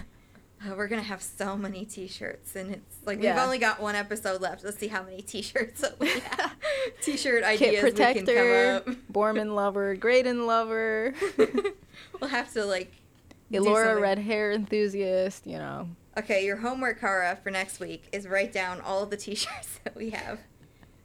[0.77, 3.35] we're gonna have so many T-shirts, and it's like Yeah.
[3.35, 4.65] we've only got one episode left.
[4.65, 6.55] Let's see how many T-shirts that we have.
[7.03, 8.99] T-shirt ideas Kit we protector, can come up.
[9.13, 11.15] Boorman lover, Graydon lover.
[12.21, 12.93] we'll have to like
[13.53, 15.89] Elora, red hair enthusiast, you know.
[16.19, 19.95] Okay, your homework, Hawraa, for next week is write down all of the T-shirts that
[19.95, 20.39] we have.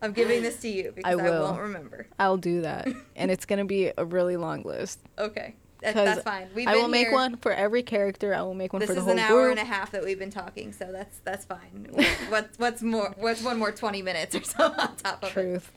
[0.01, 1.43] I'm giving this to you because I, will.
[1.43, 2.07] won't remember.
[2.17, 2.87] I'll do that.
[3.15, 4.99] and it's going to be a really long list.
[5.19, 6.49] Okay, that, that's fine.
[6.55, 8.33] We've I will make here- one for every character.
[8.33, 9.17] I will make one This for the whole group.
[9.17, 9.59] This is an hour group.
[9.59, 11.89] and a half that we've been talking, so that's that's fine.
[12.29, 13.13] what's what's more?
[13.17, 15.33] What's one more twenty minutes or so on top of it?
[15.33, 15.71] Truth.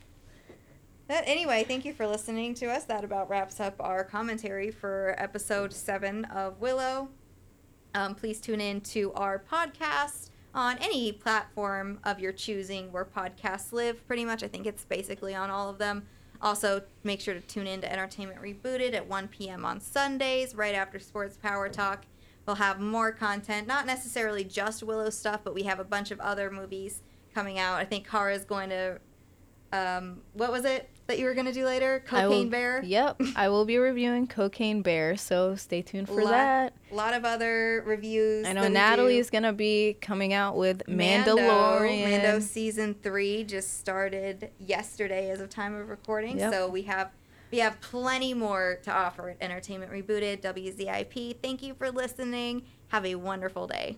[1.11, 2.85] Anyway, thank you for listening to us.
[2.85, 7.09] That about wraps up our commentary for episode seven of Willow.
[7.95, 13.73] Um, please tune in to our podcast on any platform of your choosing where podcasts
[13.73, 14.07] live.
[14.07, 16.07] Pretty much, I think it's basically on all of them.
[16.43, 19.65] Also, make sure to tune in to Entertainment Rebooted at 1 p.m.
[19.65, 22.05] on Sundays, right after Sports Power Talk.
[22.47, 26.21] We'll have more content, not necessarily just Willow stuff, but we have a bunch of
[26.21, 27.01] other movies
[27.35, 27.79] coming out.
[27.79, 28.99] I think Hawraa's going to.
[29.73, 32.03] Um, what was it that you were going to do later?
[32.11, 32.83] I will- Cocaine Bear?
[32.85, 33.21] Yep.
[33.37, 36.73] I will be reviewing Cocaine Bear, so stay tuned for Lot- that.
[36.91, 38.47] A lot of other reviews.
[38.47, 41.37] I know Natalie is going to be coming out with Mando.
[41.37, 42.11] Mandalorian.
[42.11, 46.39] Mando season three just started yesterday as of time of recording.
[46.39, 46.53] Yep.
[46.53, 47.11] So we have
[47.51, 51.37] we have plenty more to offer at Entertainment Rebooted, WZIP.
[51.43, 52.63] Thank you for listening.
[52.89, 53.97] Have a wonderful day.